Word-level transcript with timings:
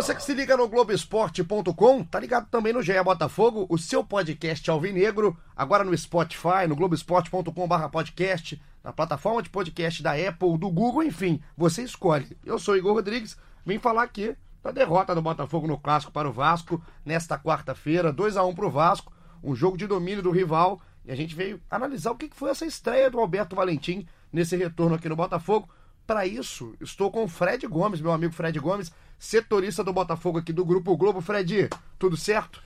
Você 0.00 0.14
que 0.14 0.22
se 0.22 0.32
liga 0.32 0.56
no 0.56 0.66
Globoesporte.com, 0.66 2.04
tá 2.04 2.18
ligado 2.18 2.48
também 2.48 2.72
no 2.72 2.80
GE 2.80 3.02
Botafogo, 3.04 3.66
o 3.68 3.76
seu 3.76 4.02
podcast 4.02 4.70
alvinegro, 4.70 5.36
agora 5.54 5.84
no 5.84 5.94
Spotify, 5.94 6.66
no 6.66 6.74
Globoesporte.com.br 6.74 7.88
podcast, 7.92 8.58
na 8.82 8.94
plataforma 8.94 9.42
de 9.42 9.50
podcast 9.50 10.02
da 10.02 10.12
Apple, 10.12 10.56
do 10.56 10.70
Google, 10.70 11.02
enfim, 11.02 11.38
você 11.54 11.82
escolhe. 11.82 12.34
Eu 12.46 12.58
sou 12.58 12.78
Igor 12.78 12.94
Rodrigues, 12.94 13.36
vim 13.62 13.78
falar 13.78 14.04
aqui 14.04 14.34
da 14.62 14.70
derrota 14.70 15.14
do 15.14 15.20
Botafogo 15.20 15.66
no 15.66 15.76
Clássico 15.76 16.12
para 16.12 16.26
o 16.26 16.32
Vasco, 16.32 16.82
nesta 17.04 17.38
quarta-feira, 17.38 18.10
2 18.10 18.38
a 18.38 18.42
1 18.42 18.54
para 18.54 18.66
o 18.66 18.70
Vasco, 18.70 19.12
um 19.44 19.54
jogo 19.54 19.76
de 19.76 19.86
domínio 19.86 20.22
do 20.22 20.30
rival, 20.30 20.80
e 21.04 21.12
a 21.12 21.14
gente 21.14 21.34
veio 21.34 21.60
analisar 21.70 22.12
o 22.12 22.16
que 22.16 22.30
foi 22.32 22.48
essa 22.48 22.64
estreia 22.64 23.10
do 23.10 23.20
Alberto 23.20 23.54
Valentim 23.54 24.08
nesse 24.32 24.56
retorno 24.56 24.94
aqui 24.94 25.10
no 25.10 25.16
Botafogo. 25.16 25.68
Para 26.10 26.26
isso, 26.26 26.74
estou 26.80 27.08
com 27.08 27.22
o 27.22 27.28
Fred 27.28 27.64
Gomes, 27.68 28.00
meu 28.00 28.10
amigo 28.10 28.32
Fred 28.32 28.58
Gomes, 28.58 28.92
setorista 29.16 29.84
do 29.84 29.92
Botafogo 29.92 30.38
aqui 30.38 30.52
do 30.52 30.64
Grupo 30.64 30.96
Globo. 30.96 31.20
Fred, 31.20 31.70
tudo 32.00 32.16
certo? 32.16 32.60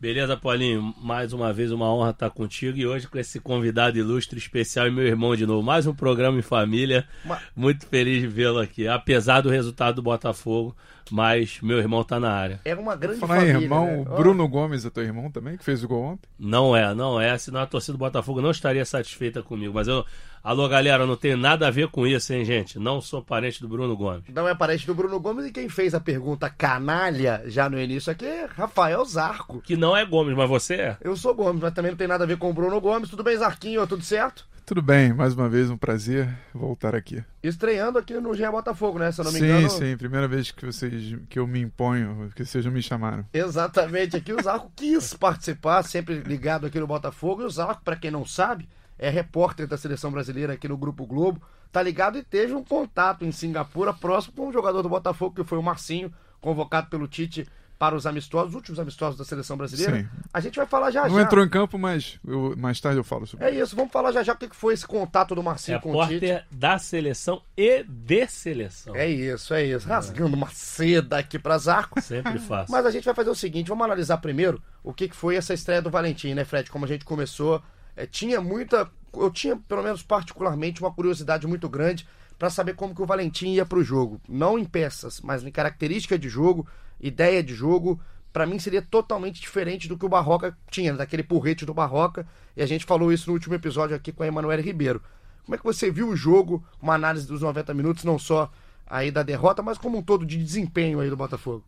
Beleza, 0.00 0.34
Paulinho? 0.34 0.94
Mais 0.96 1.34
uma 1.34 1.52
vez 1.52 1.70
uma 1.70 1.92
honra 1.92 2.12
estar 2.12 2.30
contigo 2.30 2.78
e 2.78 2.86
hoje 2.86 3.06
com 3.06 3.18
esse 3.18 3.38
convidado 3.38 3.98
ilustre 3.98 4.38
especial 4.38 4.86
e 4.86 4.90
meu 4.90 5.06
irmão 5.06 5.36
de 5.36 5.44
novo. 5.44 5.62
Mais 5.62 5.86
um 5.86 5.94
programa 5.94 6.38
em 6.38 6.42
família. 6.42 7.06
Muito 7.54 7.86
feliz 7.86 8.22
de 8.22 8.28
vê-lo 8.28 8.60
aqui. 8.60 8.88
Apesar 8.88 9.42
do 9.42 9.50
resultado 9.50 9.96
do 9.96 10.02
Botafogo, 10.02 10.74
mas 11.10 11.58
meu 11.62 11.78
irmão 11.78 12.00
está 12.00 12.18
na 12.18 12.32
área. 12.32 12.60
É 12.64 12.74
uma 12.74 12.96
grande 12.96 13.20
Falar 13.20 13.36
família. 13.36 13.62
irmão, 13.62 14.04
né? 14.04 14.16
Bruno 14.16 14.44
oh. 14.44 14.48
Gomes 14.48 14.84
é 14.84 14.90
teu 14.90 15.02
irmão 15.02 15.30
também, 15.30 15.56
que 15.56 15.64
fez 15.64 15.82
o 15.84 15.88
gol 15.88 16.02
ontem? 16.02 16.28
Não 16.38 16.76
é, 16.76 16.94
não 16.94 17.20
é. 17.20 17.36
Senão 17.38 17.60
a 17.60 17.66
torcida 17.66 17.92
do 17.92 17.98
Botafogo 17.98 18.40
não 18.40 18.50
estaria 18.50 18.84
satisfeita 18.84 19.42
comigo. 19.42 19.74
Mas 19.74 19.88
eu 19.88 20.04
Alô, 20.46 20.68
galera, 20.68 21.04
não 21.04 21.16
tem 21.16 21.34
nada 21.34 21.66
a 21.66 21.72
ver 21.72 21.88
com 21.88 22.06
isso, 22.06 22.32
hein, 22.32 22.44
gente? 22.44 22.78
Não 22.78 23.00
sou 23.00 23.20
parente 23.20 23.60
do 23.60 23.66
Bruno 23.66 23.96
Gomes. 23.96 24.22
Não 24.32 24.48
é 24.48 24.54
parente 24.54 24.86
do 24.86 24.94
Bruno 24.94 25.18
Gomes 25.18 25.44
e 25.44 25.50
quem 25.50 25.68
fez 25.68 25.92
a 25.92 25.98
pergunta 25.98 26.48
canalha 26.48 27.42
já 27.46 27.68
no 27.68 27.80
início 27.80 28.12
aqui 28.12 28.26
é 28.26 28.46
Rafael 28.46 29.04
Zarco. 29.04 29.60
Que 29.60 29.76
não 29.76 29.96
é 29.96 30.04
Gomes, 30.04 30.36
mas 30.36 30.48
você 30.48 30.74
é? 30.74 30.96
Eu 31.00 31.16
sou 31.16 31.34
Gomes, 31.34 31.60
mas 31.60 31.74
também 31.74 31.90
não 31.90 31.98
tem 31.98 32.06
nada 32.06 32.22
a 32.22 32.26
ver 32.28 32.38
com 32.38 32.48
o 32.48 32.52
Bruno 32.52 32.80
Gomes. 32.80 33.10
Tudo 33.10 33.24
bem, 33.24 33.36
Zarquinho? 33.36 33.84
Tudo 33.88 34.04
certo? 34.04 34.46
Tudo 34.66 34.82
bem, 34.82 35.12
mais 35.12 35.32
uma 35.32 35.48
vez 35.48 35.70
um 35.70 35.76
prazer 35.76 36.28
voltar 36.52 36.92
aqui. 36.92 37.22
Estreando 37.40 38.00
aqui 38.00 38.14
no 38.14 38.34
GE 38.34 38.50
Botafogo, 38.50 38.98
né? 38.98 39.12
Se 39.12 39.20
eu 39.20 39.24
não 39.24 39.30
me 39.30 39.38
sim, 39.38 39.44
engano. 39.44 39.70
Sim, 39.70 39.78
sim, 39.78 39.96
primeira 39.96 40.26
vez 40.26 40.50
que 40.50 40.66
vocês 40.66 41.16
que 41.30 41.38
eu 41.38 41.46
me 41.46 41.60
imponho, 41.60 42.32
que 42.34 42.44
vocês 42.44 42.66
me 42.66 42.82
chamaram. 42.82 43.24
Exatamente, 43.32 44.16
aqui 44.16 44.32
o 44.32 44.42
Zarco 44.42 44.72
quis 44.74 45.14
participar, 45.14 45.84
sempre 45.84 46.16
ligado 46.16 46.66
aqui 46.66 46.80
no 46.80 46.86
Botafogo. 46.88 47.42
E 47.42 47.44
o 47.44 47.50
Zarco, 47.50 47.84
para 47.84 47.94
quem 47.94 48.10
não 48.10 48.26
sabe, 48.26 48.68
é 48.98 49.08
repórter 49.08 49.68
da 49.68 49.78
seleção 49.78 50.10
brasileira 50.10 50.54
aqui 50.54 50.66
no 50.66 50.76
Grupo 50.76 51.06
Globo, 51.06 51.40
tá 51.70 51.80
ligado 51.80 52.18
e 52.18 52.24
teve 52.24 52.52
um 52.52 52.64
contato 52.64 53.24
em 53.24 53.30
Singapura 53.30 53.94
próximo 53.94 54.34
com 54.34 54.48
um 54.48 54.52
jogador 54.52 54.82
do 54.82 54.88
Botafogo, 54.88 55.36
que 55.36 55.48
foi 55.48 55.58
o 55.58 55.62
Marcinho, 55.62 56.12
convocado 56.40 56.88
pelo 56.88 57.06
Tite 57.06 57.46
para 57.78 57.94
os 57.94 58.06
amistosos, 58.06 58.50
os 58.50 58.54
últimos 58.54 58.80
amistosos 58.80 59.18
da 59.18 59.24
seleção 59.24 59.56
brasileira. 59.56 59.98
Sim. 59.98 60.08
A 60.32 60.40
gente 60.40 60.56
vai 60.56 60.66
falar 60.66 60.90
já 60.90 61.02
Não 61.02 61.10
já. 61.10 61.14
Não 61.14 61.22
entrou 61.22 61.44
em 61.44 61.48
campo, 61.48 61.78
mas 61.78 62.18
eu, 62.26 62.54
mais 62.56 62.80
tarde 62.80 62.98
eu 62.98 63.04
falo 63.04 63.26
sobre 63.26 63.46
É 63.46 63.50
isso, 63.50 63.76
vamos 63.76 63.92
falar 63.92 64.12
já 64.12 64.22
já 64.22 64.32
o 64.32 64.36
que 64.36 64.48
foi 64.54 64.74
esse 64.74 64.86
contato 64.86 65.34
do 65.34 65.42
Marcinho 65.42 65.76
é 65.76 65.80
com 65.80 65.94
o 65.94 66.06
Tite. 66.06 66.42
da 66.50 66.78
seleção 66.78 67.42
e 67.56 67.82
de 67.82 68.26
seleção. 68.28 68.96
É 68.96 69.08
isso, 69.08 69.52
é 69.52 69.64
isso. 69.64 69.86
Rasgando 69.86 70.36
uma 70.36 70.48
seda 70.48 71.18
aqui 71.18 71.38
para 71.38 71.58
Zarco. 71.58 72.00
Sempre 72.00 72.38
fácil. 72.38 72.72
Mas 72.72 72.86
a 72.86 72.90
gente 72.90 73.04
vai 73.04 73.14
fazer 73.14 73.30
o 73.30 73.34
seguinte, 73.34 73.68
vamos 73.68 73.84
analisar 73.84 74.18
primeiro 74.18 74.62
o 74.82 74.92
que 74.92 75.08
foi 75.08 75.36
essa 75.36 75.52
estreia 75.52 75.82
do 75.82 75.90
Valentim, 75.90 76.34
né, 76.34 76.44
Fred? 76.44 76.70
Como 76.70 76.84
a 76.84 76.88
gente 76.88 77.04
começou 77.04 77.62
é, 77.96 78.06
tinha 78.06 78.40
muita. 78.40 78.88
Eu 79.14 79.30
tinha, 79.30 79.56
pelo 79.56 79.82
menos 79.82 80.02
particularmente, 80.02 80.80
uma 80.82 80.92
curiosidade 80.92 81.46
muito 81.46 81.68
grande 81.68 82.06
para 82.38 82.50
saber 82.50 82.74
como 82.74 82.94
que 82.94 83.00
o 83.00 83.06
Valentim 83.06 83.48
ia 83.48 83.64
para 83.64 83.78
o 83.78 83.82
jogo. 83.82 84.20
Não 84.28 84.58
em 84.58 84.64
peças, 84.64 85.22
mas 85.22 85.42
em 85.42 85.50
característica 85.50 86.18
de 86.18 86.28
jogo, 86.28 86.68
ideia 87.00 87.42
de 87.42 87.54
jogo. 87.54 88.00
Para 88.32 88.46
mim 88.46 88.58
seria 88.58 88.82
totalmente 88.82 89.40
diferente 89.40 89.88
do 89.88 89.96
que 89.96 90.04
o 90.04 90.08
Barroca 90.08 90.56
tinha, 90.70 90.92
daquele 90.92 91.22
porrete 91.22 91.64
do 91.64 91.72
Barroca. 91.72 92.26
E 92.56 92.62
a 92.62 92.66
gente 92.66 92.84
falou 92.84 93.12
isso 93.12 93.28
no 93.28 93.34
último 93.34 93.54
episódio 93.54 93.96
aqui 93.96 94.12
com 94.12 94.22
a 94.22 94.26
Emanuele 94.26 94.62
Ribeiro. 94.62 95.02
Como 95.44 95.54
é 95.54 95.58
que 95.58 95.64
você 95.64 95.90
viu 95.90 96.08
o 96.08 96.16
jogo, 96.16 96.64
uma 96.82 96.94
análise 96.94 97.26
dos 97.26 97.40
90 97.40 97.72
minutos, 97.72 98.04
não 98.04 98.18
só 98.18 98.50
aí 98.86 99.10
da 99.10 99.22
derrota, 99.22 99.62
mas 99.62 99.78
como 99.78 99.98
um 99.98 100.02
todo 100.02 100.26
de 100.26 100.36
desempenho 100.36 101.00
aí 101.00 101.08
do 101.08 101.16
Botafogo? 101.16 101.64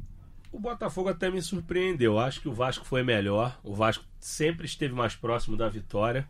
O 0.51 0.59
Botafogo 0.59 1.09
até 1.09 1.31
me 1.31 1.43
surpreendeu. 1.43 2.19
Acho 2.19 2.41
que 2.41 2.49
o 2.49 2.53
Vasco 2.53 2.85
foi 2.85 3.03
melhor. 3.03 3.59
O 3.63 3.75
Vasco 3.75 4.05
sempre 4.19 4.67
esteve 4.67 4.95
mais 4.95 5.15
próximo 5.15 5.57
da 5.57 5.69
vitória. 5.69 6.27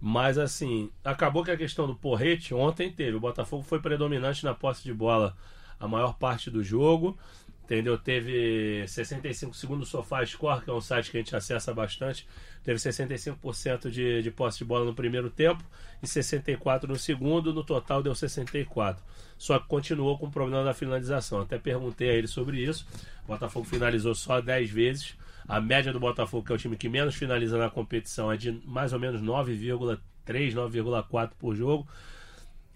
Mas 0.00 0.36
assim, 0.36 0.90
acabou 1.02 1.42
que 1.42 1.50
a 1.50 1.56
questão 1.56 1.86
do 1.86 1.94
porrete 1.94 2.52
ontem 2.52 2.92
teve. 2.92 3.16
O 3.16 3.20
Botafogo 3.20 3.62
foi 3.62 3.80
predominante 3.80 4.44
na 4.44 4.54
posse 4.54 4.84
de 4.84 4.92
bola 4.92 5.36
a 5.80 5.88
maior 5.88 6.14
parte 6.14 6.50
do 6.50 6.62
jogo. 6.62 7.16
Entendeu? 7.66 7.98
Teve 7.98 8.86
65 8.86 9.52
segundos 9.56 9.88
Sofá 9.88 10.24
Score, 10.24 10.62
que 10.62 10.70
é 10.70 10.72
um 10.72 10.80
site 10.80 11.10
que 11.10 11.16
a 11.16 11.20
gente 11.20 11.34
acessa 11.34 11.74
bastante. 11.74 12.24
Teve 12.62 12.78
65% 12.78 13.90
de, 13.90 14.22
de 14.22 14.30
posse 14.30 14.58
de 14.58 14.64
bola 14.64 14.84
no 14.84 14.94
primeiro 14.94 15.28
tempo 15.28 15.64
e 16.00 16.06
64% 16.06 16.84
no 16.84 16.96
segundo. 16.96 17.52
No 17.52 17.64
total 17.64 18.04
deu 18.04 18.12
64%. 18.12 18.98
Só 19.36 19.58
que 19.58 19.66
continuou 19.66 20.16
com 20.16 20.26
o 20.26 20.30
problema 20.30 20.62
da 20.62 20.72
finalização. 20.72 21.40
Até 21.40 21.58
perguntei 21.58 22.08
a 22.08 22.12
ele 22.14 22.28
sobre 22.28 22.62
isso. 22.62 22.86
O 23.24 23.32
Botafogo 23.32 23.66
finalizou 23.66 24.14
só 24.14 24.40
10 24.40 24.70
vezes. 24.70 25.16
A 25.48 25.60
média 25.60 25.92
do 25.92 25.98
Botafogo, 25.98 26.46
que 26.46 26.52
é 26.52 26.54
o 26.54 26.58
time 26.58 26.76
que 26.76 26.88
menos 26.88 27.16
finaliza 27.16 27.58
na 27.58 27.68
competição, 27.68 28.30
é 28.30 28.36
de 28.36 28.52
mais 28.64 28.92
ou 28.92 29.00
menos 29.00 29.20
9,3, 29.20 30.54
9,4 30.54 31.30
por 31.36 31.56
jogo. 31.56 31.86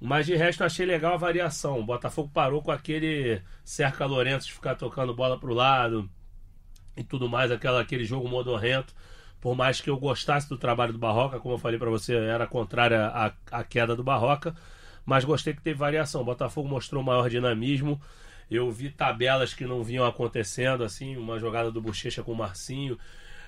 Mas 0.01 0.27
de 0.27 0.35
resto 0.35 0.65
achei 0.65 0.87
legal 0.87 1.15
a 1.15 1.19
variação. 1.19 1.79
O 1.79 1.85
Botafogo 1.85 2.31
parou 2.33 2.63
com 2.63 2.71
aquele 2.71 3.43
cerca 3.63 4.07
Lourenço 4.07 4.47
de 4.47 4.55
ficar 4.55 4.75
tocando 4.75 5.15
bola 5.15 5.39
pro 5.39 5.53
lado 5.53 6.09
e 6.97 7.05
tudo 7.05 7.29
mais, 7.29 7.51
aquela, 7.51 7.81
aquele 7.81 8.05
jogo 8.05 8.29
modorrento. 8.29 8.95
Por 9.41 9.55
mais 9.55 9.81
que 9.81 9.91
eu 9.91 9.99
gostasse 9.99 10.49
do 10.49 10.57
trabalho 10.59 10.93
do 10.93 10.99
Barroca, 10.99 11.39
como 11.39 11.55
eu 11.55 11.59
falei 11.59 11.79
para 11.79 11.91
você, 11.91 12.15
era 12.15 12.47
contrária 12.47 13.07
à, 13.07 13.33
à 13.51 13.65
queda 13.65 13.95
do 13.95 14.03
Barroca 14.03 14.55
mas 15.05 15.25
gostei 15.25 15.55
que 15.55 15.61
teve 15.61 15.79
variação. 15.79 16.23
O 16.23 16.25
Botafogo 16.25 16.69
mostrou 16.69 17.03
maior 17.03 17.29
dinamismo. 17.29 18.01
Eu 18.51 18.71
vi 18.71 18.91
tabelas 18.91 19.55
que 19.55 19.65
não 19.65 19.83
vinham 19.83 20.05
acontecendo, 20.07 20.85
assim, 20.85 21.17
uma 21.17 21.39
jogada 21.39 21.71
do 21.71 21.81
Bochecha 21.81 22.23
com 22.23 22.33
o 22.33 22.37
Marcinho 22.37 22.99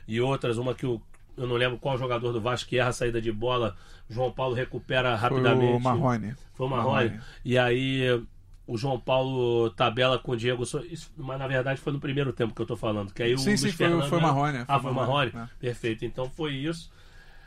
e 0.07 0.21
outras, 0.21 0.59
uma 0.59 0.75
que 0.75 0.87
o, 0.87 1.01
eu 1.43 1.49
não 1.49 1.57
lembro 1.57 1.79
qual 1.79 1.99
jogador 1.99 2.33
do 2.33 2.41
Vasco 2.41 2.69
que 2.69 2.79
erra 2.79 2.91
a 2.91 2.93
saída 2.93 3.21
de 3.21 3.33
bola, 3.33 3.77
João 4.09 4.31
Paulo 4.31 4.55
recupera 4.55 5.17
rapidamente. 5.17 5.73
Foi 5.73 5.77
o 5.77 5.81
Marrone. 5.81 6.35
Foi 6.55 6.67
o 6.67 6.71
Marrone. 6.71 7.05
Marrone. 7.11 7.21
E 7.45 7.59
aí 7.59 8.23
o 8.67 8.79
João 8.79 8.99
Paulo 8.99 9.71
tabela 9.71 10.19
com 10.19 10.33
o 10.33 10.37
Diego, 10.37 10.63
isso, 10.63 11.13
mas 11.17 11.39
na 11.39 11.49
verdade 11.49 11.81
foi 11.81 11.93
no 11.93 12.01
primeiro 12.01 12.33
tempo 12.33 12.55
que 12.55 12.63
eu 12.63 12.67
tô 12.67 12.77
falando, 12.77 13.13
que 13.13 13.23
aí 13.23 13.37
sim, 13.37 13.55
o 13.55 13.59
sim, 13.59 13.73
foi, 13.73 14.03
foi 14.09 14.19
o 14.19 14.23
Marrone. 14.23 14.65
Ah, 14.69 14.79
foi 14.79 14.91
o 14.91 14.95
Marrone? 14.95 15.33
É. 15.35 15.49
Perfeito, 15.59 16.05
então 16.05 16.31
foi 16.31 16.55
isso. 16.55 16.91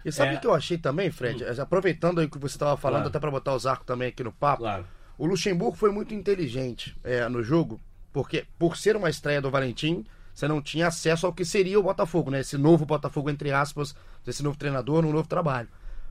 E 0.04 0.12
sabe 0.12 0.34
o 0.34 0.36
é... 0.36 0.38
que 0.38 0.46
eu 0.46 0.54
achei 0.54 0.78
também, 0.78 1.10
Fred? 1.10 1.44
Hum. 1.44 1.62
Aproveitando 1.62 2.20
aí 2.20 2.26
o 2.26 2.30
que 2.30 2.38
você 2.38 2.56
estava 2.56 2.78
falando, 2.78 3.04
claro. 3.04 3.10
até 3.10 3.20
para 3.20 3.32
botar 3.32 3.56
os 3.56 3.66
arcos 3.66 3.88
também 3.88 4.10
aqui 4.10 4.24
no 4.24 4.32
papo. 4.32 4.64
Claro. 4.64 4.86
O 5.18 5.26
Luxemburgo 5.26 5.78
foi 5.78 5.92
muito 5.92 6.14
inteligente 6.14 6.96
é, 7.04 7.28
no 7.30 7.42
jogo, 7.42 7.80
porque 8.12 8.46
por 8.60 8.76
ser 8.76 8.96
uma 8.98 9.10
estreia 9.10 9.42
do 9.42 9.50
Valentim, 9.50 10.06
você 10.36 10.48
não 10.48 10.62
tinha 10.62 10.88
acesso 10.88 11.26
ao 11.26 11.34
que 11.34 11.46
seria 11.46 11.80
o 11.80 11.84
Botafogo, 11.84 12.30
né? 12.30 12.42
Esse 12.42 12.58
novo 12.58 12.86
Botafogo, 12.86 13.30
entre 13.30 13.52
aspas, 13.52 13.96
desse 14.24 14.44
novo 14.44 14.58
treinador, 14.58 15.02
num 15.02 15.12
novo 15.12 15.28
trabalho. 15.28 15.70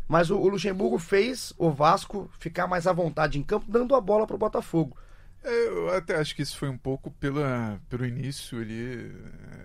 Mas 0.08 0.30
o, 0.30 0.38
o 0.38 0.48
Luxemburgo 0.48 0.98
fez 0.98 1.52
o 1.58 1.70
Vasco 1.70 2.30
ficar 2.38 2.66
mais 2.66 2.86
à 2.86 2.92
vontade 2.92 3.38
em 3.38 3.42
campo, 3.42 3.70
dando 3.70 3.94
a 3.94 4.00
bola 4.00 4.26
para 4.26 4.34
o 4.34 4.38
Botafogo. 4.38 4.96
É, 5.42 5.68
eu 5.68 5.90
até 5.90 6.16
acho 6.16 6.34
que 6.34 6.40
isso 6.40 6.56
foi 6.56 6.70
um 6.70 6.78
pouco 6.78 7.10
pela, 7.12 7.78
pelo 7.88 8.06
início 8.06 8.58
ali, 8.58 9.12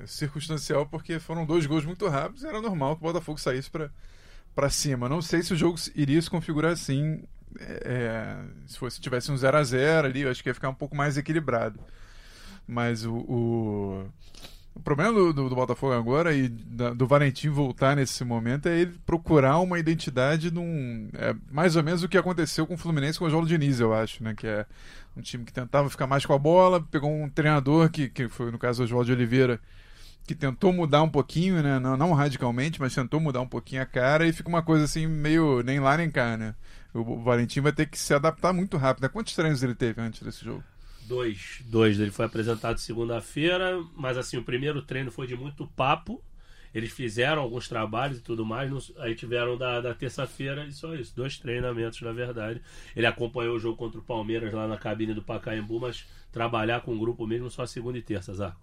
é, 0.01 0.05
circunstancial, 0.05 0.85
porque 0.85 1.19
foram 1.19 1.45
dois 1.45 1.65
gols 1.65 1.85
muito 1.85 2.05
rápidos, 2.07 2.43
era 2.43 2.61
normal 2.61 2.97
que 2.97 3.01
o 3.01 3.07
Botafogo 3.07 3.39
saísse 3.39 3.71
para 3.71 3.89
para 4.59 4.69
cima. 4.69 5.07
Não 5.07 5.21
sei 5.21 5.41
se 5.41 5.53
o 5.53 5.57
jogo 5.57 5.79
iria 5.95 6.21
se 6.21 6.29
configurar 6.29 6.73
assim. 6.73 7.23
É, 7.59 7.81
é 7.85 8.67
se 8.67 8.77
fosse 8.77 8.99
tivesse 8.99 9.31
um 9.31 9.37
0 9.37 9.57
a 9.57 9.63
0 9.63 10.07
ali, 10.07 10.21
eu 10.21 10.29
acho 10.29 10.43
que 10.43 10.49
ia 10.49 10.53
ficar 10.53 10.69
um 10.69 10.73
pouco 10.73 10.95
mais 10.95 11.17
equilibrado. 11.17 11.79
Mas 12.71 13.03
o, 13.03 13.15
o, 13.15 14.05
O 14.75 14.79
problema 14.79 15.11
do, 15.11 15.33
do, 15.33 15.49
do 15.49 15.55
Botafogo 15.55 15.93
agora 15.93 16.35
e 16.35 16.47
da, 16.47 16.93
do 16.93 17.07
Valentim 17.07 17.49
voltar 17.49 17.95
nesse 17.95 18.23
momento 18.23 18.69
é 18.69 18.79
ele 18.79 18.97
procurar 19.05 19.57
uma 19.59 19.79
identidade 19.79 20.51
num. 20.51 21.09
É 21.15 21.35
mais 21.51 21.75
ou 21.75 21.83
menos 21.83 22.03
o 22.03 22.07
que 22.07 22.17
aconteceu 22.17 22.67
com 22.67 22.75
o 22.75 22.77
Fluminense 22.77 23.17
com 23.17 23.25
o 23.25 23.27
Oswaldo 23.27 23.47
Diniz, 23.47 23.79
eu 23.79 23.91
acho, 23.93 24.23
né? 24.23 24.35
Que 24.35 24.45
é 24.47 24.65
um 25.17 25.21
time 25.21 25.43
que 25.43 25.51
tentava 25.51 25.89
ficar 25.89 26.05
mais 26.05 26.25
com 26.25 26.33
a 26.33 26.37
bola, 26.37 26.79
pegou 26.79 27.11
um 27.11 27.27
treinador 27.27 27.89
que, 27.89 28.07
que 28.07 28.29
foi, 28.29 28.51
no 28.51 28.59
caso, 28.59 28.83
o 28.83 28.85
Oswaldo 28.85 29.11
Oliveira, 29.11 29.59
que 30.27 30.35
tentou 30.35 30.71
mudar 30.71 31.01
um 31.01 31.09
pouquinho, 31.09 31.61
né? 31.63 31.79
Não, 31.79 31.97
não 31.97 32.13
radicalmente, 32.13 32.79
mas 32.79 32.93
tentou 32.93 33.19
mudar 33.19 33.41
um 33.41 33.47
pouquinho 33.47 33.81
a 33.81 33.85
cara 33.85 34.27
e 34.27 34.31
fica 34.31 34.47
uma 34.47 34.61
coisa 34.61 34.85
assim, 34.85 35.07
meio 35.07 35.63
nem 35.63 35.79
lá 35.79 35.97
nem 35.97 36.09
cá, 36.09 36.37
né? 36.37 36.53
O 36.93 37.19
Valentim 37.21 37.61
vai 37.61 37.73
ter 37.73 37.87
que 37.87 37.97
se 37.97 38.13
adaptar 38.13 38.53
muito 38.53 38.77
rápido. 38.77 39.03
Né? 39.03 39.09
Quantos 39.09 39.35
treinos 39.35 39.61
ele 39.63 39.75
teve 39.75 39.99
antes 40.01 40.21
desse 40.21 40.45
jogo? 40.45 40.63
Dois. 41.09 41.61
Dois. 41.65 41.99
Ele 41.99 42.11
foi 42.11 42.25
apresentado 42.25 42.77
segunda-feira, 42.77 43.83
mas 43.95 44.15
assim, 44.15 44.37
o 44.37 44.43
primeiro 44.43 44.79
treino 44.83 45.11
foi 45.11 45.25
de 45.25 45.35
muito 45.35 45.65
papo. 45.65 46.23
Eles 46.71 46.91
fizeram 46.91 47.41
alguns 47.41 47.67
trabalhos 47.67 48.19
e 48.19 48.21
tudo 48.21 48.45
mais. 48.45 48.91
Aí 48.99 49.15
tiveram 49.15 49.57
da, 49.57 49.81
da 49.81 49.95
terça-feira 49.95 50.65
e 50.65 50.71
só 50.71 50.93
isso. 50.93 51.15
Dois 51.15 51.39
treinamentos, 51.39 51.99
na 52.03 52.11
verdade. 52.11 52.61
Ele 52.95 53.07
acompanhou 53.07 53.55
o 53.55 53.59
jogo 53.59 53.75
contra 53.75 53.99
o 53.99 54.03
Palmeiras 54.03 54.53
lá 54.53 54.67
na 54.67 54.77
cabine 54.77 55.15
do 55.15 55.23
Pacaembu, 55.23 55.79
mas 55.79 56.05
trabalhar 56.31 56.81
com 56.81 56.93
o 56.93 56.99
grupo 56.99 57.25
mesmo 57.25 57.49
só 57.49 57.65
segunda 57.65 57.97
e 57.97 58.03
terça, 58.03 58.31
Zarco. 58.31 58.61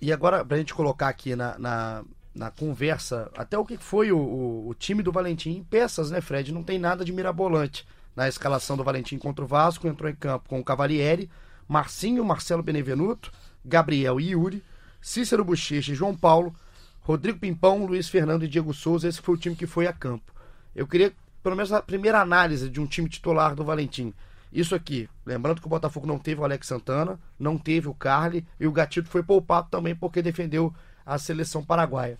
E 0.00 0.12
agora, 0.12 0.44
pra 0.44 0.56
gente 0.56 0.72
colocar 0.72 1.08
aqui 1.08 1.34
na, 1.34 1.58
na, 1.58 2.04
na 2.32 2.48
conversa, 2.52 3.28
até 3.36 3.58
o 3.58 3.64
que 3.64 3.76
foi 3.76 4.12
o, 4.12 4.18
o, 4.18 4.68
o, 4.68 4.74
time 4.74 5.02
do 5.02 5.10
Valentim 5.10 5.50
em 5.50 5.64
peças, 5.64 6.12
né, 6.12 6.20
Fred? 6.20 6.52
Não 6.52 6.62
tem 6.62 6.78
nada 6.78 7.04
de 7.04 7.12
mirabolante 7.12 7.84
na 8.14 8.28
escalação 8.28 8.76
do 8.76 8.84
Valentim 8.84 9.18
contra 9.18 9.44
o 9.44 9.48
Vasco. 9.48 9.88
Entrou 9.88 10.08
em 10.08 10.14
campo 10.14 10.48
com 10.48 10.60
o 10.60 10.64
Cavalieri, 10.64 11.28
Marcinho, 11.68 12.24
Marcelo 12.24 12.62
Benevenuto, 12.62 13.30
Gabriel 13.64 14.18
e 14.18 14.30
Yuri, 14.30 14.64
Cícero 15.00 15.44
Bochecha 15.44 15.92
e 15.92 15.94
João 15.94 16.16
Paulo, 16.16 16.54
Rodrigo 17.00 17.38
Pimpão, 17.38 17.84
Luiz 17.84 18.08
Fernando 18.08 18.44
e 18.44 18.48
Diego 18.48 18.72
Souza. 18.72 19.08
Esse 19.08 19.20
foi 19.20 19.34
o 19.34 19.38
time 19.38 19.54
que 19.54 19.66
foi 19.66 19.86
a 19.86 19.92
campo. 19.92 20.32
Eu 20.74 20.86
queria, 20.86 21.12
pelo 21.42 21.56
menos, 21.56 21.72
a 21.72 21.82
primeira 21.82 22.20
análise 22.20 22.68
de 22.68 22.80
um 22.80 22.86
time 22.86 23.08
titular 23.08 23.54
do 23.54 23.64
Valentim. 23.64 24.12
Isso 24.52 24.74
aqui, 24.74 25.08
lembrando 25.26 25.60
que 25.60 25.66
o 25.66 25.70
Botafogo 25.70 26.06
não 26.06 26.18
teve 26.18 26.40
o 26.40 26.44
Alex 26.44 26.66
Santana, 26.66 27.20
não 27.38 27.58
teve 27.58 27.86
o 27.88 27.94
Carly 27.94 28.46
e 28.58 28.66
o 28.66 28.72
Gatito 28.72 29.08
foi 29.08 29.22
poupado 29.22 29.68
também 29.70 29.94
porque 29.94 30.22
defendeu 30.22 30.74
a 31.04 31.18
seleção 31.18 31.62
paraguaia. 31.62 32.18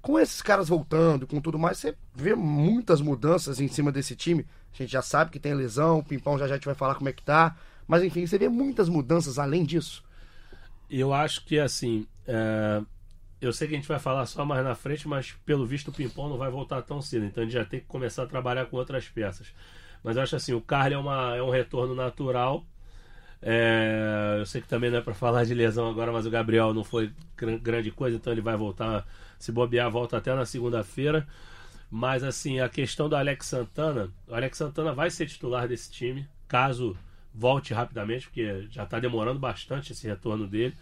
Com 0.00 0.18
esses 0.18 0.42
caras 0.42 0.68
voltando, 0.68 1.26
com 1.26 1.40
tudo 1.40 1.58
mais, 1.58 1.78
você 1.78 1.94
vê 2.14 2.34
muitas 2.34 3.00
mudanças 3.00 3.60
em 3.60 3.68
cima 3.68 3.92
desse 3.92 4.16
time. 4.16 4.46
A 4.72 4.76
gente 4.76 4.90
já 4.90 5.02
sabe 5.02 5.30
que 5.30 5.40
tem 5.40 5.54
lesão, 5.54 5.98
o 5.98 6.04
Pimpão 6.04 6.38
já 6.38 6.46
já 6.46 6.54
gente 6.54 6.66
vai 6.66 6.74
falar 6.74 6.94
como 6.94 7.08
é 7.08 7.12
que 7.12 7.22
tá. 7.22 7.56
Mas 7.88 8.04
enfim, 8.04 8.26
você 8.26 8.38
vê 8.38 8.48
muitas 8.48 8.88
mudanças 8.88 9.38
além 9.38 9.64
disso. 9.64 10.04
Eu 10.90 11.12
acho 11.14 11.44
que 11.44 11.58
assim. 11.58 12.06
É... 12.26 12.82
Eu 13.40 13.52
sei 13.52 13.68
que 13.68 13.74
a 13.74 13.76
gente 13.76 13.88
vai 13.88 14.00
falar 14.00 14.26
só 14.26 14.44
mais 14.44 14.64
na 14.64 14.74
frente, 14.74 15.06
mas 15.06 15.32
pelo 15.46 15.64
visto 15.64 15.88
o 15.88 15.92
Pimpão 15.92 16.28
não 16.28 16.36
vai 16.36 16.50
voltar 16.50 16.82
tão 16.82 17.00
cedo. 17.00 17.24
Então 17.24 17.42
a 17.42 17.46
gente 17.46 17.54
já 17.54 17.64
tem 17.64 17.80
que 17.80 17.86
começar 17.86 18.24
a 18.24 18.26
trabalhar 18.26 18.66
com 18.66 18.76
outras 18.76 19.08
peças. 19.08 19.46
Mas 20.02 20.16
eu 20.16 20.22
acho 20.22 20.36
assim, 20.36 20.52
o 20.52 20.60
Carly 20.60 20.94
é, 20.94 20.98
uma, 20.98 21.36
é 21.36 21.42
um 21.42 21.50
retorno 21.50 21.94
natural. 21.94 22.64
É, 23.40 24.36
eu 24.40 24.46
sei 24.46 24.60
que 24.60 24.66
também 24.66 24.90
não 24.90 24.98
é 24.98 25.00
para 25.00 25.14
falar 25.14 25.44
de 25.44 25.54
lesão 25.54 25.88
agora, 25.88 26.10
mas 26.10 26.26
o 26.26 26.30
Gabriel 26.30 26.74
não 26.74 26.82
foi 26.82 27.12
grande 27.62 27.92
coisa, 27.92 28.16
então 28.16 28.32
ele 28.32 28.42
vai 28.42 28.56
voltar, 28.56 29.06
se 29.38 29.52
bobear, 29.52 29.88
volta 29.88 30.16
até 30.16 30.34
na 30.34 30.44
segunda-feira. 30.44 31.26
Mas 31.88 32.24
assim, 32.24 32.58
a 32.60 32.68
questão 32.68 33.08
do 33.08 33.16
Alex 33.16 33.46
Santana, 33.46 34.10
o 34.26 34.34
Alex 34.34 34.58
Santana 34.58 34.92
vai 34.92 35.10
ser 35.10 35.26
titular 35.26 35.68
desse 35.68 35.90
time, 35.90 36.28
caso 36.48 36.96
volte 37.38 37.72
rapidamente, 37.72 38.26
porque 38.26 38.66
já 38.68 38.82
está 38.82 38.98
demorando 38.98 39.38
bastante 39.38 39.92
esse 39.92 40.06
retorno 40.08 40.46
dele. 40.46 40.74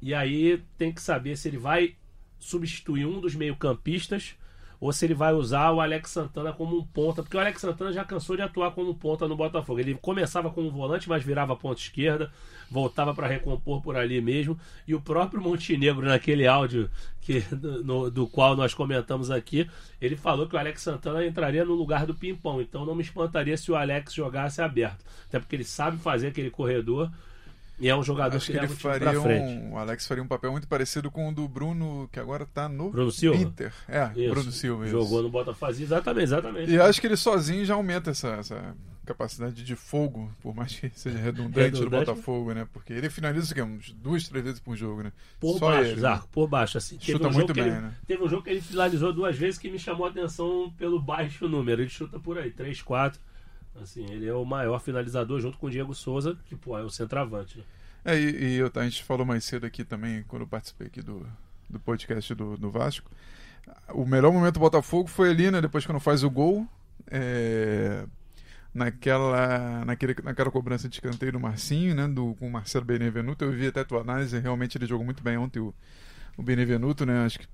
E 0.00 0.12
aí 0.12 0.62
tem 0.76 0.92
que 0.92 1.00
saber 1.00 1.36
se 1.36 1.48
ele 1.48 1.56
vai 1.56 1.96
substituir 2.38 3.06
um 3.06 3.18
dos 3.20 3.34
meio-campistas 3.34 4.36
ou 4.80 4.92
se 4.92 5.04
ele 5.04 5.14
vai 5.14 5.32
usar 5.32 5.70
o 5.70 5.80
Alex 5.80 6.10
Santana 6.10 6.52
como 6.52 6.76
um 6.76 6.84
ponta, 6.84 7.22
porque 7.22 7.36
o 7.36 7.40
Alex 7.40 7.60
Santana 7.60 7.92
já 7.92 8.04
cansou 8.04 8.36
de 8.36 8.42
atuar 8.42 8.72
como 8.72 8.94
ponta 8.94 9.26
no 9.26 9.36
Botafogo. 9.36 9.80
Ele 9.80 9.94
começava 9.94 10.50
como 10.50 10.70
volante, 10.70 11.08
mas 11.08 11.24
virava 11.24 11.56
ponta 11.56 11.80
esquerda, 11.80 12.30
voltava 12.70 13.14
para 13.14 13.26
recompor 13.26 13.80
por 13.82 13.96
ali 13.96 14.20
mesmo. 14.20 14.58
E 14.86 14.94
o 14.94 15.00
próprio 15.00 15.40
Montenegro, 15.40 16.06
naquele 16.06 16.46
áudio 16.46 16.90
que, 17.20 17.44
no, 17.84 18.10
do 18.10 18.26
qual 18.26 18.56
nós 18.56 18.74
comentamos 18.74 19.30
aqui, 19.30 19.68
ele 20.00 20.16
falou 20.16 20.46
que 20.46 20.56
o 20.56 20.58
Alex 20.58 20.82
Santana 20.82 21.24
entraria 21.26 21.64
no 21.64 21.74
lugar 21.74 22.06
do 22.06 22.14
Pimpão. 22.14 22.60
Então 22.60 22.84
não 22.84 22.94
me 22.94 23.02
espantaria 23.02 23.56
se 23.56 23.70
o 23.72 23.76
Alex 23.76 24.12
jogasse 24.12 24.60
aberto, 24.60 25.04
até 25.28 25.38
porque 25.38 25.56
ele 25.56 25.64
sabe 25.64 25.98
fazer 25.98 26.28
aquele 26.28 26.50
corredor 26.50 27.10
e 27.78 27.88
é 27.88 27.96
um 27.96 28.02
jogador 28.02 28.36
Acho 28.36 28.46
que, 28.46 28.52
que 28.52 28.58
ele 28.58 28.68
faria 28.68 29.20
um, 29.20 29.72
o 29.72 29.78
Alex 29.78 30.06
faria 30.06 30.22
um 30.22 30.28
papel 30.28 30.52
muito 30.52 30.68
parecido 30.68 31.10
com 31.10 31.28
o 31.28 31.34
do 31.34 31.48
Bruno, 31.48 32.08
que 32.12 32.20
agora 32.20 32.44
está 32.44 32.68
no 32.68 32.90
Bruno 32.90 33.10
Silva? 33.10 33.36
Inter. 33.36 33.72
É, 33.88 34.10
isso. 34.14 34.30
Bruno 34.30 34.52
Silva. 34.52 34.86
Jogou 34.86 35.18
isso. 35.18 35.22
no 35.22 35.30
Botafogo, 35.30 35.72
exatamente, 35.72 36.24
exatamente. 36.24 36.70
E 36.70 36.80
acho 36.80 37.00
que 37.00 37.06
ele 37.06 37.16
sozinho 37.16 37.64
já 37.64 37.74
aumenta 37.74 38.12
essa, 38.12 38.28
essa 38.28 38.74
capacidade 39.04 39.62
de 39.62 39.76
fogo, 39.76 40.32
por 40.40 40.54
mais 40.54 40.78
que 40.78 40.90
seja 40.94 41.18
redundante, 41.18 41.80
no 41.80 41.90
Botafogo, 41.90 42.52
né? 42.52 42.66
Porque 42.72 42.92
ele 42.92 43.10
finaliza 43.10 43.52
o 43.52 43.54
quê? 43.54 43.62
Uns 43.62 43.92
duas, 43.92 44.28
três 44.28 44.44
vezes 44.44 44.60
por 44.60 44.76
jogo, 44.76 45.02
né? 45.02 45.12
Por 45.38 45.58
Só 45.58 45.66
baixo, 45.66 45.90
ele, 45.90 46.00
Zarco, 46.00 46.28
por 46.28 46.48
baixo. 46.48 46.78
Assim, 46.78 46.98
chuta 47.00 47.28
um 47.28 47.32
muito 47.32 47.52
bem, 47.52 47.64
ele, 47.64 47.80
né? 47.80 47.94
Teve 48.06 48.22
um 48.22 48.28
jogo 48.28 48.42
que 48.42 48.50
ele 48.50 48.60
finalizou 48.60 49.12
duas 49.12 49.36
vezes 49.36 49.58
que 49.58 49.70
me 49.70 49.78
chamou 49.78 50.06
a 50.06 50.10
atenção 50.10 50.72
pelo 50.78 51.00
baixo 51.00 51.48
número. 51.48 51.82
Ele 51.82 51.90
chuta 51.90 52.18
por 52.18 52.38
aí, 52.38 52.50
3, 52.50 52.80
4. 52.82 53.20
Assim, 53.80 54.04
ele 54.10 54.26
é 54.26 54.34
o 54.34 54.44
maior 54.44 54.78
finalizador 54.80 55.40
junto 55.40 55.58
com 55.58 55.66
o 55.66 55.70
Diego 55.70 55.94
Souza, 55.94 56.38
que 56.46 56.54
pô, 56.54 56.78
é 56.78 56.82
o 56.82 56.90
centroavante. 56.90 57.58
Né? 57.58 57.64
É, 58.04 58.18
e, 58.18 58.44
e 58.44 58.54
eu, 58.56 58.70
a 58.74 58.84
gente 58.84 59.02
falou 59.02 59.26
mais 59.26 59.44
cedo 59.44 59.66
aqui 59.66 59.84
também, 59.84 60.22
quando 60.28 60.42
eu 60.42 60.48
participei 60.48 60.86
aqui 60.86 61.02
do, 61.02 61.26
do 61.68 61.80
podcast 61.80 62.34
do, 62.34 62.56
do 62.56 62.70
Vasco. 62.70 63.10
O 63.90 64.04
melhor 64.04 64.32
momento 64.32 64.54
do 64.54 64.60
Botafogo 64.60 65.08
foi 65.08 65.30
ali, 65.30 65.50
né? 65.50 65.60
Depois 65.60 65.86
quando 65.86 65.98
faz 65.98 66.22
o 66.22 66.30
gol. 66.30 66.68
É, 67.10 68.06
naquela, 68.74 69.84
naquele, 69.84 70.14
naquela 70.22 70.50
cobrança 70.50 70.88
de 70.88 70.96
escanteio 70.96 71.32
do 71.32 71.40
Marcinho, 71.40 71.94
né? 71.94 72.06
Do, 72.06 72.34
com 72.34 72.46
o 72.46 72.50
Marcelo 72.50 72.84
Benevenuto. 72.84 73.44
Eu 73.44 73.52
vi 73.52 73.68
até 73.68 73.80
a 73.80 73.84
tua 73.84 74.00
análise, 74.00 74.38
realmente 74.38 74.76
ele 74.76 74.86
jogou 74.86 75.04
muito 75.04 75.22
bem 75.22 75.38
ontem 75.38 75.60
o, 75.60 75.72
o 76.36 76.42
Benevenuto, 76.42 77.06
né? 77.06 77.24
Acho 77.24 77.38
que 77.38 77.46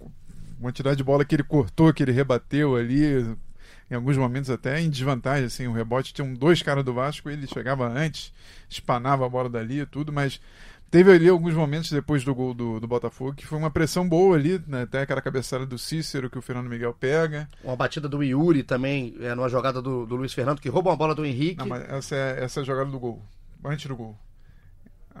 a 0.00 0.62
quantidade 0.62 0.96
de 0.96 1.04
bola 1.04 1.24
que 1.24 1.34
ele 1.34 1.42
cortou, 1.42 1.92
que 1.92 2.02
ele 2.02 2.12
rebateu 2.12 2.76
ali, 2.76 3.36
em 3.94 3.96
alguns 3.96 4.16
momentos 4.16 4.50
até 4.50 4.80
em 4.80 4.90
desvantagem, 4.90 5.46
assim, 5.46 5.66
o 5.68 5.72
rebote 5.72 6.12
tinha 6.12 6.26
dois 6.34 6.60
caras 6.62 6.84
do 6.84 6.92
Vasco, 6.92 7.30
ele 7.30 7.46
chegava 7.46 7.88
antes, 7.88 8.32
espanava 8.68 9.24
a 9.24 9.28
bola 9.28 9.48
dali 9.48 9.80
e 9.80 9.86
tudo, 9.86 10.12
mas 10.12 10.40
teve 10.90 11.12
ali 11.12 11.28
alguns 11.28 11.54
momentos 11.54 11.90
depois 11.90 12.24
do 12.24 12.34
gol 12.34 12.52
do, 12.52 12.80
do 12.80 12.88
Botafogo 12.88 13.34
que 13.34 13.46
foi 13.46 13.56
uma 13.56 13.70
pressão 13.70 14.08
boa 14.08 14.36
ali, 14.36 14.60
né? 14.66 14.82
até 14.82 15.02
aquela 15.02 15.22
cabeçada 15.22 15.64
do 15.64 15.78
Cícero 15.78 16.28
que 16.28 16.36
o 16.36 16.42
Fernando 16.42 16.68
Miguel 16.68 16.92
pega. 16.92 17.48
Uma 17.62 17.76
batida 17.76 18.08
do 18.08 18.22
Yuri 18.22 18.64
também, 18.64 19.14
é, 19.20 19.32
numa 19.34 19.48
jogada 19.48 19.80
do, 19.80 20.04
do 20.04 20.16
Luiz 20.16 20.32
Fernando, 20.32 20.60
que 20.60 20.68
rouba 20.68 20.90
uma 20.90 20.96
bola 20.96 21.14
do 21.14 21.24
Henrique. 21.24 21.58
Não, 21.58 21.66
mas 21.66 21.88
essa 21.88 22.16
é, 22.16 22.44
essa 22.44 22.60
é 22.60 22.62
a 22.62 22.66
jogada 22.66 22.90
do 22.90 22.98
gol, 22.98 23.22
antes 23.64 23.86
do 23.86 23.96
gol. 23.96 24.18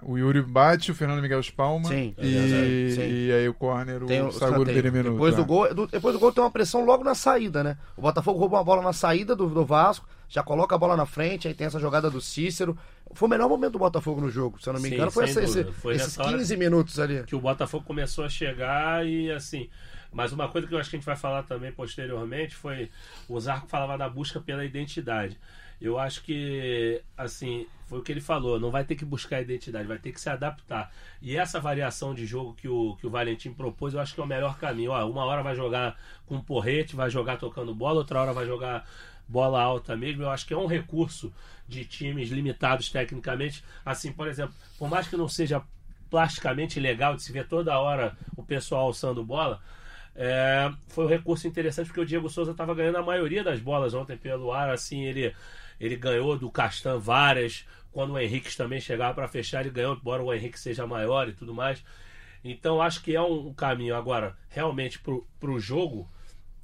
O 0.02 0.18
Yuri 0.18 0.42
bate, 0.42 0.90
o 0.90 0.94
Fernando 0.94 1.22
Miguel 1.22 1.38
espalma. 1.38 1.88
Sim, 1.88 2.14
e, 2.18 2.90
sim. 2.94 3.00
e 3.00 3.32
aí 3.32 3.48
o 3.48 3.54
corner, 3.54 4.02
o, 4.02 4.06
tem 4.06 4.22
o 4.22 4.32
Saguro. 4.32 4.64
Depois 4.64 5.36
do, 5.36 5.44
gol, 5.44 5.72
do, 5.72 5.86
depois 5.86 6.14
do 6.14 6.18
gol 6.18 6.32
tem 6.32 6.42
uma 6.42 6.50
pressão 6.50 6.84
logo 6.84 7.04
na 7.04 7.14
saída, 7.14 7.62
né? 7.62 7.78
O 7.96 8.02
Botafogo 8.02 8.38
rouba 8.38 8.56
uma 8.56 8.64
bola 8.64 8.82
na 8.82 8.92
saída 8.92 9.36
do, 9.36 9.48
do 9.48 9.64
Vasco, 9.64 10.06
já 10.28 10.42
coloca 10.42 10.74
a 10.74 10.78
bola 10.78 10.96
na 10.96 11.06
frente, 11.06 11.46
aí 11.46 11.54
tem 11.54 11.66
essa 11.66 11.78
jogada 11.78 12.10
do 12.10 12.20
Cícero. 12.20 12.76
Foi 13.12 13.28
o 13.28 13.30
melhor 13.30 13.48
momento 13.48 13.72
do 13.74 13.78
Botafogo 13.78 14.20
no 14.20 14.28
jogo, 14.28 14.60
se 14.60 14.68
eu 14.68 14.72
não 14.72 14.80
me 14.80 14.88
Sim, 14.88 14.94
engano. 14.96 15.10
Foi, 15.12 15.24
esse, 15.26 15.40
esse, 15.40 15.64
foi 15.64 15.94
esses 15.94 16.16
15 16.16 16.56
minutos 16.56 16.98
ali. 16.98 17.22
Que 17.22 17.36
o 17.36 17.40
Botafogo 17.40 17.84
começou 17.84 18.24
a 18.24 18.28
chegar 18.28 19.06
e 19.06 19.30
assim. 19.30 19.68
Mas 20.12 20.32
uma 20.32 20.48
coisa 20.48 20.66
que 20.66 20.74
eu 20.74 20.78
acho 20.78 20.90
que 20.90 20.96
a 20.96 20.98
gente 20.98 21.06
vai 21.06 21.16
falar 21.16 21.42
também 21.42 21.72
posteriormente 21.72 22.54
foi 22.54 22.88
o 23.28 23.38
Zarco 23.38 23.66
falava 23.68 23.98
da 23.98 24.08
busca 24.08 24.40
pela 24.40 24.64
identidade. 24.64 25.38
Eu 25.86 25.98
acho 25.98 26.22
que, 26.22 27.02
assim, 27.16 27.66
foi 27.86 27.98
o 27.98 28.02
que 28.02 28.10
ele 28.10 28.20
falou, 28.20 28.58
não 28.58 28.70
vai 28.70 28.84
ter 28.84 28.94
que 28.94 29.04
buscar 29.04 29.40
identidade, 29.40 29.86
vai 29.86 29.98
ter 29.98 30.12
que 30.12 30.20
se 30.20 30.28
adaptar. 30.28 30.92
E 31.20 31.36
essa 31.36 31.60
variação 31.60 32.14
de 32.14 32.26
jogo 32.26 32.54
que 32.54 32.68
o, 32.68 32.96
que 32.96 33.06
o 33.06 33.10
Valentim 33.10 33.52
propôs, 33.52 33.94
eu 33.94 34.00
acho 34.00 34.14
que 34.14 34.20
é 34.20 34.24
o 34.24 34.26
melhor 34.26 34.58
caminho. 34.58 34.92
Ó, 34.92 35.08
uma 35.08 35.24
hora 35.24 35.42
vai 35.42 35.54
jogar 35.54 35.98
com 36.26 36.40
porrete, 36.40 36.96
vai 36.96 37.10
jogar 37.10 37.36
tocando 37.36 37.74
bola, 37.74 37.98
outra 37.98 38.20
hora 38.20 38.32
vai 38.32 38.46
jogar 38.46 38.88
bola 39.28 39.60
alta 39.60 39.96
mesmo. 39.96 40.22
Eu 40.22 40.30
acho 40.30 40.46
que 40.46 40.54
é 40.54 40.56
um 40.56 40.66
recurso 40.66 41.32
de 41.68 41.84
times 41.84 42.30
limitados 42.30 42.90
tecnicamente. 42.90 43.62
Assim, 43.84 44.12
por 44.12 44.28
exemplo, 44.28 44.54
por 44.78 44.88
mais 44.88 45.06
que 45.06 45.16
não 45.16 45.28
seja 45.28 45.62
plasticamente 46.10 46.78
legal 46.78 47.16
de 47.16 47.22
se 47.22 47.32
ver 47.32 47.46
toda 47.46 47.78
hora 47.78 48.16
o 48.36 48.42
pessoal 48.42 48.86
alçando 48.86 49.24
bola, 49.24 49.60
é, 50.16 50.70
foi 50.88 51.04
um 51.04 51.08
recurso 51.08 51.46
interessante 51.48 51.86
porque 51.86 52.00
o 52.00 52.06
Diego 52.06 52.28
Souza 52.30 52.52
estava 52.52 52.74
ganhando 52.74 52.98
a 52.98 53.02
maioria 53.02 53.42
das 53.42 53.58
bolas 53.58 53.94
ontem 53.94 54.16
pelo 54.16 54.52
ar, 54.52 54.70
assim, 54.70 55.04
ele 55.04 55.34
ele 55.78 55.96
ganhou 55.96 56.38
do 56.38 56.50
Castan 56.50 56.98
várias. 56.98 57.66
Quando 57.92 58.14
o 58.14 58.18
Henrique 58.18 58.54
também 58.56 58.80
chegava 58.80 59.14
para 59.14 59.28
fechar, 59.28 59.60
ele 59.60 59.70
ganhou, 59.70 59.94
embora 59.94 60.22
o 60.22 60.32
Henrique 60.32 60.58
seja 60.58 60.86
maior 60.86 61.28
e 61.28 61.32
tudo 61.32 61.54
mais. 61.54 61.84
Então 62.42 62.82
acho 62.82 63.02
que 63.02 63.14
é 63.14 63.22
um 63.22 63.54
caminho. 63.54 63.94
Agora, 63.94 64.36
realmente, 64.48 64.98
para 64.98 65.50
o 65.50 65.58
jogo, 65.58 66.08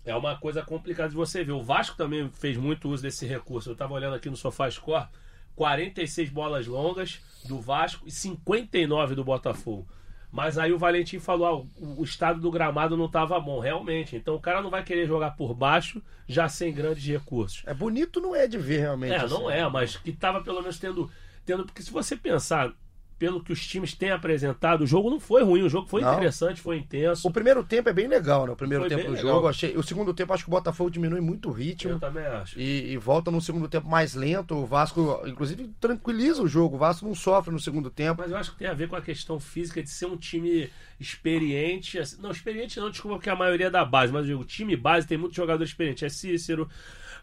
é 0.04 0.14
uma 0.14 0.36
coisa 0.36 0.62
complicada 0.62 1.08
de 1.08 1.14
você 1.14 1.44
ver. 1.44 1.52
O 1.52 1.62
Vasco 1.62 1.96
também 1.96 2.28
fez 2.30 2.56
muito 2.56 2.88
uso 2.88 3.02
desse 3.02 3.26
recurso. 3.26 3.70
Eu 3.70 3.74
estava 3.74 3.94
olhando 3.94 4.14
aqui 4.14 4.28
no 4.28 4.36
SofaScore, 4.36 5.08
46 5.54 6.30
bolas 6.30 6.66
longas 6.66 7.20
do 7.46 7.60
Vasco 7.60 8.06
e 8.06 8.10
59 8.10 9.14
do 9.14 9.24
Botafogo. 9.24 9.86
Mas 10.30 10.58
aí 10.58 10.72
o 10.72 10.78
Valentim 10.78 11.18
falou: 11.18 11.46
ah, 11.46 11.84
o, 11.98 12.04
estado 12.04 12.40
do 12.40 12.50
gramado 12.50 12.96
não 12.96 13.06
estava 13.06 13.38
bom, 13.40 13.58
realmente. 13.58 14.16
Então 14.16 14.34
o 14.34 14.40
cara 14.40 14.62
não 14.62 14.70
vai 14.70 14.82
querer 14.82 15.06
jogar 15.06 15.32
por 15.32 15.54
baixo, 15.54 16.02
já 16.26 16.48
sem 16.48 16.72
grandes 16.72 17.04
recursos. 17.04 17.62
É 17.66 17.74
bonito, 17.74 18.20
não 18.20 18.34
é 18.34 18.46
de 18.46 18.58
ver 18.58 18.80
realmente. 18.80 19.12
É, 19.12 19.16
assim. 19.16 19.34
não 19.34 19.50
é, 19.50 19.68
mas 19.68 19.96
que 19.96 20.12
tava 20.12 20.42
pelo 20.42 20.60
menos 20.60 20.78
tendo. 20.78 21.10
tendo 21.44 21.64
porque 21.64 21.82
se 21.82 21.90
você 21.90 22.16
pensar 22.16 22.72
pelo 23.20 23.44
que 23.44 23.52
os 23.52 23.66
times 23.66 23.92
têm 23.94 24.10
apresentado, 24.10 24.80
o 24.80 24.86
jogo 24.86 25.10
não 25.10 25.20
foi 25.20 25.44
ruim, 25.44 25.60
o 25.62 25.68
jogo 25.68 25.86
foi 25.86 26.00
Não. 26.00 26.14
interessante, 26.14 26.58
foi 26.58 26.78
intenso. 26.78 27.28
O 27.28 27.30
primeiro 27.30 27.62
tempo 27.62 27.90
é 27.90 27.92
bem 27.92 28.08
legal, 28.08 28.46
né? 28.46 28.52
O 28.52 28.56
primeiro 28.56 28.84
Foi 28.84 28.88
tempo 28.88 29.08
do 29.10 29.14
legal. 29.14 29.34
jogo. 29.34 29.46
Achei... 29.48 29.76
O 29.76 29.82
segundo 29.82 30.14
tempo, 30.14 30.32
acho 30.32 30.42
que 30.44 30.48
o 30.48 30.50
Botafogo 30.50 30.90
diminui 30.90 31.20
muito 31.20 31.50
o 31.50 31.52
Eu 31.52 31.54
ritmo. 31.54 32.00
também 32.00 32.24
acho. 32.24 32.58
E, 32.58 32.92
e 32.92 32.96
volta 32.96 33.30
num 33.30 33.38
segundo 33.40 33.68
tempo 33.68 33.86
mais 33.86 34.14
lento. 34.14 34.54
O 34.54 34.64
Vasco, 34.64 35.22
inclusive, 35.26 35.70
tranquiliza 35.78 36.42
o 36.42 36.48
jogo. 36.48 36.76
O 36.76 36.78
Vasco 36.78 37.04
não 37.06 37.14
sofre 37.14 37.52
no 37.52 37.60
segundo 37.60 37.90
tempo. 37.90 38.22
Mas 38.22 38.30
eu 38.30 38.38
acho 38.38 38.52
que 38.52 38.56
tem 38.58 38.68
a 38.68 38.72
ver 38.72 38.88
com 38.88 38.96
a 38.96 39.02
questão 39.02 39.38
física 39.38 39.82
de 39.82 39.90
ser 39.90 40.06
um 40.06 40.16
time 40.16 40.70
experiente. 40.98 41.98
Não, 42.20 42.30
experiente 42.30 42.80
não, 42.80 42.90
desculpa, 42.90 43.16
porque 43.18 43.28
a 43.28 43.36
maioria 43.36 43.66
é 43.66 43.70
da 43.70 43.84
base, 43.84 44.10
mas 44.12 44.22
eu 44.22 44.28
digo, 44.28 44.40
o 44.40 44.44
time 44.46 44.74
base 44.76 45.06
tem 45.06 45.18
muito 45.18 45.34
jogador 45.36 45.62
experiente. 45.62 46.06
É 46.06 46.08
Cícero, 46.08 46.66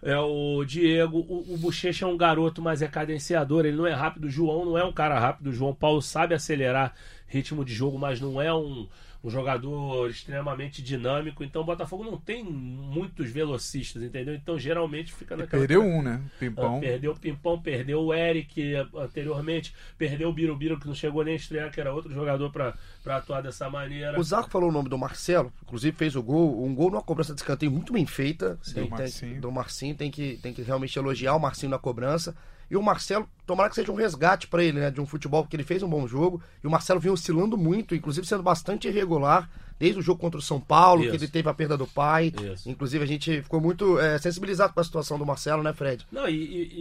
é 0.02 0.18
o 0.18 0.64
Diego, 0.64 1.20
o, 1.20 1.54
o 1.54 1.58
Bochecha 1.58 2.06
é 2.06 2.08
um 2.08 2.18
garoto, 2.18 2.62
mas 2.62 2.82
é 2.82 2.88
cadenciador, 2.88 3.66
ele 3.66 3.78
não 3.78 3.88
é 3.88 3.94
rápido. 3.94 4.26
O 4.26 4.30
João 4.30 4.66
não 4.66 4.78
é 4.78 4.84
um 4.84 4.92
cara 4.92 5.20
rápido. 5.20 5.48
O 5.48 5.54
João 5.54 5.74
Paulo 5.74 6.02
sabe 6.02 6.34
acelerar 6.36 6.94
ritmo 7.28 7.66
de 7.66 7.74
jogo, 7.74 7.98
mas 7.98 8.22
não 8.22 8.42
é 8.42 8.54
um, 8.54 8.88
um 9.24 9.30
jogador 9.30 10.10
extremamente 10.10 10.82
dinâmico. 10.82 11.44
Então 11.44 11.62
o 11.62 11.66
Botafogo 11.66 12.04
não 12.04 12.18
tem 12.18 12.44
muitos 12.44 13.30
velocistas, 13.30 14.02
entendeu? 14.04 14.34
Então 14.36 14.58
geralmente 14.58 15.14
fica 15.14 15.36
naquela. 15.36 15.60
Perdeu 15.62 15.82
um, 15.84 16.02
né? 16.02 16.22
Ah, 16.26 16.30
Pimpão. 16.40 16.80
Perdeu 16.80 17.12
o 17.12 17.20
Pimpão, 17.20 17.60
perdeu 17.62 18.02
o 18.02 18.14
Eric 18.14 18.74
anteriormente, 18.96 19.74
perdeu 19.98 20.30
o 20.30 20.34
Birubiru, 20.34 20.80
que 20.80 20.88
não 20.88 20.96
chegou 20.96 21.24
nem 21.24 21.34
a 21.34 21.38
estrear, 21.38 21.72
que 21.72 21.80
era 21.80 21.94
outro 21.94 22.14
jogador 22.14 22.52
pra 22.52 22.74
pra 23.04 23.18
atuar 23.18 23.42
dessa 23.42 23.70
maneira. 23.70 24.20
O 24.20 24.24
Zarco 24.24 24.50
falou 24.50 24.68
o 24.70 24.72
nome 24.72 24.90
do 24.90 24.98
Marcelo, 24.98 25.52
inclusive 25.64 25.96
fez 25.96 26.14
o 26.16 26.22
gol, 26.22 26.66
um 26.66 26.76
gol 26.76 26.92
numa 26.92 27.02
cobrança 27.02 27.34
de 27.34 27.40
escanteio 27.40 27.72
muito 27.72 27.94
bem 27.94 28.06
feita. 28.06 28.60
Sim, 28.62 28.74
Tem- 28.74 28.84
do 28.84 28.90
tem- 28.90 28.98
Marcinho. 29.00 29.42
do 29.42 29.52
Marcinho, 29.52 29.96
tem 29.96 30.12
que, 30.12 30.38
tem 30.42 30.54
que 30.54 30.62
realmente 30.62 31.00
elogiar 31.00 31.34
o 31.34 31.40
Marcinho 31.40 31.70
na 31.70 31.80
cobrança. 31.80 32.36
E 32.70 32.76
o 32.76 32.82
Marcelo, 32.84 33.28
tomara 33.46 33.70
que 33.70 33.76
seja 33.76 33.92
um 33.92 33.96
resgate 33.96 34.48
pra 34.48 34.64
ele, 34.64 34.80
né? 34.80 34.92
De 34.92 35.00
um 35.00 35.06
futebol, 35.06 35.44
porque 35.44 35.56
ele 35.56 35.64
fez 35.64 35.82
um 35.84 35.90
bom 35.90 36.06
jogo. 36.08 36.42
E 36.64 36.68
o 36.68 36.70
Marcelo 36.70 37.00
vinha 37.00 37.14
oscilando 37.14 37.58
muito, 37.58 37.96
inclusive 37.96 38.28
sendo 38.28 38.44
bastante 38.44 38.88
irregular, 38.88 39.50
desde 39.80 40.00
o 40.00 40.02
jogo 40.02 40.20
contra 40.20 40.38
o 40.40 40.42
São 40.44 40.60
Paulo, 40.60 41.02
Isso. 41.04 41.12
que 41.12 41.18
ele 41.18 41.28
teve 41.28 41.48
a 41.50 41.54
perda 41.54 41.78
do 41.78 41.88
pai. 41.88 42.34
Isso. 42.54 42.70
Inclusive 42.70 43.04
a 43.04 43.08
gente 43.08 43.42
ficou 43.44 43.62
muito 43.62 43.98
é, 44.00 44.18
sensibilizado 44.18 44.74
com 44.74 44.80
a 44.80 44.84
situação 44.84 45.18
do 45.18 45.26
Marcelo, 45.26 45.64
né, 45.64 45.72
Fred? 45.72 46.06
Não, 46.12 46.28
e, 46.28 46.34
e- 46.34 46.72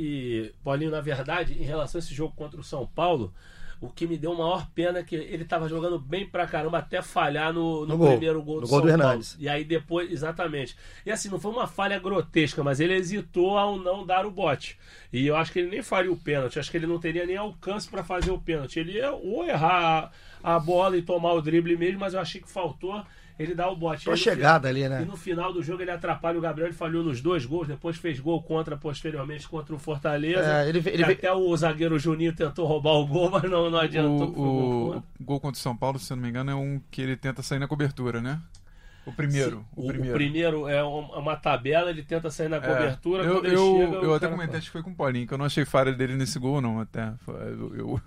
e, 0.46 0.52
Paulinho, 0.64 0.90
na 0.90 1.00
verdade, 1.00 1.52
em 1.52 1.62
relação 1.64 1.98
a 1.98 2.02
esse 2.02 2.12
jogo 2.14 2.34
contra 2.34 2.58
o 2.60 2.64
São 2.64 2.86
Paulo, 2.86 3.32
o 3.80 3.88
que 3.88 4.06
me 4.06 4.16
deu 4.16 4.34
maior 4.34 4.66
pena 4.74 5.00
é 5.00 5.02
que 5.02 5.14
ele 5.14 5.44
tava 5.44 5.68
jogando 5.68 5.98
bem 5.98 6.26
pra 6.26 6.46
caramba 6.46 6.78
até 6.78 7.02
falhar 7.02 7.52
no, 7.52 7.80
no 7.80 7.86
No 7.88 7.98
gol. 7.98 8.08
primeiro 8.10 8.42
gol 8.42 8.60
do 8.62 8.66
gol 8.68 8.80
do. 8.80 8.88
Hernandes. 8.88 9.36
E 9.38 9.48
aí 9.48 9.64
depois, 9.64 10.10
exatamente. 10.10 10.76
E 11.04 11.10
assim, 11.10 11.28
não 11.28 11.38
foi 11.38 11.50
uma 11.52 11.66
falha 11.66 11.98
grotesca, 11.98 12.62
mas 12.64 12.80
ele 12.80 12.94
hesitou 12.94 13.58
ao 13.58 13.78
não 13.78 14.04
dar 14.06 14.24
o 14.24 14.30
bote. 14.30 14.78
E 15.12 15.26
eu 15.26 15.36
acho 15.36 15.52
que 15.52 15.58
ele 15.58 15.70
nem 15.70 15.82
faria 15.82 16.10
o 16.10 16.16
pênalti, 16.16 16.58
acho 16.58 16.70
que 16.70 16.76
ele 16.76 16.86
não 16.86 16.98
teria 16.98 17.26
nem 17.26 17.36
alcance 17.36 17.88
pra 17.88 18.02
fazer 18.02 18.30
o 18.30 18.38
pênalti. 18.40 18.78
Ele 18.80 18.92
ia 18.92 19.12
ou 19.12 19.44
errar 19.44 20.10
a, 20.42 20.56
a 20.56 20.58
bola 20.58 20.96
e 20.96 21.02
tomar 21.02 21.32
o 21.34 21.42
drible 21.42 21.76
mesmo, 21.76 22.00
mas 22.00 22.14
eu 22.14 22.20
achei 22.20 22.40
que 22.40 22.48
faltou 22.50 23.04
ele 23.38 23.54
dar 23.54 23.68
o 23.70 23.76
bote. 23.76 24.08
No 24.08 24.16
chegada 24.16 24.68
ali, 24.68 24.82
e 24.82 24.88
né? 24.88 25.00
no 25.04 25.16
final 25.16 25.52
do 25.52 25.62
jogo 25.62 25.82
ele 25.82 25.90
atrapalha 25.90 26.38
o 26.38 26.40
Gabriel, 26.40 26.68
ele 26.68 26.76
falhou 26.76 27.04
nos 27.04 27.20
dois 27.20 27.44
gols, 27.44 27.68
depois 27.68 27.96
fez 27.96 28.18
gol 28.18 28.42
contra 28.42 28.76
posteriormente 28.76 29.46
contra 29.48 29.74
o 29.74 29.78
Fortaleza. 29.78 30.62
É, 30.62 30.68
ele 30.68 30.78
ele 30.86 31.02
E 31.02 31.04
até 31.04 31.32
o 31.32 31.56
zagueiro 31.56 31.98
Juninho 31.98 32.34
tentou 32.34 32.66
roubar 32.66 32.94
o 32.94 33.06
gol, 33.06 33.30
mas 33.30 33.42
não, 33.50 33.70
não 33.70 33.78
adiantou. 33.78 34.28
que 34.28 34.34
foi 34.40 34.50
gol 34.50 34.94
O, 34.94 34.96
o 34.98 35.02
gol 35.20 35.40
contra 35.40 35.58
o 35.58 35.62
São 35.62 35.76
Paulo, 35.76 35.98
se 35.98 36.12
eu 36.12 36.16
não 36.16 36.22
me 36.22 36.30
engano, 36.30 36.50
é 36.50 36.54
um 36.54 36.80
que 36.90 37.02
ele 37.02 37.16
tenta 37.16 37.42
sair 37.42 37.58
na 37.58 37.68
cobertura, 37.68 38.20
né? 38.20 38.40
O 39.04 39.12
primeiro. 39.12 39.64
O, 39.76 39.82
o 39.82 39.84
o 39.84 39.88
primeiro. 39.88 40.14
primeiro 40.16 40.68
é 40.68 40.78
é 40.78 40.82
uma 40.82 41.36
tabela, 41.36 41.90
ele 41.90 42.02
tenta 42.02 42.28
sair 42.30 42.48
na 42.48 42.56
É, 42.56 42.60
cobertura. 42.60 43.22
eu, 43.22 43.34
quando 43.34 43.46
ele 43.46 43.54
eu, 43.54 43.76
chega, 43.78 43.96
eu 43.98 44.10
o 44.10 44.14
até 44.14 44.26
comentei, 44.28 44.58
acho 44.58 44.66
que 44.66 44.72
foi 44.72 44.82
com 44.82 44.90
o 44.90 44.94
Paulinho, 44.96 45.26
que 45.28 45.34
eu 45.34 45.38
não 45.38 45.44
achei 45.44 45.64
falha 45.64 45.92
dele 45.92 46.16
nesse 46.16 46.38
gol, 46.40 46.60
não, 46.60 46.80
até. 46.80 47.12
Eu, 47.28 47.76
eu- 47.76 48.00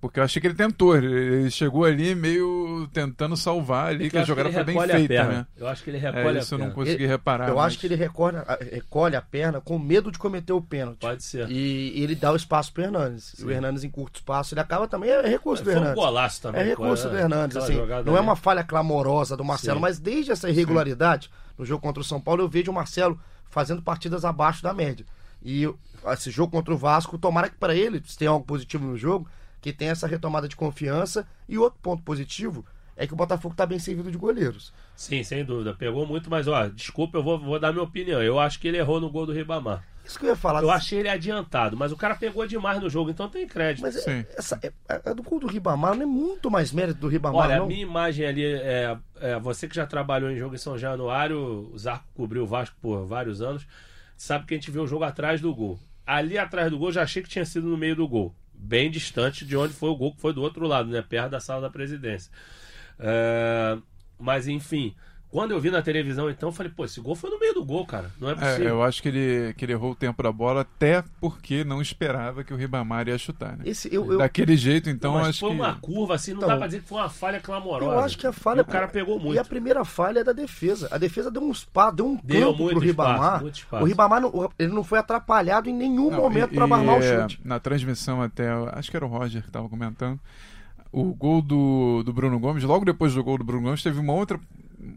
porque 0.00 0.18
eu 0.20 0.24
achei 0.24 0.40
que 0.40 0.46
ele 0.48 0.54
tentou, 0.54 0.96
ele 0.96 1.50
chegou 1.50 1.84
ali 1.84 2.14
meio 2.14 2.88
tentando 2.92 3.36
salvar 3.36 3.86
ali, 3.88 4.10
que 4.10 4.16
Eu 4.16 4.22
a 4.22 4.24
jogada 4.24 4.52
foi 4.52 4.64
bem 4.64 4.78
feita, 4.80 5.08
perna. 5.08 5.32
né? 5.32 5.46
Eu 5.56 5.68
acho 5.68 5.82
que 5.82 5.90
ele 5.90 5.96
É, 5.96 6.00
recolhe 6.10 6.38
isso 6.40 6.54
a 6.54 6.56
eu 6.56 6.58
não 6.58 6.66
perna. 6.66 6.74
consegui 6.74 7.02
Ele- 7.04 7.06
reparar. 7.06 7.48
Eu 7.48 7.54
mas- 7.56 7.66
acho 7.66 7.78
que 7.78 7.86
ele 7.86 7.94
recolhe, 7.94 8.36
recolhe 8.72 9.16
a 9.16 9.22
perna 9.22 9.60
com 9.60 9.78
medo 9.78 10.10
de 10.10 10.18
cometer 10.18 10.52
o 10.52 10.60
pênalti. 10.60 10.98
Pode 11.00 11.22
ser. 11.22 11.48
E, 11.50 11.98
e 11.98 12.02
ele 12.02 12.14
dá 12.14 12.32
o 12.32 12.36
espaço 12.36 12.72
pro 12.72 12.82
Hernandes. 12.82 13.34
E 13.38 13.44
o 13.44 13.50
Hernandes 13.50 13.84
em 13.84 13.90
curto 13.90 14.16
espaço, 14.16 14.54
ele 14.54 14.60
acaba 14.60 14.86
também, 14.88 15.08
é 15.10 15.26
recurso 15.26 15.62
do 15.62 15.66
Foi 15.66 15.74
um 15.74 15.76
Hernandes. 15.78 16.02
golaço 16.02 16.42
também. 16.42 16.60
É 16.60 16.64
recurso 16.64 17.08
do 17.08 17.14
né? 17.14 17.20
Hernandes, 17.22 17.56
assim. 17.56 17.74
Não 18.04 18.16
é 18.16 18.20
uma 18.20 18.36
falha 18.36 18.64
clamorosa 18.64 19.36
do 19.36 19.44
Marcelo, 19.44 19.76
Sim. 19.76 19.82
mas 19.82 19.98
desde 19.98 20.32
essa 20.32 20.50
irregularidade, 20.50 21.30
no 21.56 21.64
jogo 21.64 21.80
contra 21.80 22.00
o 22.00 22.04
São 22.04 22.20
Paulo, 22.20 22.42
eu 22.42 22.48
vejo 22.48 22.70
o 22.70 22.74
Marcelo 22.74 23.18
fazendo 23.48 23.80
partidas 23.80 24.24
abaixo 24.24 24.62
da 24.62 24.74
média. 24.74 25.06
E 25.42 25.68
esse 26.12 26.30
jogo 26.30 26.50
contra 26.52 26.74
o 26.74 26.76
Vasco, 26.76 27.16
tomara 27.16 27.48
que 27.48 27.56
para 27.56 27.74
ele, 27.74 28.02
se 28.04 28.18
tem 28.18 28.26
algo 28.28 28.44
positivo 28.44 28.84
no 28.86 28.96
jogo, 28.96 29.28
que 29.64 29.72
tem 29.72 29.88
essa 29.88 30.06
retomada 30.06 30.46
de 30.46 30.56
confiança. 30.56 31.26
E 31.48 31.56
outro 31.56 31.78
ponto 31.80 32.02
positivo 32.02 32.66
é 32.94 33.06
que 33.06 33.14
o 33.14 33.16
Botafogo 33.16 33.54
tá 33.54 33.64
bem 33.64 33.78
servido 33.78 34.10
de 34.10 34.18
goleiros. 34.18 34.74
Sim, 34.94 35.24
sem 35.24 35.42
dúvida. 35.42 35.72
Pegou 35.72 36.06
muito, 36.06 36.28
mas 36.28 36.46
ó, 36.46 36.68
desculpa, 36.68 37.16
eu 37.16 37.22
vou, 37.22 37.38
vou 37.38 37.58
dar 37.58 37.72
minha 37.72 37.82
opinião. 37.82 38.22
Eu 38.22 38.38
acho 38.38 38.60
que 38.60 38.68
ele 38.68 38.76
errou 38.76 39.00
no 39.00 39.08
gol 39.08 39.24
do 39.24 39.32
Ribamar. 39.32 39.82
Isso 40.04 40.18
que 40.18 40.26
eu 40.26 40.30
ia 40.30 40.36
falar. 40.36 40.62
Eu 40.62 40.70
achei 40.70 40.98
ele 40.98 41.08
adiantado, 41.08 41.78
mas 41.78 41.92
o 41.92 41.96
cara 41.96 42.14
pegou 42.14 42.46
demais 42.46 42.78
no 42.78 42.90
jogo, 42.90 43.08
então 43.08 43.26
tem 43.26 43.46
crédito. 43.46 43.80
Mas 43.80 43.96
é, 43.96 44.00
Sim. 44.00 44.26
essa, 44.36 44.60
é, 44.62 44.70
é 44.86 45.14
do 45.14 45.22
gol 45.22 45.40
do 45.40 45.46
Ribamar 45.46 45.94
não 45.94 46.02
é 46.02 46.06
muito 46.06 46.50
mais 46.50 46.70
mérito 46.70 47.00
do 47.00 47.08
Ribamar, 47.08 47.46
Olha, 47.46 47.56
não? 47.56 47.64
a 47.64 47.66
minha 47.66 47.80
imagem 47.80 48.26
ali 48.26 48.44
é, 48.44 48.98
é, 49.18 49.40
Você 49.40 49.66
que 49.66 49.74
já 49.74 49.86
trabalhou 49.86 50.30
em 50.30 50.36
jogo 50.36 50.54
em 50.54 50.58
São 50.58 50.76
Januário, 50.76 51.70
o 51.72 51.78
Zarco 51.78 52.04
cobriu 52.12 52.42
o 52.42 52.46
Vasco 52.46 52.76
por 52.82 53.06
vários 53.06 53.40
anos, 53.40 53.66
sabe 54.14 54.44
que 54.44 54.52
a 54.52 54.58
gente 54.58 54.70
vê 54.70 54.78
o 54.78 54.86
jogo 54.86 55.04
atrás 55.04 55.40
do 55.40 55.54
gol. 55.54 55.78
Ali 56.06 56.36
atrás 56.36 56.70
do 56.70 56.78
gol, 56.78 56.92
já 56.92 57.02
achei 57.02 57.22
que 57.22 57.30
tinha 57.30 57.46
sido 57.46 57.66
no 57.66 57.78
meio 57.78 57.96
do 57.96 58.06
gol. 58.06 58.34
Bem 58.64 58.90
distante 58.90 59.44
de 59.44 59.56
onde 59.56 59.74
foi 59.74 59.90
o 59.90 59.96
gol, 59.96 60.14
que 60.14 60.20
foi 60.20 60.32
do 60.32 60.40
outro 60.40 60.66
lado, 60.66 60.88
né? 60.88 61.02
Perto 61.02 61.32
da 61.32 61.40
sala 61.40 61.60
da 61.60 61.70
presidência. 61.70 62.32
É, 62.98 63.76
mas 64.18 64.48
enfim. 64.48 64.94
Quando 65.34 65.50
eu 65.50 65.58
vi 65.58 65.68
na 65.68 65.82
televisão, 65.82 66.30
então, 66.30 66.50
eu 66.50 66.52
falei, 66.52 66.70
pô, 66.70 66.84
esse 66.84 67.00
gol 67.00 67.16
foi 67.16 67.28
no 67.28 67.40
meio 67.40 67.52
do 67.54 67.64
gol, 67.64 67.84
cara. 67.84 68.08
Não 68.20 68.28
é 68.28 68.32
É, 68.32 68.34
possível. 68.36 68.68
eu 68.68 68.82
acho 68.84 69.02
que 69.02 69.08
ele, 69.08 69.52
que 69.54 69.64
ele 69.64 69.72
errou 69.72 69.90
o 69.90 69.94
tempo 69.96 70.22
da 70.22 70.30
bola 70.30 70.60
até 70.60 71.02
porque 71.20 71.64
não 71.64 71.82
esperava 71.82 72.44
que 72.44 72.54
o 72.54 72.56
Ribamar 72.56 73.08
ia 73.08 73.18
chutar, 73.18 73.56
né? 73.56 73.64
Esse, 73.66 73.92
eu, 73.92 74.12
eu, 74.12 74.18
Daquele 74.18 74.56
jeito, 74.56 74.88
então, 74.88 75.10
Não, 75.14 75.18
mas 75.18 75.30
acho 75.30 75.40
foi 75.40 75.48
que... 75.50 75.56
uma 75.56 75.74
curva, 75.74 76.14
assim, 76.14 76.30
não 76.30 76.36
Então, 76.38 76.48
dá 76.50 76.56
pra 76.56 76.66
dizer 76.68 76.82
que 76.82 76.88
foi 76.88 76.98
uma 76.98 77.08
falha 77.08 77.40
clamorosa. 77.40 77.84
eu 77.84 77.98
acho 77.98 78.16
que 78.16 78.26
a 78.28 78.32
falha. 78.32 78.58
E 78.58 78.62
o 78.62 78.64
cara 78.64 78.86
pegou 78.86 79.18
muito. 79.18 79.34
E 79.34 79.38
a 79.40 79.44
primeira 79.44 79.84
falha 79.84 80.20
é 80.20 80.24
da 80.24 80.32
defesa. 80.32 80.86
A 80.92 80.98
defesa 80.98 81.32
deu 81.32 81.42
um 81.42 81.50
espaço, 81.50 81.96
deu 81.96 82.06
um 82.06 82.16
Deu 82.22 82.50
campo 82.52 82.62
muito 82.62 82.76
pro 82.76 82.86
Ribamar. 82.86 83.16
espaço, 83.16 83.42
muito 83.42 83.54
espaço. 83.56 83.82
O 83.82 83.86
Ribamar 83.88 84.20
não, 84.20 84.50
ele 84.56 84.72
não 84.72 84.84
foi 84.84 85.00
atrapalhado 85.00 85.68
em 85.68 85.74
nenhum 85.74 86.10
Não, 86.12 86.18
momento 86.18 86.52
e- 86.52 86.54
para 86.54 86.66
barrar 86.68 86.98
o 87.00 87.02
é, 87.02 87.22
chute. 87.22 87.40
Na 87.44 87.58
transmissão 87.58 88.22
até, 88.22 88.48
acho 88.72 88.88
que 88.88 88.96
era 88.96 89.04
o 89.04 89.08
Roger 89.08 89.42
que 89.42 89.48
estava 89.48 89.68
comentando, 89.68 90.20
o 90.92 91.12
gol 91.12 91.42
do, 91.42 92.04
do 92.04 92.12
Bruno 92.12 92.38
Gomes, 92.38 92.62
logo 92.62 92.84
depois 92.84 93.12
do 93.14 93.24
gol 93.24 93.36
do 93.36 93.42
Bruno 93.42 93.62
Gomes, 93.64 93.82
teve 93.82 93.98
uma 93.98 94.12
outra, 94.12 94.38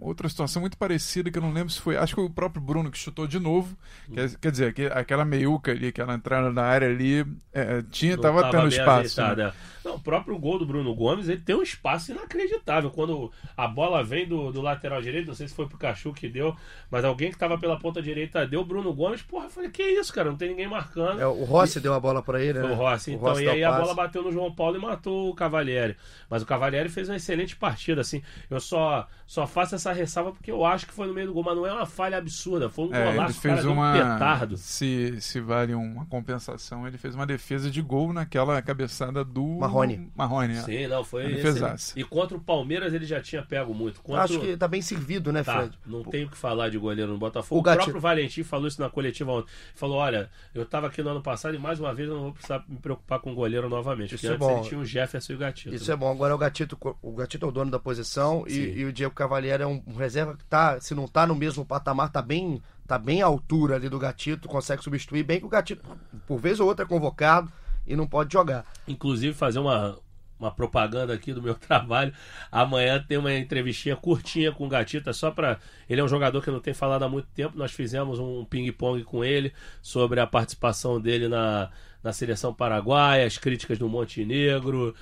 outra 0.01 0.27
situação 0.29 0.61
muito 0.61 0.77
parecida 0.77 1.31
que 1.31 1.37
eu 1.37 1.41
não 1.41 1.53
lembro 1.53 1.71
se 1.71 1.79
foi, 1.79 1.97
acho 1.97 2.13
que 2.13 2.21
foi 2.21 2.29
o 2.29 2.33
próprio 2.33 2.61
Bruno 2.61 2.91
que 2.91 2.97
chutou 2.97 3.27
de 3.27 3.39
novo, 3.39 3.77
quer, 4.13 4.35
quer 4.37 4.51
dizer, 4.51 4.73
que, 4.73 4.85
aquela 4.87 5.25
meiuca 5.25 5.71
ali, 5.71 5.87
aquela 5.87 6.13
entrada 6.13 6.51
na 6.51 6.63
área 6.63 6.87
ali, 6.87 7.25
é, 7.53 7.81
tinha, 7.89 8.15
Não 8.15 8.21
tava, 8.21 8.49
tendo 8.49 8.69
bem 8.69 8.79
espaço. 8.79 9.21
né? 9.21 9.53
é. 9.53 9.77
Não, 9.87 9.95
o 9.95 9.99
próprio 10.01 10.37
gol 10.37 10.59
do 10.59 10.65
Bruno 10.65 10.93
Gomes, 10.93 11.29
ele 11.29 11.39
tem 11.39 11.55
um 11.55 11.63
espaço 11.63 12.11
inacreditável. 12.11 12.91
Quando 12.91 13.31
a 13.55 13.65
bola 13.69 14.03
vem 14.03 14.27
do, 14.27 14.51
do 14.51 14.61
lateral 14.61 15.01
direito, 15.01 15.27
não 15.27 15.33
sei 15.33 15.47
se 15.47 15.55
foi 15.55 15.65
pro 15.65 15.77
Cachu 15.77 16.11
que 16.11 16.27
deu, 16.27 16.53
mas 16.91 17.05
alguém 17.05 17.31
que 17.31 17.37
tava 17.37 17.57
pela 17.57 17.79
ponta 17.79 18.01
direita 18.01 18.45
deu 18.45 18.59
o 18.59 18.65
Bruno 18.65 18.93
Gomes, 18.93 19.21
porra, 19.21 19.45
eu 19.45 19.49
falei, 19.49 19.69
que 19.69 19.81
isso, 19.81 20.13
cara, 20.13 20.29
não 20.29 20.35
tem 20.35 20.49
ninguém 20.49 20.67
marcando. 20.67 21.21
É, 21.21 21.25
o 21.25 21.45
Rossi 21.45 21.79
deu 21.79 21.93
a 21.93 21.99
bola 22.01 22.21
para 22.21 22.43
ele, 22.43 22.59
né? 22.59 22.69
o 22.69 22.73
Rossi, 22.73 23.13
então, 23.13 23.29
Rossi 23.29 23.43
e 23.43 23.47
o 23.47 23.51
aí 23.51 23.63
a 23.63 23.71
bola 23.71 23.93
bateu 23.93 24.21
no 24.21 24.31
João 24.31 24.53
Paulo 24.53 24.75
e 24.75 24.79
matou 24.79 25.29
o 25.29 25.33
Cavalieri. 25.33 25.95
Mas 26.29 26.41
o 26.41 26.45
Cavalieri 26.45 26.89
fez 26.89 27.07
uma 27.07 27.15
excelente 27.15 27.55
partida, 27.55 28.01
assim. 28.01 28.21
Eu 28.49 28.59
só, 28.59 29.07
só 29.25 29.47
faço 29.47 29.76
essa 29.77 29.93
ressalva 29.93 30.31
porque 30.33 30.51
eu 30.51 30.65
acho 30.65 30.85
que 30.85 30.93
foi 30.93 31.07
no 31.07 31.13
meio 31.13 31.27
do 31.27 31.33
gol, 31.33 31.43
mas 31.43 31.55
não 31.55 31.65
é 31.65 31.71
uma 31.73 31.85
falha 31.85 32.17
absurda, 32.17 32.69
foi 32.69 32.85
um 32.87 32.93
É, 32.93 33.01
ele 33.07 33.11
golaço, 33.15 33.41
cara 33.41 33.55
fez 33.55 33.65
um 33.65 33.73
uma. 33.73 33.93
petardo. 33.93 34.57
Se, 34.57 35.21
se 35.21 35.39
vale 35.39 35.73
uma 35.73 36.05
compensação, 36.05 36.87
ele 36.87 36.97
fez 36.97 37.15
uma 37.15 37.25
defesa 37.25 37.71
de 37.71 37.81
gol 37.81 38.11
naquela 38.11 38.61
cabeçada 38.61 39.23
do 39.23 39.45
Marrone. 39.59 40.11
Marrone, 40.15 40.53
é. 40.57 40.61
Sim, 40.61 40.87
não, 40.87 41.03
foi 41.03 41.23
excelente. 41.25 41.41
fezaça. 41.41 41.99
E 41.99 42.03
contra 42.03 42.35
o 42.35 42.39
Palmeiras 42.41 42.93
ele 42.93 43.05
já 43.05 43.21
tinha 43.21 43.41
pego 43.43 43.73
muito. 43.73 44.01
Contra 44.01 44.23
Acho 44.23 44.39
que 44.39 44.57
tá 44.57 44.67
bem 44.67 44.81
servido, 44.81 45.31
né, 45.31 45.43
Tá, 45.43 45.59
Fred? 45.61 45.79
não 45.85 46.03
tenho 46.03 46.27
o 46.27 46.29
que 46.29 46.37
falar 46.37 46.69
de 46.69 46.77
goleiro 46.77 47.11
no 47.13 47.17
Botafogo. 47.17 47.55
O 47.55 47.59
O, 47.59 47.63
Gatti- 47.63 47.77
próprio 47.83 48.01
Valentim 48.01 48.43
falou 48.43 48.67
isso 48.67 48.81
na 48.81 48.89
coletiva 48.89 49.31
ontem. 49.31 49.49
Falou: 49.75 49.97
olha, 49.97 50.29
eu 50.53 50.65
tava 50.65 50.87
aqui 50.87 51.01
no 51.01 51.09
ano 51.09 51.21
passado 51.21 51.55
e 51.55 51.59
mais 51.59 51.79
uma 51.79 51.93
vez 51.93 52.09
eu 52.09 52.15
não 52.15 52.23
vou 52.23 52.33
precisar 52.33 52.63
me 52.67 52.77
preocupar 52.77 53.19
com 53.19 53.31
o 53.31 53.35
goleiro 53.35 53.69
novamente. 53.69 54.15
Isso 54.15 54.27
porque 54.27 54.27
é 54.27 54.29
antes 54.31 54.47
bom. 54.47 54.59
ele 54.59 54.67
tinha 54.69 54.79
o 54.81 54.85
Jefferson 54.85 55.33
e 55.33 55.35
o 55.35 55.39
Gatito. 55.39 55.75
Isso 55.75 55.91
é 55.91 55.95
bom. 55.95 56.11
Agora 56.11 56.33
o 56.33 56.37
Gatito, 56.37 56.77
o 57.01 57.11
Gatito 57.13 57.45
é 57.45 57.49
o 57.49 57.51
dono 57.51 57.69
da 57.71 57.79
posição 57.79 58.43
e, 58.47 58.53
e 58.79 58.85
o 58.85 58.91
Diego 58.93 59.13
Cavalieri 59.13 59.63
é 59.63 59.66
um 59.67 59.83
um 59.85 59.95
reserva 59.95 60.35
que 60.35 60.43
tá, 60.45 60.79
se 60.79 60.95
não 60.95 61.07
tá 61.07 61.27
no 61.27 61.35
mesmo 61.35 61.65
patamar, 61.65 62.11
tá 62.11 62.21
bem, 62.21 62.61
tá 62.87 62.97
bem 62.97 63.21
à 63.21 63.25
altura 63.25 63.75
ali 63.75 63.89
do 63.89 63.99
Gatito, 63.99 64.47
consegue 64.47 64.83
substituir 64.83 65.23
bem 65.23 65.39
que 65.39 65.45
o 65.45 65.49
Gatito, 65.49 65.83
por 66.25 66.39
vez 66.39 66.59
ou 66.59 66.67
outra, 66.67 66.85
é 66.85 66.87
convocado 66.87 67.51
e 67.85 67.95
não 67.95 68.07
pode 68.07 68.33
jogar. 68.33 68.65
Inclusive 68.87 69.33
fazer 69.33 69.59
uma, 69.59 69.97
uma 70.39 70.51
propaganda 70.51 71.13
aqui 71.13 71.33
do 71.33 71.41
meu 71.41 71.55
trabalho. 71.55 72.13
Amanhã 72.51 73.03
tem 73.05 73.17
uma 73.17 73.33
entrevistinha 73.33 73.95
curtinha 73.95 74.51
com 74.51 74.65
o 74.65 74.69
Gatita, 74.69 75.13
só 75.13 75.31
para 75.31 75.59
Ele 75.89 76.01
é 76.01 76.03
um 76.03 76.07
jogador 76.07 76.41
que 76.41 76.51
não 76.51 76.59
tenho 76.59 76.75
falado 76.75 77.03
há 77.03 77.09
muito 77.09 77.27
tempo. 77.33 77.57
Nós 77.57 77.71
fizemos 77.71 78.19
um 78.19 78.45
ping-pong 78.45 79.03
com 79.03 79.23
ele 79.23 79.53
sobre 79.81 80.19
a 80.19 80.27
participação 80.27 80.99
dele 80.99 81.27
na, 81.27 81.69
na 82.03 82.13
seleção 82.13 82.53
paraguaia, 82.53 83.25
as 83.25 83.37
críticas 83.37 83.77
do 83.77 83.89
Montenegro, 83.89 84.93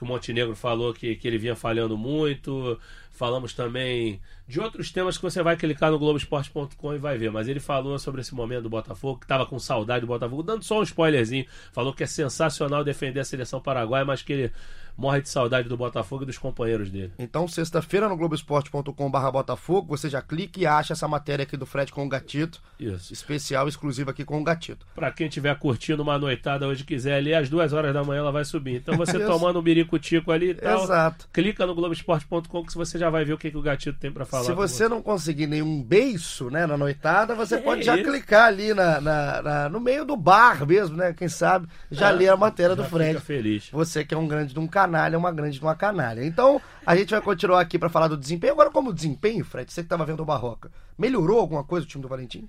que 0.00 0.04
o 0.04 0.06
Montenegro 0.06 0.56
falou 0.56 0.94
que, 0.94 1.14
que 1.14 1.28
ele 1.28 1.36
vinha 1.36 1.54
falhando 1.54 1.96
muito. 1.96 2.80
Falamos 3.10 3.52
também 3.52 4.18
de 4.48 4.58
outros 4.58 4.90
temas 4.90 5.18
que 5.18 5.22
você 5.22 5.42
vai 5.42 5.54
clicar 5.54 5.90
no 5.90 5.98
Globoesporte.com 5.98 6.94
e 6.94 6.98
vai 6.98 7.18
ver. 7.18 7.30
Mas 7.30 7.48
ele 7.48 7.60
falou 7.60 7.98
sobre 7.98 8.22
esse 8.22 8.34
momento 8.34 8.62
do 8.62 8.70
Botafogo, 8.70 9.18
que 9.18 9.26
estava 9.26 9.44
com 9.44 9.58
saudade 9.58 10.00
do 10.00 10.06
Botafogo, 10.06 10.42
dando 10.42 10.64
só 10.64 10.80
um 10.80 10.82
spoilerzinho. 10.82 11.44
Falou 11.70 11.92
que 11.92 12.02
é 12.02 12.06
sensacional 12.06 12.82
defender 12.82 13.20
a 13.20 13.24
seleção 13.24 13.60
paraguaia, 13.60 14.06
mas 14.06 14.22
que 14.22 14.32
ele 14.32 14.52
morre 15.00 15.22
de 15.22 15.28
saudade 15.30 15.66
do 15.68 15.76
Botafogo 15.76 16.24
e 16.24 16.26
dos 16.26 16.36
companheiros 16.36 16.90
dele. 16.90 17.10
Então, 17.18 17.48
sexta-feira 17.48 18.06
no 18.08 18.16
Globoesporte.com.br 18.16 19.30
Botafogo, 19.32 19.96
você 19.96 20.08
já 20.10 20.20
clica 20.20 20.60
e 20.60 20.66
acha 20.66 20.92
essa 20.92 21.08
matéria 21.08 21.42
aqui 21.44 21.56
do 21.56 21.64
Fred 21.64 21.90
com 21.92 22.04
o 22.04 22.08
Gatito. 22.08 22.60
Isso. 22.78 23.12
Especial, 23.12 23.66
exclusiva 23.68 24.10
aqui 24.10 24.24
com 24.24 24.38
o 24.40 24.44
Gatito. 24.44 24.86
Pra 24.94 25.10
quem 25.10 25.26
estiver 25.28 25.56
curtindo 25.58 26.02
uma 26.02 26.18
noitada 26.18 26.66
hoje 26.66 26.84
quiser 26.84 27.14
ali, 27.14 27.32
às 27.34 27.48
duas 27.48 27.72
horas 27.72 27.94
da 27.94 28.04
manhã 28.04 28.20
ela 28.20 28.32
vai 28.32 28.44
subir. 28.44 28.76
Então 28.76 28.96
você 28.96 29.18
tomando 29.24 29.58
um 29.58 29.62
biricutico 29.62 30.30
ali 30.32 30.50
e 30.50 30.54
tal. 30.54 30.82
Exato. 30.84 31.28
Clica 31.32 31.66
no 31.66 31.74
Globoesporte.com 31.74 32.64
que 32.64 32.74
você 32.74 32.98
já 32.98 33.08
vai 33.08 33.24
ver 33.24 33.32
o 33.32 33.38
que, 33.38 33.50
que 33.50 33.56
o 33.56 33.62
Gatito 33.62 33.98
tem 33.98 34.12
para 34.12 34.24
falar. 34.26 34.44
Se 34.44 34.52
você, 34.52 34.88
não 34.88 35.00
conseguir 35.02 35.46
nenhum 35.46 35.82
beiço 35.82 36.50
né, 36.50 36.66
na 36.66 36.76
noitada, 36.76 37.34
você 37.34 37.54
É 37.60 37.62
pode 37.62 37.82
já 37.82 37.94
isso. 37.96 38.04
clicar 38.10 38.46
ali 38.48 38.74
na, 38.74 39.00
na- 39.00 39.42
na- 39.42 39.68
no 39.68 39.80
meio 39.80 40.04
do 40.04 40.16
bar 40.16 40.66
mesmo, 40.66 40.96
né? 40.96 41.12
Quem 41.12 41.28
sabe 41.28 41.66
já 41.90 42.08
É, 42.10 42.12
lê 42.12 42.28
a 42.28 42.36
matéria 42.36 42.74
do 42.76 42.84
Fred. 42.84 43.20
feliz. 43.20 43.68
Você 43.70 44.04
que 44.04 44.14
é 44.14 44.18
um 44.18 44.26
grande 44.26 44.52
de 44.54 44.58
um 44.58 44.66
canalha, 44.90 45.18
uma 45.18 45.32
grande 45.32 45.58
de 45.58 45.64
uma 45.64 45.74
canalha. 45.76 46.24
Então, 46.24 46.60
a 46.84 46.96
gente 46.96 47.10
vai 47.10 47.20
continuar 47.20 47.60
aqui 47.60 47.78
para 47.78 47.88
falar 47.88 48.08
do 48.08 48.16
desempenho. 48.16 48.52
Agora, 48.52 48.70
como 48.70 48.92
desempenho, 48.92 49.44
Fred, 49.44 49.70
você 49.72 49.82
que 49.82 49.86
estava 49.86 50.04
vendo 50.04 50.20
o 50.20 50.24
Barroca, 50.26 50.70
melhorou 50.98 51.38
alguma 51.38 51.62
coisa 51.64 51.86
o 51.86 51.88
time 51.88 52.02
do 52.02 52.08
Valentim? 52.08 52.48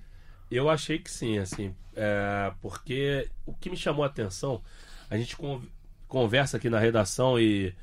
Eu 0.50 0.68
achei 0.68 0.98
que 0.98 1.10
sim, 1.10 1.38
assim, 1.38 1.74
é, 1.96 2.52
porque 2.60 3.28
o 3.46 3.54
que 3.54 3.70
me 3.70 3.76
chamou 3.76 4.04
a 4.04 4.06
atenção, 4.08 4.60
a 5.08 5.16
gente 5.16 5.36
con- 5.36 5.62
conversa 6.06 6.56
aqui 6.56 6.68
na 6.68 6.78
redação 6.78 7.38
e 7.38 7.74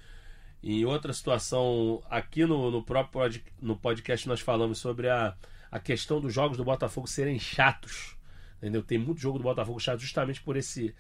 e 0.62 0.82
em 0.82 0.86
outra 0.86 1.14
situação, 1.14 2.04
aqui 2.10 2.46
no, 2.46 2.70
no 2.70 2.84
próprio 2.84 3.14
pod- 3.14 3.44
no 3.62 3.78
podcast 3.78 4.28
nós 4.28 4.42
falamos 4.42 4.78
sobre 4.78 5.08
a, 5.10 5.34
a 5.72 5.80
questão 5.80 6.20
dos 6.20 6.34
jogos 6.34 6.58
do 6.58 6.66
Botafogo 6.66 7.08
serem 7.08 7.40
chatos, 7.40 8.18
entendeu? 8.58 8.84
Tem 8.84 8.98
muito 8.98 9.22
jogo 9.22 9.38
do 9.38 9.44
Botafogo 9.46 9.80
chato 9.80 10.02
justamente 10.02 10.42
por 10.42 10.58
esse 10.58 10.94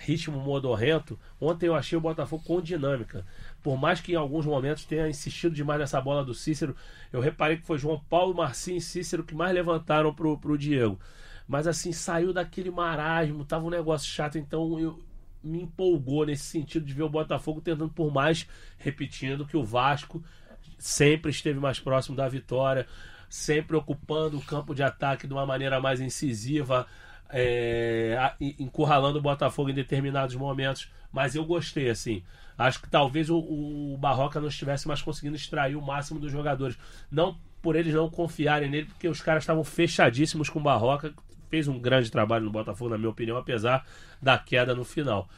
ritmo 0.00 0.40
modorrento. 0.40 1.18
Ontem 1.38 1.66
eu 1.66 1.74
achei 1.74 1.96
o 1.96 2.00
Botafogo 2.00 2.42
com 2.44 2.60
dinâmica. 2.60 3.24
Por 3.62 3.78
mais 3.78 4.00
que 4.00 4.12
em 4.12 4.16
alguns 4.16 4.46
momentos 4.46 4.84
tenha 4.84 5.08
insistido 5.08 5.54
demais 5.54 5.78
nessa 5.78 6.00
bola 6.00 6.24
do 6.24 6.34
Cícero, 6.34 6.74
eu 7.12 7.20
reparei 7.20 7.58
que 7.58 7.66
foi 7.66 7.78
João 7.78 8.00
Paulo, 8.08 8.34
Marcinho 8.34 8.78
e 8.78 8.80
Cícero 8.80 9.22
que 9.22 9.34
mais 9.34 9.54
levantaram 9.54 10.14
pro, 10.14 10.38
pro 10.38 10.56
Diego. 10.56 10.98
Mas 11.46 11.66
assim, 11.66 11.92
saiu 11.92 12.32
daquele 12.32 12.70
marasmo, 12.70 13.44
tava 13.44 13.66
um 13.66 13.70
negócio 13.70 14.08
chato, 14.08 14.38
então 14.38 14.78
eu 14.78 14.98
me 15.42 15.62
empolgou 15.62 16.24
nesse 16.24 16.44
sentido 16.44 16.84
de 16.84 16.94
ver 16.94 17.02
o 17.02 17.08
Botafogo 17.08 17.60
tentando 17.60 17.90
por 17.90 18.12
mais, 18.12 18.46
repetindo 18.78 19.46
que 19.46 19.56
o 19.56 19.64
Vasco 19.64 20.22
sempre 20.78 21.30
esteve 21.30 21.58
mais 21.58 21.78
próximo 21.78 22.16
da 22.16 22.28
vitória, 22.28 22.86
sempre 23.28 23.76
ocupando 23.76 24.38
o 24.38 24.42
campo 24.42 24.74
de 24.74 24.82
ataque 24.82 25.26
de 25.26 25.32
uma 25.32 25.44
maneira 25.44 25.80
mais 25.80 26.00
incisiva, 26.00 26.86
é, 27.32 28.32
encurralando 28.58 29.18
o 29.18 29.22
Botafogo 29.22 29.70
em 29.70 29.74
determinados 29.74 30.34
momentos. 30.34 30.90
Mas 31.12 31.34
eu 31.34 31.44
gostei, 31.44 31.90
assim. 31.90 32.22
Acho 32.56 32.80
que 32.82 32.88
talvez 32.88 33.30
o, 33.30 33.38
o 33.38 33.96
Barroca 33.98 34.40
não 34.40 34.48
estivesse 34.48 34.86
mais 34.86 35.02
conseguindo 35.02 35.36
extrair 35.36 35.76
o 35.76 35.82
máximo 35.82 36.20
dos 36.20 36.30
jogadores. 36.30 36.78
Não 37.10 37.36
por 37.62 37.76
eles 37.76 37.92
não 37.94 38.08
confiarem 38.08 38.70
nele, 38.70 38.86
porque 38.86 39.08
os 39.08 39.20
caras 39.20 39.42
estavam 39.42 39.64
fechadíssimos 39.64 40.48
com 40.48 40.58
o 40.58 40.62
Barroca. 40.62 41.12
Fez 41.48 41.66
um 41.66 41.78
grande 41.78 42.10
trabalho 42.10 42.44
no 42.44 42.50
Botafogo, 42.50 42.90
na 42.90 42.98
minha 42.98 43.10
opinião, 43.10 43.36
apesar 43.36 43.84
da 44.22 44.38
queda 44.38 44.74
no 44.74 44.84
final. 44.84 45.28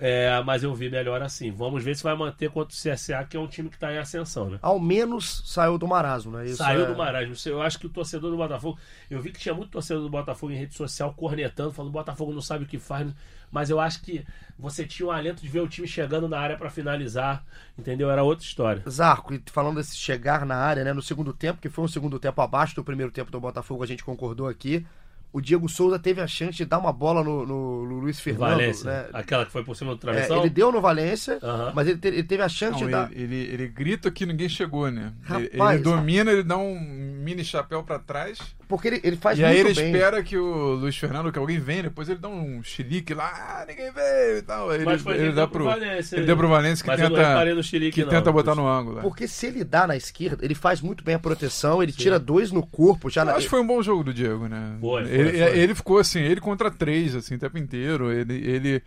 É, 0.00 0.42
mas 0.44 0.62
eu 0.62 0.74
vi 0.74 0.88
melhor 0.88 1.20
assim. 1.20 1.50
Vamos 1.50 1.84
ver 1.84 1.94
se 1.94 2.02
vai 2.02 2.16
manter 2.16 2.50
contra 2.50 2.74
o 2.74 2.76
CSA, 2.76 3.22
que 3.28 3.36
é 3.36 3.40
um 3.40 3.46
time 3.46 3.68
que 3.68 3.76
está 3.76 3.92
em 3.92 3.98
ascensão, 3.98 4.48
né? 4.48 4.58
Ao 4.62 4.80
menos 4.80 5.42
saiu 5.44 5.76
do 5.76 5.86
marasmo, 5.86 6.32
né? 6.32 6.46
Isso 6.46 6.56
Saiu 6.56 6.84
é- 6.84 6.86
do 6.86 6.96
marasmo. 6.96 7.34
Eu 7.44 7.60
acho 7.60 7.78
que 7.78 7.86
o 7.86 7.90
torcedor 7.90 8.30
do 8.30 8.36
Botafogo. 8.38 8.78
Eu 9.10 9.20
vi 9.20 9.30
que 9.30 9.38
tinha 9.38 9.54
muito 9.54 9.70
torcedor 9.70 10.02
do 10.02 10.08
Botafogo 10.08 10.52
em 10.52 10.56
rede 10.56 10.74
social 10.74 11.12
cornetando, 11.12 11.70
falando: 11.72 11.90
o 11.90 11.92
Botafogo 11.92 12.32
não 12.32 12.40
sabe 12.40 12.64
o 12.64 12.66
que 12.66 12.78
faz. 12.78 13.12
Mas 13.52 13.68
eu 13.68 13.80
acho 13.80 14.00
que 14.02 14.24
você 14.58 14.86
tinha 14.86 15.08
um 15.08 15.10
alento 15.10 15.42
de 15.42 15.48
ver 15.48 15.60
o 15.60 15.68
time 15.68 15.86
chegando 15.86 16.28
na 16.28 16.38
área 16.38 16.56
para 16.56 16.70
finalizar. 16.70 17.44
Entendeu? 17.76 18.10
Era 18.10 18.22
outra 18.22 18.44
história. 18.44 18.82
Zarco, 18.88 19.34
e 19.34 19.42
falando 19.50 19.76
desse 19.76 19.96
chegar 19.96 20.46
na 20.46 20.56
área, 20.56 20.84
né, 20.84 20.92
no 20.92 21.02
segundo 21.02 21.32
tempo, 21.32 21.60
que 21.60 21.68
foi 21.68 21.84
um 21.84 21.88
segundo 21.88 22.18
tempo 22.18 22.40
abaixo 22.40 22.74
do 22.74 22.84
primeiro 22.84 23.10
tempo 23.12 23.30
do 23.30 23.40
Botafogo, 23.40 23.82
a 23.82 23.86
gente 23.86 24.04
concordou 24.04 24.48
aqui. 24.48 24.86
O 25.32 25.40
Diego 25.40 25.68
Souza 25.68 25.96
teve 25.98 26.20
a 26.20 26.26
chance 26.26 26.56
de 26.58 26.64
dar 26.64 26.78
uma 26.78 26.92
bola 26.92 27.22
no, 27.22 27.46
no- 27.46 27.86
no 27.86 27.98
Luiz 28.00 28.18
Fernando, 28.18 28.50
Valência. 28.50 28.90
né? 28.90 29.08
Aquela 29.12 29.46
que 29.46 29.52
foi 29.52 29.62
por 29.62 29.76
cima 29.76 29.92
do 29.94 29.98
É, 29.98 30.00
travessão. 30.00 30.40
ele 30.40 30.50
deu 30.50 30.72
no 30.72 30.80
Valência, 30.80 31.38
mas 31.72 31.86
ele, 31.86 31.98
te- 31.98 32.08
ele 32.08 32.22
teve 32.24 32.42
a 32.42 32.48
chance 32.48 32.80
Não, 32.80 32.86
de 32.86 32.92
dar. 32.92 33.12
ele, 33.12 33.22
ele, 33.22 33.36
ele 33.54 33.68
grita 33.68 34.10
que 34.10 34.26
ninguém 34.26 34.48
chegou, 34.48 34.90
né? 34.90 35.12
Ele- 35.30 35.50
Rapaz. 35.52 35.74
ele 35.76 35.84
domina, 35.84 36.32
ele 36.32 36.42
dá 36.42 36.56
um 36.56 36.78
mini 36.80 37.44
chapéu 37.44 37.84
pra 37.84 37.98
trás. 38.00 38.38
Porque 38.70 38.86
ele, 38.86 39.00
ele 39.02 39.16
faz 39.16 39.36
e 39.36 39.44
aí 39.44 39.56
muito 39.56 39.66
ele 39.66 39.80
bem. 39.80 39.92
espera 39.92 40.22
que 40.22 40.38
o 40.38 40.74
Luiz 40.74 40.96
Fernando, 40.96 41.32
que 41.32 41.38
alguém 41.40 41.58
venha, 41.58 41.82
depois 41.82 42.08
ele 42.08 42.20
dá 42.20 42.28
um 42.28 42.62
chilique 42.62 43.12
lá, 43.12 43.28
ah, 43.28 43.64
ninguém 43.66 43.90
veio 43.90 44.38
e 44.38 44.42
tal. 44.42 44.70
Aí 44.70 44.76
Ele, 44.76 44.84
Mas 44.84 45.02
foi 45.02 45.14
ele 45.14 45.22
ele 45.24 45.32
dá 45.32 45.42
deu 45.42 45.48
pro, 45.48 45.64
pro 45.64 45.70
Valência, 45.72 46.16
ele 46.16 46.24
deu 46.24 46.36
pro 46.36 46.48
Valência 46.48 46.84
que 46.84 46.96
tenta, 46.96 47.62
chilique, 47.64 47.94
que 47.96 48.04
não. 48.04 48.10
tenta 48.10 48.30
botar 48.30 48.54
no 48.54 48.68
ângulo. 48.68 49.00
é. 49.00 49.02
Porque 49.02 49.26
se 49.26 49.48
ele 49.48 49.64
dá 49.64 49.88
na 49.88 49.96
esquerda, 49.96 50.44
ele 50.44 50.54
faz 50.54 50.80
muito 50.80 51.02
bem 51.02 51.16
a 51.16 51.18
proteção, 51.18 51.82
ele 51.82 51.90
tira 51.90 52.16
dois 52.16 52.52
no 52.52 52.64
corpo. 52.64 53.10
Já 53.10 53.22
Eu 53.22 53.24
na... 53.24 53.32
acho 53.32 53.46
que 53.46 53.50
foi 53.50 53.60
um 53.60 53.66
bom 53.66 53.82
jogo 53.82 54.04
do 54.04 54.14
Diego, 54.14 54.46
né? 54.46 54.76
Foi, 54.80 55.04
foi, 55.04 55.12
ele, 55.12 55.30
foi. 55.32 55.58
ele 55.58 55.74
ficou 55.74 55.98
assim, 55.98 56.20
ele 56.20 56.40
contra 56.40 56.70
três, 56.70 57.16
assim, 57.16 57.34
o 57.34 57.38
tempo 57.40 57.58
inteiro. 57.58 58.12
Ele, 58.12 58.34
ele, 58.34 58.82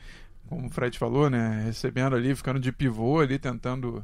como 0.47 0.67
o 0.67 0.69
Fred 0.69 0.97
falou, 0.97 1.29
né? 1.29 1.63
Recebendo 1.65 2.15
ali, 2.15 2.33
ficando 2.33 2.57
de 2.57 2.71
pivô 2.71 3.19
ali, 3.19 3.37
tentando 3.37 4.01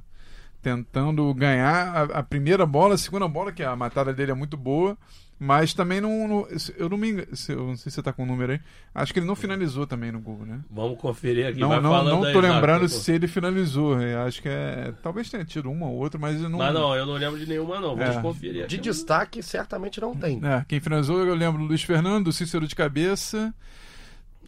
tentando 0.62 1.34
ganhar 1.34 1.88
a, 1.96 2.20
a 2.20 2.24
primeira 2.24 2.66
bola, 2.66 2.96
a 2.96 2.98
segunda 2.98 3.26
bola, 3.30 3.50
que 3.50 3.64
a 3.64 3.74
matada 3.78 4.14
dele 4.14 4.32
é 4.32 4.36
muito 4.36 4.58
boa. 4.58 4.98
Mas 5.42 5.74
também 5.74 6.02
não. 6.02 6.28
não- 6.28 6.48
eu 6.78 6.90
não 6.90 6.98
me 6.98 7.12
engano. 7.12 7.28
Eu 7.48 7.68
não 7.68 7.78
sei 7.78 7.90
se 7.90 7.96
você 7.96 8.04
tá 8.04 8.12
com 8.12 8.24
o 8.24 8.26
número 8.26 8.52
aí. 8.52 8.60
Acho 8.94 9.14
que 9.14 9.20
ele 9.20 9.26
não 9.26 9.36
finalizou 9.38 9.88
também 9.88 10.12
no 10.12 10.20
gol, 10.20 10.46
né? 10.46 10.60
Vamos 10.70 11.00
conferir 11.00 11.48
aqui. 11.48 11.60
Não, 11.62 11.70
Vai 11.70 11.80
não, 11.80 11.92
falando 11.92 12.10
não 12.20 12.24
aí, 12.26 12.34
tô 12.34 12.42
Zaco, 12.42 12.54
lembrando 12.54 12.82
pô. 12.82 12.88
se 12.90 13.12
ele 13.14 13.26
finalizou. 13.28 14.02
Eu 14.02 14.22
acho 14.24 14.42
que 14.42 14.50
é. 14.50 14.94
Talvez 15.02 15.30
tenha 15.30 15.46
tido 15.46 15.72
uma 15.72 15.86
ou 15.88 15.96
outra, 15.96 16.20
mas 16.20 16.42
eu 16.42 16.50
não. 16.50 16.60
Mas 16.60 16.74
não, 16.74 16.94
eu 16.94 17.06
não 17.06 17.14
lembro 17.14 17.40
de 17.40 17.46
nenhuma, 17.48 17.80
não. 17.80 17.96
Vamos 17.96 18.18
É. 18.18 18.22
conferir 18.22 18.68
De 18.68 18.76
aqui. 18.76 18.84
destaque, 18.84 19.42
certamente 19.42 20.02
não 20.02 20.14
tem. 20.14 20.42
É, 20.44 20.66
quem 20.68 20.82
finalizou, 20.82 21.26
eu 21.26 21.34
lembro 21.36 21.62
do 21.62 21.68
Luiz 21.70 21.84
Fernando, 21.84 22.26
do 22.26 22.34
Cícero 22.34 22.68
de 22.68 22.76
cabeça. 22.76 23.54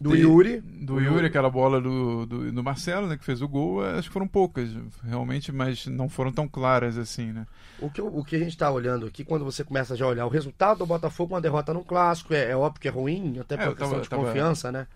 Do 0.02 0.10
Tem- 0.10 0.20
Yuri. 0.22 0.60
Do 0.60 1.00
Yuri, 1.00 1.26
aquela 1.26 1.48
bola 1.48 1.80
do, 1.80 2.26
do, 2.26 2.50
do 2.52 2.62
Marcelo, 2.64 3.06
né, 3.06 3.16
que 3.16 3.24
fez 3.24 3.40
o 3.40 3.48
gol, 3.48 3.84
acho 3.84 4.08
que 4.08 4.12
foram 4.12 4.26
poucas, 4.26 4.68
realmente, 5.04 5.52
mas 5.52 5.86
não 5.86 6.08
foram 6.08 6.32
tão 6.32 6.48
claras 6.48 6.98
assim, 6.98 7.32
né? 7.32 7.46
O 7.78 7.88
que, 7.88 8.02
o 8.02 8.24
que 8.24 8.34
a 8.36 8.38
gente 8.38 8.56
tá 8.58 8.70
olhando 8.70 9.06
aqui, 9.06 9.24
quando 9.24 9.44
você 9.44 9.62
começa 9.62 9.94
já 9.96 10.04
a 10.04 10.08
olhar 10.08 10.26
o 10.26 10.28
resultado 10.28 10.78
do 10.78 10.86
Botafogo, 10.86 11.34
uma 11.34 11.40
derrota 11.40 11.72
no 11.72 11.84
clássico, 11.84 12.34
é, 12.34 12.50
é 12.50 12.56
óbvio 12.56 12.80
que 12.80 12.88
é 12.88 12.90
ruim, 12.90 13.38
até 13.38 13.56
por 13.56 13.62
É, 13.62 13.68
questão 13.68 13.88
tava- 13.90 14.00
de 14.02 14.08
tava- 14.08 14.24
confiança, 14.24 14.72
né? 14.72 14.86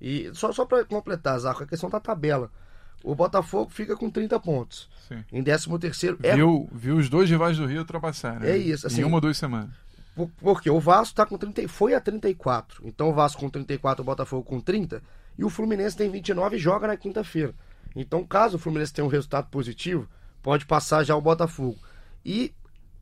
E 0.00 0.30
só, 0.34 0.52
só 0.52 0.64
pra 0.66 0.84
completar, 0.84 1.38
Zarco, 1.38 1.62
a 1.62 1.66
questão 1.66 1.88
da 1.88 2.00
tabela. 2.00 2.50
O 3.04 3.14
Botafogo 3.14 3.70
fica 3.70 3.96
com 3.96 4.10
30 4.10 4.38
pontos. 4.40 4.88
Sim. 5.06 5.22
Em 5.32 5.42
13 5.42 5.78
terceiro 5.78 6.18
é 6.22 6.34
Viu, 6.34 6.68
viu 6.72 6.96
os 6.96 7.08
dois 7.08 7.30
rivais 7.30 7.56
do 7.56 7.66
Rio 7.66 7.78
ultrapassar, 7.80 8.40
né? 8.40 8.50
É 8.50 8.56
isso, 8.56 8.86
assim- 8.86 9.02
Em 9.02 9.04
uma 9.04 9.16
ou 9.16 9.20
duas 9.20 9.36
semanas. 9.36 9.70
Por- 10.16 10.30
Porque 10.38 10.68
o 10.70 10.80
Vasco 10.80 11.14
tá 11.14 11.24
com 11.26 11.36
30, 11.38 11.62
e 11.62 11.68
foi 11.68 11.94
a 11.94 12.00
34. 12.00 12.82
Então 12.84 13.10
o 13.10 13.12
Vasco 13.12 13.40
com 13.40 13.48
34, 13.50 14.02
o 14.02 14.04
Botafogo 14.04 14.42
com 14.42 14.58
30. 14.60 15.00
E 15.38 15.44
o 15.44 15.50
Fluminense 15.50 15.96
tem 15.96 16.10
29 16.10 16.56
e 16.56 16.58
joga 16.58 16.86
na 16.88 16.96
quinta-feira. 16.96 17.54
Então, 17.94 18.24
caso 18.26 18.56
o 18.56 18.58
Fluminense 18.58 18.92
tenha 18.92 19.04
um 19.04 19.10
resultado 19.10 19.48
positivo, 19.50 20.08
pode 20.42 20.64
passar 20.66 21.04
já 21.04 21.14
o 21.14 21.20
Botafogo. 21.20 21.76
E 22.24 22.52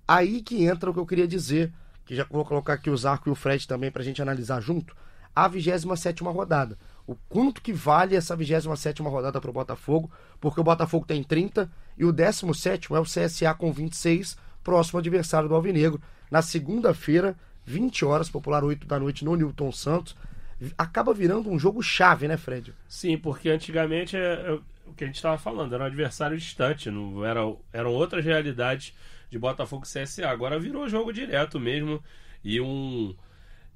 aí 0.06 0.42
que 0.42 0.64
entra 0.64 0.90
o 0.90 0.92
que 0.92 0.98
eu 1.00 1.06
queria 1.06 1.26
dizer, 1.26 1.72
que 2.04 2.14
já 2.14 2.26
vou 2.28 2.44
colocar 2.44 2.74
aqui 2.74 2.90
o 2.90 2.96
Zarco 2.96 3.28
e 3.28 3.32
o 3.32 3.34
Fred 3.36 3.66
também 3.66 3.90
pra 3.90 4.02
gente 4.02 4.20
analisar 4.20 4.60
junto, 4.60 4.94
a 5.34 5.46
27 5.48 6.22
rodada. 6.24 6.76
O 7.06 7.14
quanto 7.28 7.60
que 7.62 7.72
vale 7.72 8.16
essa 8.16 8.34
27 8.36 9.02
rodada 9.02 9.40
pro 9.40 9.52
Botafogo, 9.52 10.10
porque 10.40 10.60
o 10.60 10.64
Botafogo 10.64 11.06
tem 11.06 11.22
30 11.22 11.70
e 11.98 12.04
o 12.04 12.12
17 12.12 12.92
é 12.92 12.98
o 12.98 13.04
CSA 13.04 13.54
com 13.54 13.72
26, 13.72 14.36
próximo 14.62 14.98
adversário 14.98 15.48
do 15.48 15.54
Alvinegro, 15.54 16.00
na 16.34 16.42
segunda-feira, 16.42 17.36
20 17.64 18.04
horas, 18.04 18.28
popular 18.28 18.64
8 18.64 18.88
da 18.88 18.98
noite 18.98 19.24
no 19.24 19.36
Newton 19.36 19.70
Santos. 19.70 20.16
Acaba 20.76 21.14
virando 21.14 21.48
um 21.48 21.56
jogo 21.56 21.80
chave, 21.80 22.26
né, 22.26 22.36
Fred? 22.36 22.74
Sim, 22.88 23.16
porque 23.16 23.48
antigamente 23.48 24.16
é, 24.16 24.32
é 24.48 24.58
o 24.84 24.92
que 24.96 25.04
a 25.04 25.06
gente 25.06 25.14
estava 25.14 25.38
falando, 25.38 25.72
era 25.72 25.84
um 25.84 25.86
adversário 25.86 26.36
distante, 26.36 26.90
não 26.90 27.24
era, 27.24 27.40
eram 27.72 27.92
outras 27.92 28.24
realidades 28.24 28.92
de 29.30 29.38
Botafogo 29.38 29.84
e 29.86 29.88
CSA. 29.88 30.28
Agora 30.28 30.58
virou 30.58 30.88
jogo 30.88 31.12
direto 31.12 31.60
mesmo 31.60 32.02
e 32.42 32.60
um 32.60 33.14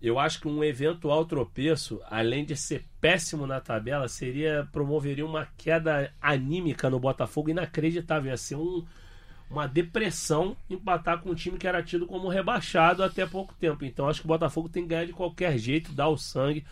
eu 0.03 0.18
acho 0.18 0.40
que 0.40 0.49
um 0.49 0.64
eventual 0.64 1.25
tropeço, 1.27 2.01
além 2.11 2.44
de 2.44 2.57
ser 2.57 2.85
péssimo 3.01 3.47
na 3.47 3.61
tabela, 3.61 4.09
seria 4.09 4.68
promoveria 4.73 5.25
uma 5.25 5.47
queda 5.57 6.12
anímica 6.21 6.90
no 6.90 6.99
Botafogo 6.99 7.51
inacreditável. 7.51 8.33
Ia 8.33 8.37
ser 8.37 8.57
um, 8.57 8.85
uma 9.51 9.67
depressão 9.67 10.57
empatar 10.69 11.21
com 11.21 11.31
um 11.31 11.35
time 11.35 11.59
que 11.59 11.67
era 11.67 11.83
tido 11.83 12.07
como 12.07 12.29
rebaixado 12.29 13.03
até 13.03 13.27
pouco 13.27 13.55
tempo. 13.55 13.85
Então 13.85 14.09
acho 14.09 14.21
que 14.21 14.27
o 14.27 14.29
Botafogo 14.29 14.69
tem 14.69 14.83
que 14.83 14.91
ganhar 14.91 15.07
de 15.07 15.13
qualquer 15.13 15.57
jeito, 15.59 15.93
dar 15.93 16.09
o 16.09 16.19
sangue. 16.19 16.65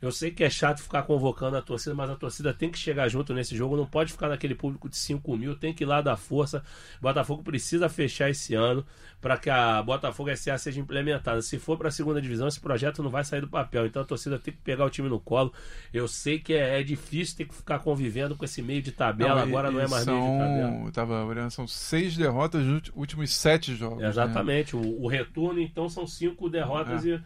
Eu 0.00 0.12
sei 0.12 0.30
que 0.30 0.44
é 0.44 0.50
chato 0.50 0.82
ficar 0.82 1.02
convocando 1.02 1.56
a 1.56 1.62
torcida, 1.62 1.94
mas 1.94 2.10
a 2.10 2.16
torcida 2.16 2.52
tem 2.52 2.70
que 2.70 2.78
chegar 2.78 3.08
junto 3.08 3.32
nesse 3.32 3.56
jogo. 3.56 3.76
Não 3.76 3.86
pode 3.86 4.12
ficar 4.12 4.28
naquele 4.28 4.54
público 4.54 4.88
de 4.88 4.96
5 4.96 5.36
mil, 5.36 5.56
tem 5.56 5.72
que 5.72 5.84
ir 5.84 5.86
lá 5.86 6.00
dar 6.00 6.16
força. 6.16 6.62
O 6.98 7.02
Botafogo 7.02 7.42
precisa 7.42 7.88
fechar 7.88 8.30
esse 8.30 8.54
ano 8.54 8.84
para 9.20 9.36
que 9.36 9.50
a 9.50 9.82
Botafogo 9.82 10.34
SA 10.36 10.58
seja 10.58 10.80
implementada. 10.80 11.40
Se 11.42 11.58
for 11.58 11.76
para 11.76 11.88
a 11.88 11.90
segunda 11.90 12.20
divisão, 12.20 12.48
esse 12.48 12.60
projeto 12.60 13.02
não 13.02 13.10
vai 13.10 13.24
sair 13.24 13.40
do 13.40 13.48
papel. 13.48 13.86
Então 13.86 14.02
a 14.02 14.04
torcida 14.04 14.38
tem 14.38 14.52
que 14.52 14.60
pegar 14.60 14.84
o 14.84 14.90
time 14.90 15.08
no 15.08 15.18
colo. 15.18 15.52
Eu 15.92 16.06
sei 16.06 16.38
que 16.38 16.52
é, 16.52 16.80
é 16.80 16.82
difícil 16.82 17.36
ter 17.36 17.44
que 17.46 17.54
ficar 17.54 17.78
convivendo 17.78 18.36
com 18.36 18.44
esse 18.44 18.62
meio 18.62 18.82
de 18.82 18.92
tabela. 18.92 19.36
Não, 19.36 19.42
Agora 19.42 19.70
não 19.70 19.80
é 19.80 19.88
mais 19.88 20.04
são, 20.04 20.20
meio 20.20 20.32
de 20.32 20.38
tabela. 20.38 20.92
Tava 20.92 21.24
olhando, 21.24 21.50
são 21.50 21.66
seis 21.66 22.16
derrotas 22.16 22.64
nos 22.64 22.90
últimos 22.94 23.32
sete 23.34 23.74
jogos. 23.74 24.02
Né? 24.02 24.08
Exatamente. 24.08 24.76
Né? 24.76 24.82
O, 24.82 25.04
o, 25.04 25.08
retorno, 25.08 25.60
então, 25.60 25.88
são 25.88 26.06
cinco 26.06 26.48
derrotas 26.48 27.04
é. 27.04 27.08
e 27.08 27.20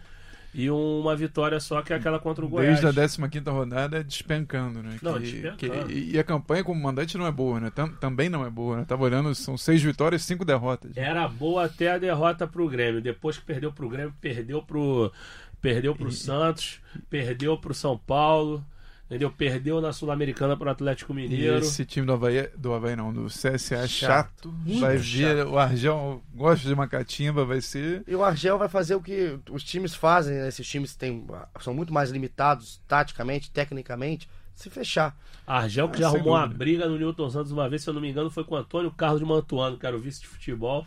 e 0.53 0.69
uma 0.69 1.15
vitória 1.15 1.61
só, 1.61 1.81
que 1.81 1.93
é 1.93 1.97
aquela 1.97 2.19
contra 2.19 2.45
o 2.45 2.49
Goiás. 2.49 2.81
Desde 2.81 3.01
a 3.01 3.29
15 3.29 4.05
despencando, 4.05 4.83
né? 4.83 4.99
Não, 5.01 5.15
que, 5.15 5.21
despencando. 5.21 5.87
Que, 5.87 6.11
e 6.13 6.19
a 6.19 6.25
campanha 6.25 6.65
como 6.65 6.81
mandante 6.81 7.17
não 7.17 7.27
é 7.27 7.31
boa, 7.31 7.61
né? 7.61 7.71
Tam, 7.71 7.89
também 7.89 8.29
não 8.29 8.45
é 8.45 8.51
boa, 8.51 8.79
né? 8.79 8.85
Tava 8.87 9.05
olhando, 9.05 9.33
são 9.35 9.57
seis 9.57 9.81
vitórias 9.83 10.23
e 10.23 10.25
cinco 10.25 10.45
derrotas. 10.45 10.97
Era 10.97 11.29
boa 11.29 11.67
até 11.67 11.93
a 11.93 11.99
derrota 11.99 12.47
pro 12.49 12.69
Grêmio. 12.69 13.01
Depois 13.01 13.39
que 13.39 13.45
perdeu 13.45 13.73
pro 13.73 13.89
Grêmio, 13.89 14.13
perdeu 14.21 14.61
pro, 14.61 15.13
perdeu 15.61 15.95
pro 15.95 16.09
e... 16.09 16.13
Santos, 16.13 16.81
perdeu 17.09 17.57
pro 17.57 17.73
São 17.73 17.97
Paulo. 17.97 18.65
Entendeu? 19.11 19.29
Perdeu 19.29 19.81
na 19.81 19.93
Sul-Americana 19.93 20.57
para 20.57 20.69
o 20.69 20.71
Atlético 20.71 21.13
Mineiro. 21.13 21.57
E 21.57 21.59
esse 21.59 21.85
time 21.85 22.07
do 22.07 22.13
Havaí, 22.13 22.49
do 22.57 22.73
Havaí 22.73 22.95
não, 22.95 23.13
do 23.13 23.27
CSA 23.27 23.49
é 23.49 23.59
chato. 23.59 23.89
chato. 23.89 24.55
Vai 24.79 24.99
ver, 24.99 25.45
o 25.49 25.59
Argel 25.59 26.23
gosta 26.33 26.69
de 26.69 26.73
uma 26.73 26.87
catimba, 26.87 27.45
vai 27.45 27.61
ser. 27.61 28.05
E 28.07 28.15
o 28.15 28.23
Argel 28.23 28.57
vai 28.57 28.69
fazer 28.69 28.95
o 28.95 29.03
que 29.03 29.37
os 29.51 29.65
times 29.65 29.97
fazem, 29.97 30.37
né? 30.37 30.47
esses 30.47 30.65
times 30.65 30.95
têm, 30.95 31.27
são 31.59 31.75
muito 31.75 31.93
mais 31.93 32.11
limitados 32.11 32.81
taticamente, 32.87 33.51
tecnicamente, 33.51 34.29
se 34.55 34.71
fechar. 34.71 35.19
Argel 35.45 35.89
que 35.89 35.97
ah, 35.97 36.01
já 36.03 36.07
arrumou 36.07 36.35
uma 36.35 36.47
briga 36.47 36.87
no 36.87 36.97
Newton 36.97 37.31
Santos 37.31 37.51
uma 37.51 37.69
vez, 37.69 37.83
se 37.83 37.91
eu 37.91 37.95
não 37.95 38.01
me 38.01 38.09
engano, 38.09 38.31
foi 38.31 38.45
com 38.45 38.55
o 38.55 38.59
Antônio 38.59 38.93
Carlos 38.93 39.19
de 39.19 39.27
Mantuano, 39.27 39.77
que 39.77 39.85
era 39.85 39.97
o 39.97 40.01
vice 40.01 40.21
de 40.21 40.29
futebol 40.29 40.87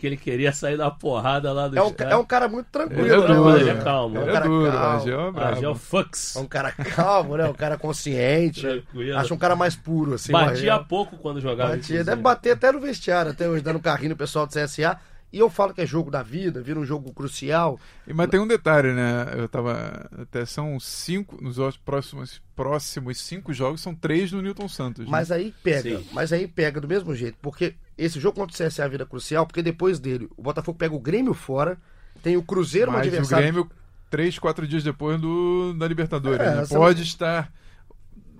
que 0.00 0.06
ele 0.06 0.16
queria 0.16 0.50
sair 0.50 0.78
da 0.78 0.90
porrada 0.90 1.52
lá 1.52 1.68
do 1.68 1.78
é 1.78 1.82
um, 1.82 1.94
é 1.98 2.16
um 2.16 2.24
cara 2.24 2.48
muito 2.48 2.68
tranquilo, 2.72 3.06
é 3.06 3.28
né? 3.28 3.34
Duro, 3.34 3.68
é 3.68 3.74
calmo. 3.74 4.16
É, 4.16 4.20
um 4.22 4.32
cara 4.32 4.46
duro, 4.46 4.72
calmo. 4.72 5.38
Agel 5.38 5.74
Fux. 5.74 6.36
É 6.36 6.38
um 6.38 6.46
cara 6.46 6.72
calmo, 6.72 7.36
né? 7.36 7.46
Um 7.46 7.52
cara 7.52 7.76
consciente. 7.76 8.62
Tranquilo. 8.62 9.18
Acho 9.18 9.34
um 9.34 9.36
cara 9.36 9.54
mais 9.54 9.76
puro, 9.76 10.14
assim. 10.14 10.32
Batia 10.32 10.78
pouco 10.78 11.18
quando 11.18 11.38
jogava. 11.38 11.76
Batia, 11.76 12.02
deve 12.02 12.22
bater 12.22 12.52
até 12.52 12.72
no 12.72 12.80
vestiário, 12.80 13.32
até 13.32 13.46
hoje, 13.46 13.62
dando 13.62 13.78
carrinho 13.78 14.10
no 14.10 14.16
pessoal 14.16 14.46
do 14.46 14.54
CSA. 14.54 14.98
E 15.32 15.38
eu 15.38 15.48
falo 15.48 15.72
que 15.72 15.80
é 15.80 15.86
jogo 15.86 16.10
da 16.10 16.22
vida, 16.22 16.60
vira 16.60 16.78
um 16.78 16.84
jogo 16.84 17.12
crucial. 17.12 17.78
Mas 18.12 18.28
tem 18.28 18.40
um 18.40 18.46
detalhe, 18.48 18.92
né? 18.92 19.32
Eu 19.36 19.48
tava. 19.48 20.08
Até 20.20 20.44
são 20.44 20.78
cinco. 20.80 21.38
Nos 21.40 21.56
próximos, 21.76 22.42
próximos 22.56 23.20
cinco 23.20 23.52
jogos, 23.52 23.80
são 23.80 23.94
três 23.94 24.32
no 24.32 24.42
Newton 24.42 24.68
Santos. 24.68 25.04
Né? 25.04 25.10
Mas 25.10 25.30
aí 25.30 25.54
pega. 25.62 25.98
Sim. 25.98 26.06
Mas 26.12 26.32
aí 26.32 26.48
pega 26.48 26.80
do 26.80 26.88
mesmo 26.88 27.14
jeito. 27.14 27.38
Porque 27.40 27.74
esse 27.96 28.18
jogo 28.18 28.40
contra 28.40 28.52
o 28.52 28.68
CSA 28.68 28.88
vira 28.88 29.06
crucial, 29.06 29.46
porque 29.46 29.62
depois 29.62 30.00
dele, 30.00 30.28
o 30.36 30.42
Botafogo 30.42 30.76
pega 30.76 30.94
o 30.94 31.00
Grêmio 31.00 31.34
fora, 31.34 31.78
tem 32.22 32.36
o 32.36 32.42
Cruzeiro, 32.42 32.90
Mas 32.90 33.06
um 33.06 33.08
adversário. 33.08 33.48
O 33.48 33.52
Grêmio, 33.52 33.70
três, 34.10 34.36
quatro 34.36 34.66
dias 34.66 34.82
depois 34.82 35.20
do, 35.20 35.74
da 35.74 35.86
Libertadores. 35.86 36.40
É, 36.40 36.56
né? 36.56 36.66
Pode 36.66 36.98
não... 36.98 37.04
estar 37.04 37.52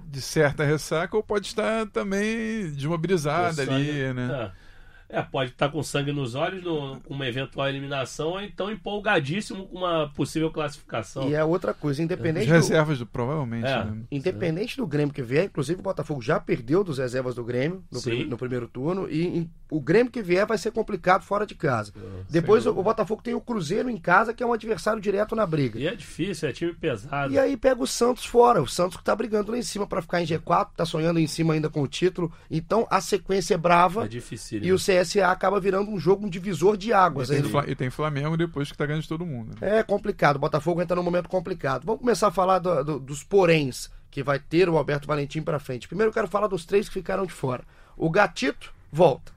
de 0.08 0.20
certa 0.20 0.64
ressaca 0.64 1.16
ou 1.16 1.22
pode 1.22 1.46
estar 1.46 1.86
também 1.86 2.72
de 2.72 2.88
uma 2.88 2.98
brisada 2.98 3.62
ali, 3.62 4.12
né? 4.12 4.52
É. 4.56 4.69
É, 5.12 5.20
pode 5.22 5.50
estar 5.50 5.68
com 5.68 5.82
sangue 5.82 6.12
nos 6.12 6.36
olhos 6.36 6.62
no, 6.62 7.00
com 7.00 7.14
uma 7.14 7.26
eventual 7.26 7.68
eliminação, 7.68 8.28
ou 8.30 8.40
então 8.40 8.70
empolgadíssimo 8.70 9.66
com 9.66 9.78
uma 9.78 10.08
possível 10.14 10.50
classificação. 10.50 11.28
E 11.28 11.34
é 11.34 11.42
outra 11.42 11.74
coisa, 11.74 12.02
independente. 12.02 12.44
As 12.44 12.68
reservas, 12.68 12.98
do, 12.98 13.06
provavelmente. 13.06 13.66
É. 13.66 13.84
Né? 13.84 14.02
Independente 14.10 14.76
do 14.76 14.86
Grêmio 14.86 15.12
que 15.12 15.22
vier, 15.22 15.46
inclusive 15.46 15.80
o 15.80 15.82
Botafogo 15.82 16.22
já 16.22 16.38
perdeu 16.38 16.84
dos 16.84 16.98
reservas 16.98 17.34
do 17.34 17.44
Grêmio 17.44 17.82
no, 17.90 18.00
prim, 18.00 18.24
no 18.24 18.36
primeiro 18.36 18.68
turno, 18.68 19.08
e, 19.10 19.40
e, 19.40 19.50
o 19.70 19.80
Grêmio 19.80 20.12
que 20.12 20.22
vier 20.22 20.46
vai 20.46 20.58
ser 20.58 20.70
complicado 20.70 21.22
fora 21.22 21.44
de 21.44 21.54
casa. 21.54 21.92
É, 21.96 22.24
Depois 22.28 22.64
o, 22.66 22.70
o, 22.70 22.82
Botafogo 22.82 23.22
tem 23.22 23.34
o 23.34 23.40
Cruzeiro 23.40 23.90
em 23.90 23.96
casa, 23.96 24.32
que 24.32 24.42
é 24.42 24.46
um 24.46 24.52
adversário 24.52 25.00
direto 25.00 25.34
na 25.34 25.46
briga. 25.46 25.78
E 25.78 25.86
é 25.86 25.94
difícil, 25.94 26.48
é 26.48 26.52
time 26.52 26.72
pesado. 26.72 27.32
E 27.32 27.38
aí 27.38 27.56
pega 27.56 27.82
o 27.82 27.86
Santos 27.86 28.24
fora, 28.24 28.62
o 28.62 28.68
Santos 28.68 28.96
que 28.96 29.04
tá 29.04 29.14
brigando 29.14 29.50
lá 29.50 29.58
em 29.58 29.62
cima 29.62 29.86
para 29.86 30.02
ficar 30.02 30.22
em 30.22 30.26
G4, 30.26 30.68
tá 30.76 30.84
sonhando 30.84 31.18
em 31.18 31.26
cima 31.26 31.54
ainda 31.54 31.68
com 31.68 31.82
o 31.82 31.88
título. 31.88 32.32
Então 32.50 32.86
a 32.90 33.00
sequência 33.00 33.54
é 33.54 33.58
brava. 33.58 34.04
É 34.04 34.08
difícil. 34.08 34.60
E 34.62 34.72
o 34.72 34.78
CSA 35.02 35.30
acaba 35.30 35.60
virando 35.60 35.90
um 35.90 35.98
jogo, 35.98 36.26
um 36.26 36.30
divisor 36.30 36.76
de 36.76 36.92
águas. 36.92 37.30
E 37.30 37.42
tem, 37.42 37.52
e 37.68 37.74
tem 37.74 37.90
Flamengo 37.90 38.36
depois 38.36 38.70
que 38.70 38.76
tá 38.76 38.86
ganhando 38.86 39.02
de 39.02 39.08
todo 39.08 39.24
mundo. 39.26 39.56
Né? 39.60 39.78
É 39.78 39.82
complicado, 39.82 40.36
o 40.36 40.40
Botafogo 40.40 40.80
entra 40.80 40.96
num 40.96 41.02
momento 41.02 41.28
complicado. 41.28 41.84
Vamos 41.84 42.00
começar 42.00 42.28
a 42.28 42.30
falar 42.30 42.58
do, 42.58 42.84
do, 42.84 42.98
dos 43.00 43.22
poréns 43.22 43.90
que 44.10 44.22
vai 44.22 44.38
ter 44.38 44.68
o 44.68 44.76
Alberto 44.76 45.06
Valentim 45.06 45.42
para 45.42 45.58
frente. 45.58 45.86
Primeiro 45.86 46.10
eu 46.10 46.14
quero 46.14 46.28
falar 46.28 46.48
dos 46.48 46.64
três 46.64 46.88
que 46.88 46.94
ficaram 46.94 47.24
de 47.24 47.32
fora. 47.32 47.62
O 47.96 48.10
Gatito 48.10 48.72
volta. 48.90 49.32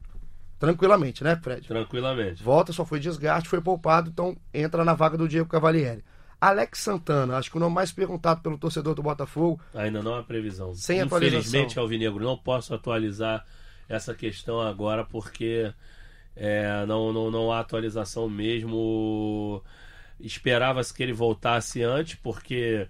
Tranquilamente, 0.59 1.23
né, 1.23 1.35
Fred? 1.35 1.67
Tranquilamente. 1.67 2.41
Volta, 2.41 2.71
só 2.71 2.85
foi 2.85 2.99
desgaste, 2.99 3.49
foi 3.49 3.59
poupado, 3.59 4.09
então 4.09 4.35
entra 4.53 4.85
na 4.85 4.93
vaga 4.93 5.17
do 5.17 5.27
Diego 5.27 5.49
Cavalieri. 5.49 6.03
Alex 6.39 6.79
Santana, 6.79 7.37
acho 7.37 7.51
que 7.51 7.57
o 7.57 7.59
nome 7.59 7.75
mais 7.75 7.91
perguntado 7.91 8.41
pelo 8.41 8.57
torcedor 8.57 8.95
do 8.95 9.03
Botafogo. 9.03 9.61
Ainda 9.73 10.01
não 10.01 10.15
há 10.15 10.23
previsão. 10.23 10.73
Sem 10.73 11.01
atualização. 11.01 11.39
Infelizmente, 11.39 11.79
Alvinegro, 11.79 12.23
não 12.23 12.37
posso 12.37 12.73
atualizar 12.73 13.45
essa 13.87 14.13
questão 14.15 14.59
agora 14.59 15.03
porque 15.05 15.73
é, 16.35 16.85
não, 16.85 17.13
não, 17.13 17.31
não 17.31 17.51
há 17.51 17.59
atualização 17.59 18.29
mesmo. 18.29 19.63
Esperava-se 20.19 20.93
que 20.93 21.03
ele 21.03 21.13
voltasse 21.13 21.83
antes, 21.83 22.15
porque 22.15 22.87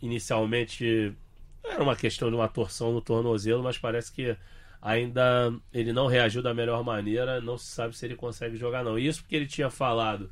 inicialmente 0.00 1.16
era 1.64 1.82
uma 1.82 1.96
questão 1.96 2.28
de 2.28 2.36
uma 2.36 2.48
torção 2.48 2.92
no 2.92 3.00
tornozelo, 3.00 3.62
mas 3.62 3.78
parece 3.78 4.12
que 4.12 4.36
ainda 4.82 5.52
ele 5.72 5.92
não 5.92 6.06
reagiu 6.06 6.42
da 6.42 6.54
melhor 6.54 6.84
maneira. 6.84 7.40
Não 7.40 7.56
se 7.58 7.66
sabe 7.66 7.96
se 7.96 8.04
ele 8.06 8.16
consegue 8.16 8.56
jogar, 8.56 8.84
não. 8.84 8.98
Isso 8.98 9.22
porque 9.22 9.36
ele 9.36 9.46
tinha 9.46 9.70
falado 9.70 10.30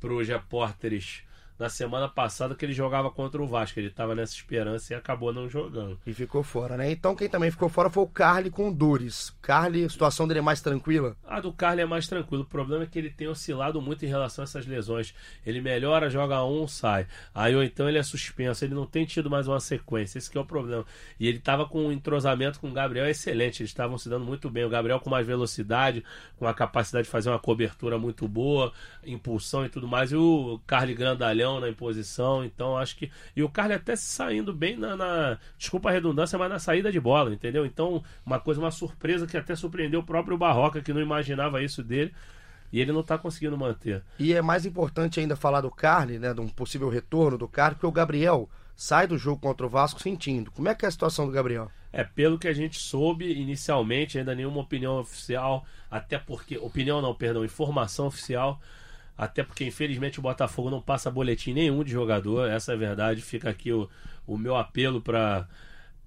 para 0.00 0.12
os 0.12 0.28
repórteres 0.28 1.25
na 1.58 1.68
semana 1.68 2.08
passada 2.08 2.54
que 2.54 2.64
ele 2.64 2.72
jogava 2.72 3.10
contra 3.10 3.42
o 3.42 3.46
Vasco. 3.46 3.78
Ele 3.78 3.88
estava 3.88 4.14
nessa 4.14 4.34
esperança 4.34 4.92
e 4.92 4.96
acabou 4.96 5.32
não 5.32 5.48
jogando. 5.48 5.98
E 6.06 6.12
ficou 6.12 6.42
fora, 6.42 6.76
né? 6.76 6.90
Então 6.90 7.14
quem 7.14 7.28
também 7.28 7.50
ficou 7.50 7.68
fora 7.68 7.90
foi 7.90 8.02
o 8.02 8.06
Carly 8.06 8.50
com 8.50 8.72
dores. 8.72 9.34
Carly, 9.40 9.84
a 9.84 9.88
situação 9.88 10.28
dele 10.28 10.40
é 10.40 10.42
mais 10.42 10.60
tranquila? 10.60 11.16
A 11.24 11.40
do 11.40 11.52
Carly 11.52 11.82
é 11.82 11.86
mais 11.86 12.06
tranquila. 12.06 12.42
O 12.42 12.46
problema 12.46 12.84
é 12.84 12.86
que 12.86 12.98
ele 12.98 13.10
tem 13.10 13.28
oscilado 13.28 13.80
muito 13.80 14.04
em 14.04 14.08
relação 14.08 14.42
a 14.42 14.44
essas 14.44 14.66
lesões. 14.66 15.14
Ele 15.44 15.60
melhora, 15.60 16.10
joga 16.10 16.44
um, 16.44 16.68
sai. 16.68 17.06
Aí 17.34 17.54
ou 17.54 17.62
então 17.62 17.88
ele 17.88 17.98
é 17.98 18.02
suspenso. 18.02 18.64
Ele 18.64 18.74
não 18.74 18.86
tem 18.86 19.04
tido 19.04 19.30
mais 19.30 19.48
uma 19.48 19.60
sequência. 19.60 20.18
Esse 20.18 20.36
é 20.36 20.40
o 20.40 20.44
problema. 20.44 20.84
E 21.18 21.26
ele 21.26 21.38
estava 21.38 21.66
com 21.66 21.86
um 21.86 21.92
entrosamento 21.92 22.60
com 22.60 22.68
o 22.68 22.72
Gabriel 22.72 23.08
excelente. 23.08 23.62
Eles 23.62 23.70
estavam 23.70 23.96
se 23.96 24.08
dando 24.08 24.24
muito 24.24 24.50
bem. 24.50 24.64
O 24.64 24.68
Gabriel 24.68 25.00
com 25.00 25.10
mais 25.10 25.26
velocidade, 25.26 26.04
com 26.38 26.46
a 26.46 26.52
capacidade 26.52 27.04
de 27.04 27.10
fazer 27.10 27.30
uma 27.30 27.38
cobertura 27.38 27.98
muito 27.98 28.28
boa, 28.28 28.72
impulsão 29.04 29.64
e 29.64 29.68
tudo 29.68 29.88
mais. 29.88 30.12
E 30.12 30.16
o 30.16 30.60
Carly 30.66 30.94
grandalhão 30.94 31.45
na 31.60 31.68
imposição, 31.68 32.44
então 32.44 32.76
acho 32.76 32.96
que. 32.96 33.10
E 33.34 33.42
o 33.42 33.48
Carly 33.48 33.74
até 33.74 33.96
saindo 33.96 34.52
bem 34.52 34.76
na, 34.76 34.96
na, 34.96 35.38
Desculpa 35.56 35.88
a 35.88 35.92
redundância, 35.92 36.38
mas 36.38 36.50
na 36.50 36.58
saída 36.58 36.90
de 36.90 37.00
bola, 37.00 37.32
entendeu? 37.32 37.64
Então, 37.64 38.02
uma 38.24 38.40
coisa, 38.40 38.60
uma 38.60 38.70
surpresa 38.70 39.26
que 39.26 39.36
até 39.36 39.54
surpreendeu 39.54 40.00
o 40.00 40.04
próprio 40.04 40.36
Barroca, 40.36 40.82
que 40.82 40.92
não 40.92 41.00
imaginava 41.00 41.62
isso 41.62 41.82
dele. 41.82 42.12
E 42.72 42.80
ele 42.80 42.92
não 42.92 43.00
está 43.00 43.16
conseguindo 43.16 43.56
manter. 43.56 44.02
E 44.18 44.32
é 44.32 44.42
mais 44.42 44.66
importante 44.66 45.20
ainda 45.20 45.36
falar 45.36 45.60
do 45.60 45.70
Carly, 45.70 46.18
né? 46.18 46.34
De 46.34 46.40
um 46.40 46.48
possível 46.48 46.88
retorno 46.88 47.38
do 47.38 47.46
Carly, 47.46 47.76
porque 47.76 47.86
o 47.86 47.92
Gabriel 47.92 48.50
sai 48.74 49.06
do 49.06 49.16
jogo 49.16 49.40
contra 49.40 49.64
o 49.64 49.70
Vasco 49.70 50.02
sentindo. 50.02 50.50
Como 50.50 50.68
é 50.68 50.74
que 50.74 50.84
é 50.84 50.88
a 50.88 50.90
situação 50.90 51.26
do 51.26 51.32
Gabriel? 51.32 51.70
É, 51.92 52.04
pelo 52.04 52.38
que 52.38 52.48
a 52.48 52.52
gente 52.52 52.78
soube 52.78 53.32
inicialmente, 53.32 54.18
ainda 54.18 54.34
nenhuma 54.34 54.60
opinião 54.60 54.98
oficial, 54.98 55.64
até 55.90 56.18
porque. 56.18 56.58
Opinião 56.58 57.00
não, 57.00 57.14
perdão, 57.14 57.44
informação 57.44 58.08
oficial 58.08 58.60
até 59.16 59.42
porque 59.42 59.64
infelizmente 59.64 60.18
o 60.18 60.22
Botafogo 60.22 60.70
não 60.70 60.80
passa 60.80 61.10
boletim 61.10 61.52
nenhum 61.52 61.82
de 61.82 61.90
jogador, 61.90 62.48
essa 62.50 62.72
é 62.72 62.74
a 62.74 62.78
verdade. 62.78 63.22
Fica 63.22 63.50
aqui 63.50 63.72
o, 63.72 63.88
o 64.26 64.36
meu 64.36 64.56
apelo 64.56 65.00
para 65.00 65.48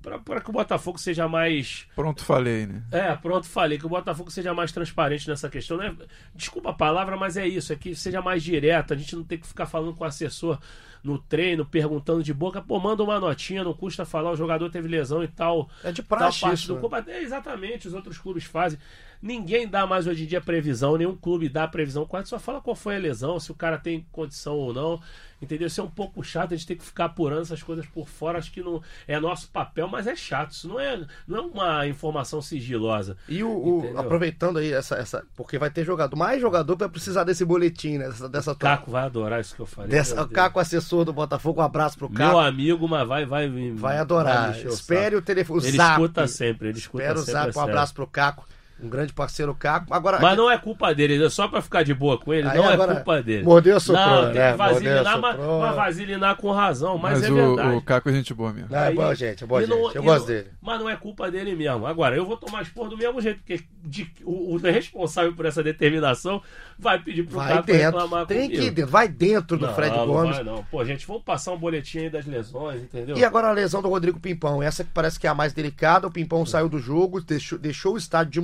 para 0.01 0.39
que 0.39 0.49
o 0.49 0.53
Botafogo 0.53 0.97
seja 0.97 1.27
mais. 1.27 1.85
Pronto, 1.95 2.23
falei, 2.23 2.65
né? 2.65 2.83
É, 2.91 3.15
pronto, 3.15 3.47
falei. 3.47 3.77
Que 3.77 3.85
o 3.85 3.89
Botafogo 3.89 4.31
seja 4.31 4.53
mais 4.53 4.71
transparente 4.71 5.27
nessa 5.27 5.49
questão. 5.49 5.77
Né? 5.77 5.93
Desculpa 6.33 6.69
a 6.69 6.73
palavra, 6.73 7.17
mas 7.17 7.35
é 7.35 7.47
isso. 7.47 7.73
É 7.73 7.75
que 7.75 7.93
seja 7.93 8.21
mais 8.21 8.41
direto. 8.41 8.93
A 8.93 8.97
gente 8.97 9.15
não 9.15 9.23
tem 9.23 9.37
que 9.37 9.47
ficar 9.47 9.65
falando 9.65 9.93
com 9.93 10.03
o 10.03 10.07
assessor 10.07 10.57
no 11.03 11.17
treino, 11.17 11.65
perguntando 11.65 12.23
de 12.23 12.33
boca. 12.33 12.61
Pô, 12.61 12.79
manda 12.79 13.03
uma 13.03 13.19
notinha, 13.19 13.63
não 13.63 13.73
custa 13.73 14.05
falar. 14.05 14.31
O 14.31 14.35
jogador 14.35 14.69
teve 14.69 14.87
lesão 14.87 15.23
e 15.23 15.27
tal. 15.27 15.69
É 15.83 15.91
de 15.91 16.01
praxe 16.01 16.41
tal 16.41 16.53
isso. 16.53 16.73
Do... 16.73 16.95
É, 17.07 17.21
exatamente, 17.21 17.87
os 17.87 17.93
outros 17.93 18.17
clubes 18.17 18.43
fazem. 18.45 18.79
Ninguém 19.21 19.67
dá 19.67 19.85
mais 19.85 20.07
hoje 20.07 20.23
em 20.23 20.27
dia 20.27 20.39
previsão, 20.39 20.97
nenhum 20.97 21.15
clube 21.15 21.49
dá 21.49 21.67
previsão. 21.67 22.05
Quase 22.05 22.29
só 22.29 22.39
fala 22.39 22.61
qual 22.61 22.75
foi 22.75 22.95
a 22.95 22.99
lesão, 22.99 23.39
se 23.39 23.51
o 23.51 23.55
cara 23.55 23.77
tem 23.77 24.05
condição 24.11 24.55
ou 24.55 24.73
não. 24.73 25.01
Entendeu? 25.41 25.67
Isso 25.67 25.79
é 25.79 25.83
um 25.83 25.89
pouco 25.89 26.23
chato, 26.23 26.53
a 26.53 26.57
gente 26.57 26.67
tem 26.67 26.77
que 26.77 26.83
ficar 26.83 27.05
apurando 27.05 27.41
essas 27.41 27.63
coisas 27.63 27.85
por 27.85 28.07
fora. 28.07 28.37
Acho 28.37 28.51
que 28.51 28.61
não 28.61 28.81
é 29.07 29.19
nosso 29.19 29.49
papel, 29.49 29.87
mas 29.87 30.05
é 30.07 30.15
chato. 30.15 30.51
Isso 30.51 30.67
não 30.67 30.79
é, 30.79 31.05
não 31.27 31.37
é 31.37 31.41
uma 31.41 31.87
informação 31.87 32.41
sigilosa. 32.41 33.15
E 33.27 33.43
o, 33.43 33.49
o 33.49 33.99
aproveitando 33.99 34.57
aí 34.59 34.73
essa, 34.73 34.95
essa. 34.95 35.25
Porque 35.35 35.57
vai 35.57 35.69
ter 35.69 35.85
jogador, 35.85 36.15
mais 36.15 36.41
jogador 36.41 36.75
vai 36.75 36.89
precisar 36.89 37.23
desse 37.23 37.45
boletim, 37.45 37.97
né? 37.97 38.07
Dessa, 38.09 38.29
dessa 38.29 38.55
Caco 38.55 38.91
vai 38.91 39.03
adorar 39.03 39.39
isso 39.39 39.55
que 39.55 39.61
eu 39.61 39.65
falei. 39.65 39.89
Dessa, 39.89 40.21
o 40.21 40.27
Caco, 40.27 40.59
assessor 40.59 41.05
do 41.05 41.13
Botafogo, 41.13 41.61
um 41.61 41.63
abraço 41.63 41.97
pro 41.97 42.09
Caco. 42.09 42.31
Meu 42.31 42.39
amigo, 42.39 42.87
mas 42.87 43.07
vai, 43.07 43.25
vai. 43.25 43.49
Vai 43.71 43.97
adorar. 43.97 44.51
Vai 44.51 44.65
Espere 44.65 45.15
o, 45.15 45.19
o 45.19 45.21
telefone. 45.21 45.61
O 45.61 45.65
ele 45.65 45.77
zap. 45.77 45.91
escuta 45.91 46.27
sempre, 46.27 46.69
ele 46.69 46.77
escuta 46.77 47.03
Espera 47.03 47.19
sempre. 47.19 47.31
o 47.31 47.43
zap, 47.43 47.57
um 47.57 47.61
abraço 47.61 47.93
pro 47.93 48.07
Caco. 48.07 48.45
Um 48.81 48.89
grande 48.89 49.11
parceiro 49.13 49.53
Caco. 49.53 49.93
Agora, 49.93 50.19
mas 50.21 50.37
não 50.37 50.49
é 50.49 50.57
culpa 50.57 50.93
dele, 50.95 51.23
é 51.23 51.29
só 51.29 51.47
pra 51.47 51.61
ficar 51.61 51.83
de 51.83 51.93
boa 51.93 52.17
com 52.17 52.33
ele, 52.33 52.43
não 52.47 52.69
é 52.71 52.77
culpa 52.77 53.21
dele. 53.21 53.43
Mordeu 53.43 53.77
a 53.77 53.79
soprou, 53.79 54.05
Não, 54.05 54.25
tem 54.31 54.33
né? 54.41 54.51
que 54.51 54.57
vasilinar, 54.57 55.19
mas, 55.19 55.37
mas 55.37 55.75
vasilinar 55.75 56.35
com 56.37 56.51
razão, 56.51 56.97
mas, 56.97 57.19
Mas 57.19 57.23
é 57.29 57.31
o, 57.31 57.35
verdade. 57.55 57.75
o 57.75 57.81
Caco 57.81 58.09
é 58.09 58.13
gente 58.13 58.33
boa 58.33 58.53
mesmo. 58.53 58.69
Não, 58.71 58.79
é 58.79 58.91
boa 58.93 59.13
gente, 59.15 59.43
é 59.43 59.47
boa 59.47 59.61
gente. 59.61 59.69
não- 59.69 59.91
eu 59.91 60.03
gosto 60.03 60.19
não- 60.21 60.27
dele. 60.27 60.47
Mas 60.61 60.79
não 60.79 60.89
é 60.89 60.95
culpa 60.95 61.29
dele 61.31 61.55
mesmo. 61.55 61.85
Agora, 61.85 62.15
eu 62.15 62.25
vou 62.25 62.37
tomar 62.37 62.61
expor 62.61 62.87
do 62.89 62.97
mesmo 62.97 63.19
jeito, 63.21 63.39
porque 63.39 63.63
de- 63.83 64.11
o, 64.23 64.55
o 64.55 64.57
responsável 64.57 65.33
por 65.33 65.45
essa 65.45 65.61
determinação 65.61 66.41
vai 66.77 66.99
pedir 66.99 67.23
pro 67.23 67.37
Vai 67.37 67.49
Caco 67.55 67.67
dentro. 67.67 67.83
reclamar 67.99 68.25
Tem 68.25 68.41
comigo. 68.43 68.61
que 68.61 68.67
ir 68.67 68.71
dentro. 68.71 68.91
Vai 68.91 69.07
dentro 69.07 69.57
do 69.57 69.67
Não, 69.67 69.73
Fred 69.75 69.95
não 69.95 70.07
Gomes. 70.07 70.35
vai 70.35 70.43
não. 70.45 70.63
Pô, 70.65 70.83
gente, 70.85 71.05
vamos 71.05 71.23
passar 71.23 71.51
um 71.51 71.57
boletim 71.57 71.99
aí 71.99 72.09
das 72.09 72.25
lesões, 72.25 72.81
entendeu? 72.81 73.17
E 73.17 73.23
agora 73.25 73.49
a 73.49 73.51
lesão 73.51 73.81
do 73.81 73.89
Rodrigo 73.89 74.19
Pimpão. 74.19 74.63
Essa 74.63 74.83
que 74.83 74.89
parece 74.93 75.19
que 75.19 75.27
é 75.27 75.29
a 75.29 75.33
mais 75.35 75.53
delicada. 75.53 76.07
O 76.07 76.11
Pimpão 76.11 76.45
saiu 76.45 76.69
do 76.69 76.79
jogo, 76.79 77.21
deixou, 77.21 77.57
deixou 77.59 77.95
o 77.95 77.97
estádio 77.97 78.31
de 78.31 78.41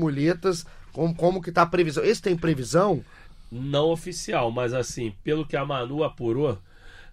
Como, 0.92 1.14
como 1.16 1.42
que 1.42 1.52
tá 1.52 1.64
a 1.64 1.66
previsão? 1.66 2.04
Esse 2.04 2.22
tem 2.22 2.36
previsão? 2.38 3.04
Não 3.52 3.90
oficial, 3.90 4.52
mas 4.52 4.74
assim, 4.74 5.14
pelo 5.24 5.46
que 5.46 5.56
a 5.56 5.66
Manu 5.66 6.04
apurou, 6.04 6.58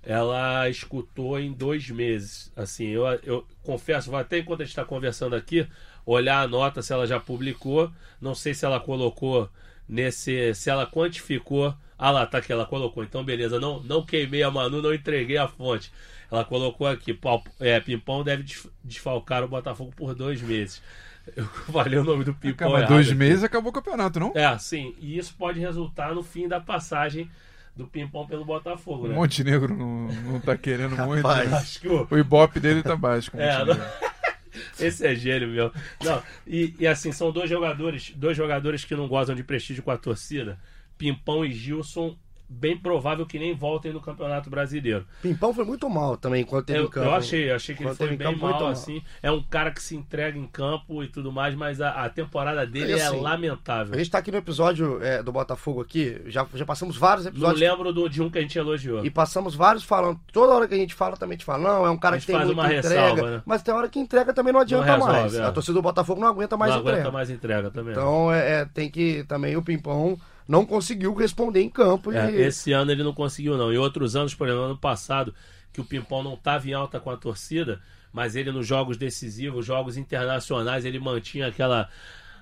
ela 0.02 0.68
escutou 0.68 1.38
em 1.38 1.52
dois 1.52 1.88
meses. 1.90 2.50
Assim, 2.56 2.86
eu, 2.86 3.04
eu 3.22 3.46
confesso, 3.62 4.14
até 4.16 4.38
enquanto 4.38 4.62
a 4.62 4.64
gente 4.64 4.72
está 4.72 4.84
conversando 4.84 5.36
aqui, 5.36 5.66
olhar 6.06 6.40
a 6.42 6.48
nota 6.48 6.82
se 6.82 6.92
ela 6.92 7.06
já 7.06 7.20
publicou. 7.20 7.90
Não 8.20 8.34
sei 8.34 8.54
se 8.54 8.64
ela 8.64 8.80
colocou 8.80 9.48
nesse. 9.88 10.54
se 10.54 10.70
ela 10.70 10.86
quantificou. 10.86 11.74
Ah 11.98 12.10
lá, 12.10 12.26
tá 12.26 12.38
aqui, 12.38 12.52
ela 12.52 12.66
colocou. 12.66 13.04
Então, 13.04 13.22
beleza, 13.24 13.60
não, 13.60 13.80
não 13.82 14.04
queimei 14.04 14.42
a 14.42 14.50
Manu, 14.50 14.82
não 14.82 14.92
entreguei 14.94 15.36
a 15.36 15.46
fonte. 15.46 15.92
Ela 16.30 16.44
colocou 16.44 16.86
aqui, 16.86 17.16
é, 17.60 17.78
Pimpão 17.78 18.24
deve 18.24 18.42
desf- 18.42 18.70
desfalcar 18.82 19.44
o 19.44 19.48
Botafogo 19.48 19.92
por 19.94 20.14
dois 20.14 20.40
meses. 20.40 20.82
Eu 21.36 21.44
falei 21.46 21.98
o 21.98 22.04
nome 22.04 22.24
do 22.24 22.34
Pimpão. 22.34 22.74
Acaba 22.74 22.86
dois 22.86 23.06
aqui. 23.08 23.14
meses 23.16 23.44
acabou 23.44 23.70
o 23.70 23.72
campeonato, 23.72 24.18
não? 24.18 24.32
É, 24.34 24.58
sim. 24.58 24.94
E 24.98 25.16
isso 25.18 25.34
pode 25.38 25.60
resultar 25.60 26.14
no 26.14 26.22
fim 26.22 26.48
da 26.48 26.60
passagem 26.60 27.30
do 27.76 27.86
Pimpão 27.86 28.26
pelo 28.26 28.44
Botafogo, 28.44 29.04
O 29.06 29.08
né? 29.08 29.14
Montenegro 29.14 29.74
não, 29.74 30.08
não 30.08 30.40
tá 30.40 30.56
querendo 30.56 30.96
muito. 30.96 31.26
Rapaz. 31.26 31.50
né? 31.50 31.56
Acho 31.56 31.80
que 31.80 31.88
o... 31.88 32.06
O 32.10 32.18
Ibope 32.18 32.60
dele 32.60 32.82
tá 32.82 32.94
baixo. 32.96 33.30
É, 33.34 33.58
Montenegro. 33.60 33.84
esse 34.78 35.06
é 35.06 35.14
gênio, 35.14 35.48
meu. 35.48 35.72
Não, 36.04 36.22
e, 36.46 36.74
e 36.78 36.86
assim, 36.86 37.12
são 37.12 37.32
dois 37.32 37.48
jogadores, 37.48 38.12
dois 38.14 38.36
jogadores 38.36 38.84
que 38.84 38.94
não 38.94 39.08
gozam 39.08 39.34
de 39.34 39.42
prestígio 39.42 39.82
com 39.82 39.90
a 39.90 39.96
torcida. 39.96 40.58
Pimpão 40.98 41.44
e 41.44 41.52
Gilson, 41.52 42.16
bem 42.52 42.76
provável 42.76 43.24
que 43.26 43.38
nem 43.38 43.54
voltem 43.54 43.92
no 43.92 44.00
Campeonato 44.00 44.48
Brasileiro. 44.50 45.04
Pimpão 45.22 45.52
foi 45.54 45.64
muito 45.64 45.88
mal 45.88 46.16
também 46.16 46.42
enquanto 46.42 46.66
teve 46.66 46.78
Eu, 46.80 46.84
em 46.84 46.88
campo. 46.90 47.06
eu 47.06 47.14
achei, 47.14 47.50
achei 47.50 47.74
que 47.74 47.82
ele 47.82 47.90
Quando 47.90 47.96
foi 47.96 48.08
bem 48.08 48.18
campo, 48.18 48.38
muito 48.38 48.52
mal, 48.52 48.60
mal. 48.62 48.70
assim. 48.70 49.02
É 49.22 49.30
um 49.30 49.42
cara 49.42 49.70
que 49.70 49.82
se 49.82 49.96
entrega 49.96 50.38
em 50.38 50.46
campo 50.46 51.02
e 51.02 51.08
tudo 51.08 51.32
mais, 51.32 51.54
mas 51.54 51.80
a, 51.80 52.04
a 52.04 52.08
temporada 52.08 52.66
dele 52.66 52.92
é 52.92 53.06
assim, 53.06 53.20
lamentável. 53.20 53.94
A 53.94 53.98
gente 53.98 54.10
tá 54.10 54.18
aqui 54.18 54.30
no 54.30 54.38
episódio 54.38 55.02
é, 55.02 55.22
do 55.22 55.32
Botafogo 55.32 55.80
aqui. 55.80 56.20
Já, 56.26 56.46
já 56.54 56.64
passamos 56.64 56.96
vários 56.96 57.24
Não 57.24 57.32
episódios. 57.32 57.60
lembro 57.60 57.92
do, 57.92 58.08
de 58.08 58.22
um 58.22 58.30
que 58.30 58.38
a 58.38 58.42
gente 58.42 58.58
elogiou. 58.58 59.04
E 59.04 59.10
passamos 59.10 59.54
vários 59.54 59.84
falando. 59.84 60.20
Toda 60.32 60.52
hora 60.52 60.68
que 60.68 60.74
a 60.74 60.78
gente 60.78 60.94
fala, 60.94 61.16
também 61.16 61.36
gente 61.36 61.44
fala, 61.44 61.62
não, 61.62 61.86
é 61.86 61.90
um 61.90 61.96
cara 61.96 62.18
que 62.18 62.26
tem 62.26 62.36
muita 62.36 62.52
uma 62.52 62.66
entrega. 62.72 62.88
ressalva, 62.88 63.30
né? 63.30 63.42
Mas 63.44 63.62
tem 63.62 63.74
hora 63.74 63.88
que 63.88 63.98
entrega 63.98 64.32
também 64.32 64.52
não 64.52 64.60
adianta 64.60 64.84
resolve, 64.92 65.12
mais. 65.12 65.34
é. 65.34 65.42
A 65.42 65.52
torcida 65.52 65.74
do 65.74 65.82
Botafogo 65.82 66.20
não 66.20 66.28
aguenta 66.28 66.56
mais 66.56 66.72
não 66.72 66.80
entrega. 66.80 66.98
aguenta 67.00 67.12
mais 67.12 67.30
entrega 67.30 67.70
também. 67.70 67.92
Então 67.92 68.32
é, 68.32 68.60
é, 68.60 68.64
tem 68.64 68.90
que 68.90 69.24
também 69.24 69.56
o 69.56 69.62
Pimpão 69.62 70.18
não 70.46 70.66
conseguiu 70.66 71.14
responder 71.14 71.60
em 71.60 71.68
campo. 71.70 72.12
É, 72.12 72.30
e... 72.30 72.40
esse 72.42 72.72
ano 72.72 72.90
ele 72.90 73.02
não 73.02 73.12
conseguiu, 73.14 73.56
não. 73.56 73.72
E 73.72 73.78
outros 73.78 74.16
anos, 74.16 74.34
por 74.34 74.48
exemplo, 74.48 74.64
ano 74.64 74.78
passado, 74.78 75.34
que 75.72 75.80
o 75.80 75.84
Pimpão 75.84 76.22
não 76.22 76.34
estava 76.34 76.68
em 76.68 76.72
alta 76.72 77.00
com 77.00 77.10
a 77.10 77.16
torcida, 77.16 77.80
mas 78.12 78.36
ele 78.36 78.52
nos 78.52 78.66
jogos 78.66 78.96
decisivos, 78.96 79.64
jogos 79.64 79.96
internacionais, 79.96 80.84
ele 80.84 80.98
mantinha 80.98 81.46
aquela. 81.48 81.88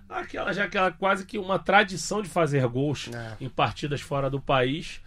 Aquela 0.08 0.52
já 0.52 0.64
aquela 0.64 0.90
quase 0.90 1.24
que 1.24 1.38
uma 1.38 1.56
tradição 1.56 2.20
de 2.20 2.28
fazer 2.28 2.66
gols 2.66 3.08
É. 3.14 3.36
em 3.40 3.48
partidas 3.48 4.00
fora 4.00 4.28
do 4.28 4.40
país. 4.40 5.00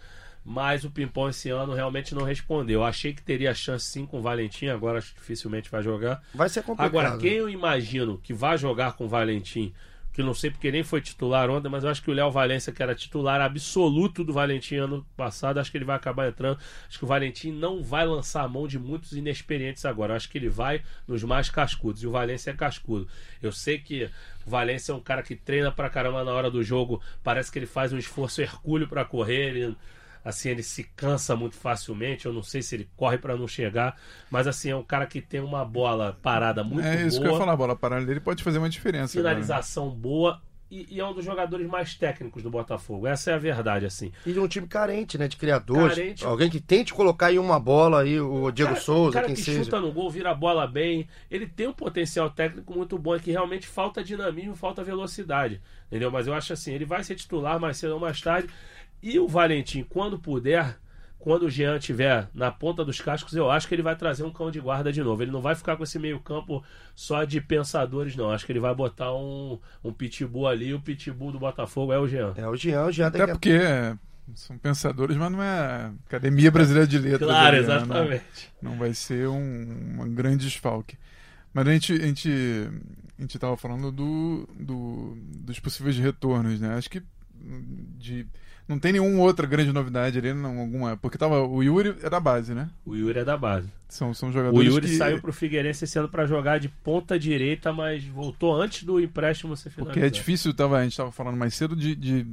Mas 0.46 0.84
o 0.84 0.90
Pimpão 0.90 1.30
esse 1.30 1.48
ano 1.48 1.72
realmente 1.72 2.14
não 2.14 2.22
respondeu. 2.22 2.80
Eu 2.80 2.84
achei 2.84 3.14
que 3.14 3.22
teria 3.22 3.54
chance 3.54 3.86
sim 3.86 4.04
com 4.04 4.18
o 4.18 4.22
Valentim, 4.22 4.66
agora 4.66 5.00
dificilmente 5.00 5.70
vai 5.70 5.82
jogar. 5.82 6.22
Vai 6.34 6.50
ser 6.50 6.62
complicado. 6.62 6.86
Agora, 6.86 7.16
quem 7.16 7.32
eu 7.32 7.48
imagino 7.48 8.18
que 8.22 8.34
vai 8.34 8.58
jogar 8.58 8.92
com 8.92 9.06
o 9.06 9.08
Valentim, 9.08 9.72
que 10.14 10.22
não 10.22 10.32
sei 10.32 10.48
porque 10.48 10.70
nem 10.70 10.84
foi 10.84 11.00
titular 11.00 11.50
ontem, 11.50 11.68
mas 11.68 11.82
eu 11.82 11.90
acho 11.90 12.00
que 12.00 12.08
o 12.08 12.14
Léo 12.14 12.30
Valência, 12.30 12.72
que 12.72 12.80
era 12.80 12.94
titular 12.94 13.40
absoluto 13.40 14.22
do 14.22 14.32
Valentim 14.32 14.76
ano 14.76 15.04
passado, 15.16 15.58
acho 15.58 15.72
que 15.72 15.76
ele 15.76 15.84
vai 15.84 15.96
acabar 15.96 16.28
entrando. 16.28 16.56
Acho 16.88 16.98
que 16.98 17.04
o 17.04 17.08
Valentim 17.08 17.50
não 17.50 17.82
vai 17.82 18.06
lançar 18.06 18.44
a 18.44 18.48
mão 18.48 18.68
de 18.68 18.78
muitos 18.78 19.12
inexperientes 19.12 19.84
agora. 19.84 20.12
Eu 20.12 20.16
acho 20.16 20.30
que 20.30 20.38
ele 20.38 20.48
vai 20.48 20.82
nos 21.08 21.24
mais 21.24 21.50
cascudos. 21.50 22.00
E 22.04 22.06
o 22.06 22.12
Valência 22.12 22.52
é 22.52 22.54
cascudo. 22.54 23.08
Eu 23.42 23.50
sei 23.50 23.76
que 23.78 24.08
o 24.46 24.50
Valência 24.50 24.92
é 24.92 24.94
um 24.94 25.00
cara 25.00 25.20
que 25.20 25.34
treina 25.34 25.72
pra 25.72 25.90
caramba 25.90 26.22
na 26.22 26.32
hora 26.32 26.48
do 26.48 26.62
jogo. 26.62 27.02
Parece 27.24 27.50
que 27.50 27.58
ele 27.58 27.66
faz 27.66 27.92
um 27.92 27.98
esforço 27.98 28.40
hercúleo 28.40 28.86
pra 28.86 29.04
correr. 29.04 29.48
Ele, 29.48 29.76
assim, 30.24 30.48
ele 30.48 30.62
se 30.62 30.84
cansa 30.96 31.36
muito 31.36 31.56
facilmente. 31.56 32.26
Eu 32.26 32.32
não 32.32 32.42
sei 32.42 32.62
se 32.62 32.74
ele 32.74 32.88
corre 32.96 33.18
pra 33.18 33.36
não 33.36 33.46
chegar. 33.46 33.96
Mas 34.30 34.46
assim, 34.46 34.70
é 34.70 34.76
um 34.76 34.82
cara 34.82 35.06
que 35.06 35.20
tem 35.20 35.40
uma 35.40 35.64
bola 35.64 36.18
parada 36.22 36.64
muito 36.64 36.86
é 36.86 37.06
isso 37.06 37.18
boa 37.18 37.22
que 37.22 37.28
eu 37.28 37.32
ia 37.32 37.38
falar, 37.38 37.52
a 37.52 37.56
bola 37.56 37.76
parada 37.76 38.06
dele 38.06 38.20
pode 38.20 38.42
fazer 38.42 38.58
uma 38.58 38.70
diferença. 38.70 39.18
agora. 39.18 39.34
finalização 39.34 39.90
boa 39.90 40.40
e, 40.74 40.96
e 40.96 41.00
é 41.00 41.06
um 41.06 41.12
dos 41.12 41.24
jogadores 41.24 41.68
mais 41.68 41.94
técnicos 41.94 42.42
do 42.42 42.50
Botafogo. 42.50 43.06
Essa 43.06 43.30
é 43.30 43.34
a 43.34 43.38
verdade, 43.38 43.86
assim. 43.86 44.10
E 44.26 44.32
de 44.32 44.40
um 44.40 44.48
time 44.48 44.66
carente, 44.66 45.16
né? 45.16 45.28
De 45.28 45.36
criadores. 45.36 45.96
Carente. 45.96 46.24
Alguém 46.24 46.50
que 46.50 46.60
tente 46.60 46.92
colocar 46.92 47.32
em 47.32 47.38
uma 47.38 47.60
bola 47.60 48.02
aí, 48.02 48.18
o 48.20 48.50
Diego 48.50 48.72
cara, 48.72 48.82
Souza, 48.82 49.12
cara 49.12 49.26
quem 49.26 49.36
que 49.36 49.42
seja. 49.42 49.62
chuta 49.62 49.80
no 49.80 49.92
gol, 49.92 50.10
vira 50.10 50.30
a 50.30 50.34
bola 50.34 50.66
bem. 50.66 51.06
Ele 51.30 51.46
tem 51.46 51.68
um 51.68 51.72
potencial 51.72 52.28
técnico 52.28 52.74
muito 52.74 52.98
bom, 52.98 53.14
é 53.14 53.20
que 53.20 53.30
realmente 53.30 53.68
falta 53.68 54.02
dinamismo, 54.02 54.56
falta 54.56 54.82
velocidade. 54.82 55.60
Entendeu? 55.86 56.10
Mas 56.10 56.26
eu 56.26 56.34
acho 56.34 56.52
assim, 56.52 56.74
ele 56.74 56.84
vai 56.84 57.04
ser 57.04 57.14
titular 57.14 57.60
mais 57.60 57.76
cedo 57.76 57.94
ou 57.94 58.00
mais 58.00 58.20
tarde. 58.20 58.48
E 59.04 59.18
o 59.18 59.28
Valentim, 59.28 59.84
quando 59.86 60.18
puder, 60.18 60.78
quando 61.18 61.42
o 61.42 61.50
Jean 61.50 61.76
estiver 61.76 62.26
na 62.32 62.50
ponta 62.50 62.82
dos 62.82 63.02
cascos, 63.02 63.34
eu 63.34 63.50
acho 63.50 63.68
que 63.68 63.74
ele 63.74 63.82
vai 63.82 63.94
trazer 63.94 64.24
um 64.24 64.32
cão 64.32 64.50
de 64.50 64.58
guarda 64.58 64.90
de 64.90 65.02
novo. 65.02 65.22
Ele 65.22 65.30
não 65.30 65.42
vai 65.42 65.54
ficar 65.54 65.76
com 65.76 65.84
esse 65.84 65.98
meio-campo 65.98 66.64
só 66.94 67.22
de 67.24 67.38
pensadores, 67.38 68.16
não. 68.16 68.30
Acho 68.30 68.46
que 68.46 68.52
ele 68.52 68.60
vai 68.60 68.74
botar 68.74 69.14
um, 69.14 69.58
um 69.84 69.92
pitbull 69.92 70.48
ali. 70.48 70.72
O 70.72 70.80
pitbull 70.80 71.32
do 71.32 71.38
Botafogo 71.38 71.92
é 71.92 71.98
o 71.98 72.08
Jean. 72.08 72.32
É 72.34 72.48
o 72.48 72.56
Jean, 72.56 72.86
o 72.86 72.90
Jean 72.90 73.10
tem 73.10 73.20
Até 73.20 73.32
que... 73.32 73.38
porque 73.38 73.98
são 74.34 74.56
pensadores, 74.56 75.18
mas 75.18 75.30
não 75.30 75.42
é 75.42 75.92
Academia 76.06 76.50
Brasileira 76.50 76.86
de 76.86 76.98
Letras. 76.98 77.28
Claro, 77.28 77.56
ali, 77.58 77.66
né? 77.66 77.74
exatamente. 77.74 78.52
Não, 78.62 78.70
não 78.70 78.78
vai 78.78 78.94
ser 78.94 79.28
um, 79.28 80.00
um 80.00 80.14
grande 80.14 80.46
desfalque. 80.46 80.96
Mas 81.52 81.68
a 81.68 81.72
gente, 81.74 81.92
a 81.92 82.06
gente, 82.06 82.30
a 83.18 83.20
gente 83.20 83.38
tava 83.38 83.54
falando 83.58 83.92
do, 83.92 84.48
do, 84.58 85.14
dos 85.40 85.60
possíveis 85.60 85.98
retornos, 85.98 86.58
né? 86.58 86.74
Acho 86.74 86.88
que 86.88 87.02
de, 87.98 88.26
não 88.66 88.78
tem 88.78 88.92
nenhuma 88.92 89.22
outra 89.22 89.46
grande 89.46 89.72
novidade 89.72 90.18
ali, 90.18 90.32
não, 90.32 90.58
alguma, 90.58 90.96
porque 90.96 91.18
tava, 91.18 91.40
o 91.42 91.62
Yuri 91.62 91.96
é 92.02 92.08
da 92.08 92.18
base, 92.18 92.54
né? 92.54 92.70
O 92.84 92.94
Yuri 92.94 93.18
é 93.20 93.24
da 93.24 93.36
base. 93.36 93.68
São, 93.88 94.14
são 94.14 94.30
O 94.30 94.32
jogadores 94.32 94.66
Yuri 94.72 94.88
que... 94.88 94.96
saiu 94.96 95.20
pro 95.20 95.32
Figueirense 95.32 95.84
esse 95.84 95.98
ano 95.98 96.08
para 96.08 96.26
jogar 96.26 96.58
de 96.58 96.68
ponta 96.68 97.18
direita, 97.18 97.72
mas 97.72 98.04
voltou 98.04 98.54
antes 98.54 98.84
do 98.84 98.98
empréstimo 99.00 99.56
ser 99.56 99.70
finalizado. 99.70 99.94
Porque 99.94 100.06
é 100.06 100.10
difícil, 100.10 100.52
tava, 100.54 100.78
a 100.78 100.82
gente 100.82 100.92
estava 100.92 101.12
falando 101.12 101.36
mais 101.36 101.54
cedo, 101.54 101.76
de, 101.76 101.94
de 101.94 102.26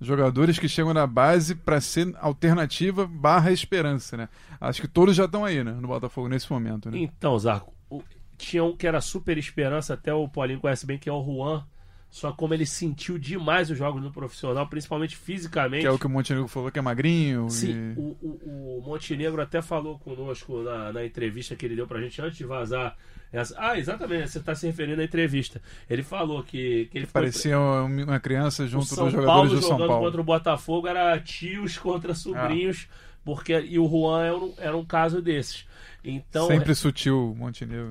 jogadores 0.00 0.58
que 0.58 0.68
chegam 0.68 0.94
na 0.94 1.06
base 1.06 1.54
para 1.54 1.80
ser 1.80 2.14
alternativa 2.20 3.06
barra 3.06 3.52
esperança, 3.52 4.16
né? 4.16 4.28
Acho 4.60 4.80
que 4.80 4.88
todos 4.88 5.14
já 5.14 5.24
estão 5.26 5.44
aí, 5.44 5.62
né? 5.62 5.72
No 5.72 5.88
Botafogo 5.88 6.28
nesse 6.28 6.50
momento, 6.50 6.90
né? 6.90 6.98
Então, 6.98 7.38
Zarco, 7.38 7.72
o- 7.90 8.02
tinha 8.36 8.62
um 8.64 8.76
que 8.76 8.86
era 8.86 9.00
super 9.00 9.36
esperança, 9.36 9.94
até 9.94 10.14
o 10.14 10.28
Paulinho 10.28 10.60
conhece 10.60 10.86
bem, 10.86 10.98
que 10.98 11.08
é 11.08 11.12
o 11.12 11.22
Juan. 11.24 11.64
Só 12.10 12.32
como 12.32 12.54
ele 12.54 12.64
sentiu 12.64 13.18
demais 13.18 13.70
os 13.70 13.76
jogos 13.76 14.02
no 14.02 14.10
profissional, 14.10 14.66
principalmente 14.66 15.14
fisicamente. 15.14 15.82
Que 15.82 15.86
é 15.86 15.90
o 15.90 15.98
que 15.98 16.06
o 16.06 16.10
Montenegro 16.10 16.48
falou 16.48 16.70
que 16.72 16.78
é 16.78 16.82
magrinho. 16.82 17.50
Sim, 17.50 17.92
e- 17.96 18.00
o, 18.00 18.16
o, 18.22 18.78
o 18.78 18.82
Montenegro 18.84 19.40
até 19.42 19.60
falou 19.60 19.98
conosco 19.98 20.62
na, 20.62 20.90
na 20.92 21.04
entrevista 21.04 21.54
que 21.54 21.66
ele 21.66 21.76
deu 21.76 21.86
pra 21.86 22.00
gente 22.00 22.20
antes 22.22 22.38
de 22.38 22.44
vazar. 22.44 22.96
Essa... 23.30 23.54
Ah, 23.58 23.78
exatamente, 23.78 24.30
você 24.30 24.40
tá 24.40 24.54
se 24.54 24.66
referindo 24.66 25.02
à 25.02 25.04
entrevista. 25.04 25.60
Ele 25.88 26.02
falou 26.02 26.42
que, 26.42 26.86
que 26.90 26.96
ele 26.96 27.04
foi- 27.06 27.12
Parecia 27.20 27.58
uma 27.60 27.82
uma 28.04 28.18
criança 28.20 28.66
junto 28.66 28.86
dos 28.86 28.96
Paulo 28.96 29.10
jogadores 29.10 29.50
do 29.50 29.56
jogando 29.60 29.68
São 29.78 29.86
Paulo. 29.86 30.04
contra 30.06 30.20
o 30.22 30.24
Botafogo 30.24 30.86
era 30.88 31.20
tios 31.20 31.76
contra 31.76 32.14
sobrinhos, 32.14 32.88
porque 33.22 33.60
e 33.60 33.78
o 33.78 33.86
Juan 33.86 34.24
era 34.24 34.36
um, 34.38 34.54
era 34.56 34.76
um 34.78 34.84
caso 34.84 35.20
desses. 35.20 35.66
Então, 36.02 36.46
Sempre 36.46 36.74
sutil, 36.74 37.34
Montenegro. 37.36 37.90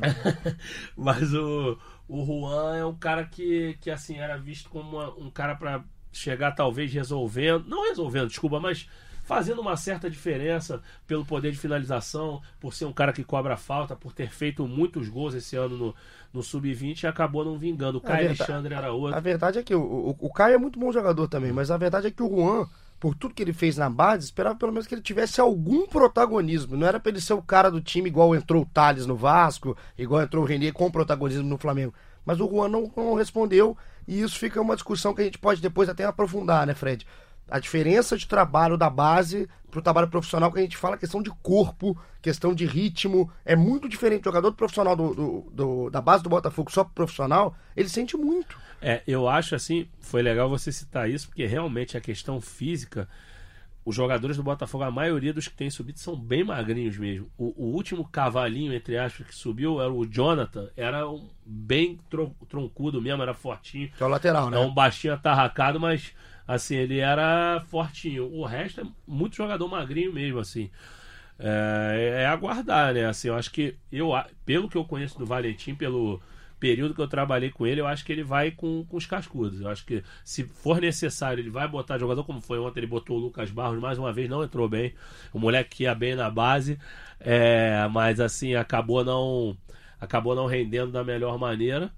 mas 0.98 1.32
o, 1.36 1.78
o 2.08 2.26
Juan 2.26 2.76
é 2.78 2.86
um 2.86 2.96
cara 2.96 3.26
que, 3.26 3.78
que 3.82 3.90
assim, 3.92 4.18
era 4.18 4.38
visto 4.38 4.70
como 4.70 4.98
uma- 4.98 5.10
um 5.18 5.30
cara 5.30 5.56
para 5.56 5.84
chegar 6.12 6.52
talvez 6.54 6.92
resolvendo, 6.94 7.66
não 7.68 7.84
resolvendo, 7.88 8.28
desculpa, 8.30 8.60
mas 8.60 8.90
fazendo 9.24 9.62
uma 9.62 9.76
certa 9.76 10.10
diferença 10.10 10.82
pelo 11.06 11.26
poder 11.26 11.52
de 11.52 11.58
finalização, 11.58 12.42
por 12.60 12.74
ser 12.74 12.86
um 12.86 12.94
cara 12.94 13.12
que 13.14 13.24
cobra 13.24 13.58
falta, 13.58 13.96
por 13.96 14.14
ter 14.14 14.30
feito 14.32 14.66
muitos 14.68 15.10
gols 15.10 15.34
esse 15.36 15.56
ano 15.56 15.78
no, 15.78 15.96
no 16.34 16.42
Sub-20 16.44 17.04
e 17.04 17.08
acabou 17.08 17.44
não 17.44 17.58
vingando. 17.58 17.98
O 18.00 18.02
É 18.02 18.06
Caio 18.06 18.18
verdade. 18.18 18.28
Alexandre 18.28 18.74
era 18.74 18.92
A 19.10 19.20
outro. 19.20 19.22
verdade 19.22 19.60
é 19.60 19.64
que 19.64 19.76
o, 19.76 19.82
o, 19.82 20.18
o 20.20 20.34
Caio 20.34 20.56
é 20.56 20.58
muito 20.58 20.80
bom 20.80 20.92
jogador 20.92 21.28
também, 21.28 21.52
mas 21.52 21.72
a 21.72 21.78
verdade 21.78 22.08
é 22.08 22.12
que 22.12 22.24
o 22.24 22.30
Juan, 22.30 22.68
por 23.00 23.14
tudo 23.16 23.34
que 23.34 23.44
ele 23.44 23.54
fez 23.54 23.78
na 23.78 23.90
base, 23.90 24.26
esperava 24.26 24.56
pelo 24.56 24.72
menos 24.72 24.88
que 24.88 24.96
ele 24.96 25.02
tivesse 25.02 25.40
algum 25.40 25.86
protagonismo. 25.88 26.76
Não 26.76 26.88
era 26.88 27.00
pra 27.00 27.12
ele 27.12 27.22
ser 27.22 27.34
o 27.34 27.42
cara 27.42 27.70
do 27.70 27.80
time 27.82 28.10
igual 28.10 28.36
entrou 28.36 28.64
o 28.64 28.66
Thales 28.66 29.06
no 29.06 29.16
Vasco, 29.16 29.78
igual 29.98 30.22
entrou 30.24 30.44
o 30.44 30.48
Renier 30.48 30.74
com 30.74 30.90
protagonismo 30.90 31.44
no 31.44 31.58
Flamengo. 31.58 31.94
Mas 32.26 32.40
o 32.40 32.50
Juan 32.50 32.68
não, 32.70 32.92
não 32.96 33.14
respondeu 33.14 33.78
e 34.08 34.22
isso 34.22 34.38
fica 34.40 34.60
uma 34.62 34.76
discussão 34.76 35.14
que 35.14 35.22
a 35.22 35.26
gente 35.26 35.38
pode 35.38 35.62
depois 35.62 35.88
até 35.90 36.06
aprofundar, 36.06 36.66
né, 36.66 36.74
Fred? 36.74 37.06
A 37.50 37.60
diferença 37.60 38.18
de 38.18 38.28
trabalho 38.28 38.78
da 38.78 38.90
base 38.90 39.48
pro 39.72 39.82
trabalho 39.82 40.08
profissional, 40.10 40.52
que 40.52 40.60
a 40.60 40.62
gente 40.62 40.76
fala 40.76 40.98
questão 40.98 41.22
de 41.22 41.30
corpo, 41.42 41.98
questão 42.22 42.54
de 42.54 42.66
ritmo, 42.66 43.32
é 43.46 43.56
muito 43.56 43.88
diferente. 43.88 44.22
O 44.22 44.26
jogador 44.26 44.52
profissional 44.54 44.96
do, 44.96 45.14
do- 45.14 45.46
do- 45.54 45.90
da 45.90 46.02
base 46.02 46.24
do 46.24 46.30
Botafogo, 46.30 46.72
só 46.72 46.84
pro 46.84 46.94
profissional, 46.94 47.56
ele 47.76 47.88
sente 47.88 48.18
muito. 48.18 48.58
É, 48.82 49.02
eu 49.08 49.28
acho 49.28 49.56
assim, 49.56 49.88
foi 50.00 50.22
legal 50.22 50.50
você 50.50 50.72
citar 50.72 51.10
isso, 51.10 51.28
porque 51.28 51.46
realmente 51.46 51.98
a 51.98 52.02
questão 52.02 52.40
física, 52.40 53.08
os 53.86 53.96
jogadores 53.96 54.38
do 54.38 54.44
Botafogo, 54.44 54.84
a 54.84 54.92
maioria 54.92 55.34
dos 55.34 55.48
que 55.48 55.56
têm 55.56 55.70
subido 55.70 56.00
são 56.00 56.16
bem 56.16 56.44
magrinhos 56.44 56.98
mesmo. 56.98 57.30
O, 57.38 57.54
o 57.58 57.74
último 57.74 58.08
cavalinho, 58.08 58.74
entre 58.74 58.98
aspas, 58.98 59.28
que 59.28 59.36
subiu 59.36 59.82
era 59.82 59.92
o 59.92 60.06
Jonathan, 60.06 60.70
era 60.76 61.10
um 61.10 61.28
bem 61.46 62.00
tron- 62.10 62.36
troncudo 62.50 63.02
mesmo, 63.02 63.24
era 63.24 63.34
fortinho. 63.34 63.90
Que 63.90 64.04
é 64.04 64.06
o 64.06 64.10
lateral, 64.10 64.50
né? 64.50 64.58
É 64.58 64.60
um 64.60 64.74
baixinho 64.74 65.14
atarracado, 65.14 65.80
mas 65.80 66.14
assim, 66.48 66.76
ele 66.76 67.00
era 67.00 67.64
fortinho. 67.68 68.32
O 68.32 68.46
resto 68.46 68.82
é 68.82 68.84
muito 69.08 69.36
jogador 69.36 69.68
magrinho 69.68 70.14
mesmo, 70.14 70.40
assim. 70.40 70.70
É, 71.40 72.24
é 72.24 72.26
aguardar, 72.26 72.94
né? 72.94 73.06
Assim, 73.06 73.28
eu 73.30 73.36
acho 73.36 73.52
que 73.52 73.76
eu, 73.92 74.12
pelo 74.46 74.70
que 74.70 74.78
eu 74.78 74.86
conheço 74.86 75.18
do 75.18 75.26
Valentim, 75.26 75.76
pelo 75.76 76.22
período 76.60 76.94
que 76.94 77.02
eu 77.02 77.08
trabalhei 77.08 77.50
com 77.50 77.66
ele, 77.66 77.82
eu 77.82 77.88
acho 77.88 78.04
que 78.06 78.12
ele 78.12 78.24
vai 78.24 78.52
com, 78.52 78.86
com 78.86 78.98
os 78.98 79.06
cascudos. 79.06 79.62
Eu 79.62 79.70
acho 79.70 79.86
que 79.86 80.04
se 80.24 80.44
for 80.44 80.82
necessário, 80.82 81.42
ele 81.42 81.50
vai 81.50 81.68
botar 81.68 81.98
jogador 81.98 82.24
como 82.24 82.42
foi 82.42 82.60
ontem, 82.60 82.80
ele 82.80 82.88
botou 82.88 83.18
o 83.18 83.20
Lucas 83.20 83.52
Barros 83.52 83.80
mais 83.80 83.98
uma 83.98 84.12
vez, 84.14 84.30
não 84.30 84.44
entrou 84.44 84.68
bem. 84.68 84.94
O 85.34 85.40
moleque 85.40 85.78
que 85.78 85.84
ia 85.84 85.96
bem 85.96 86.16
na 86.16 86.30
base, 86.30 86.80
é, 87.20 87.88
mas 87.92 88.20
assim, 88.20 88.56
acabou 88.56 89.04
não 89.04 89.58
acabou 90.00 90.36
não 90.36 90.46
rendendo 90.46 90.92
da 90.92 91.04
melhor 91.04 91.38
maneira. 91.38 91.92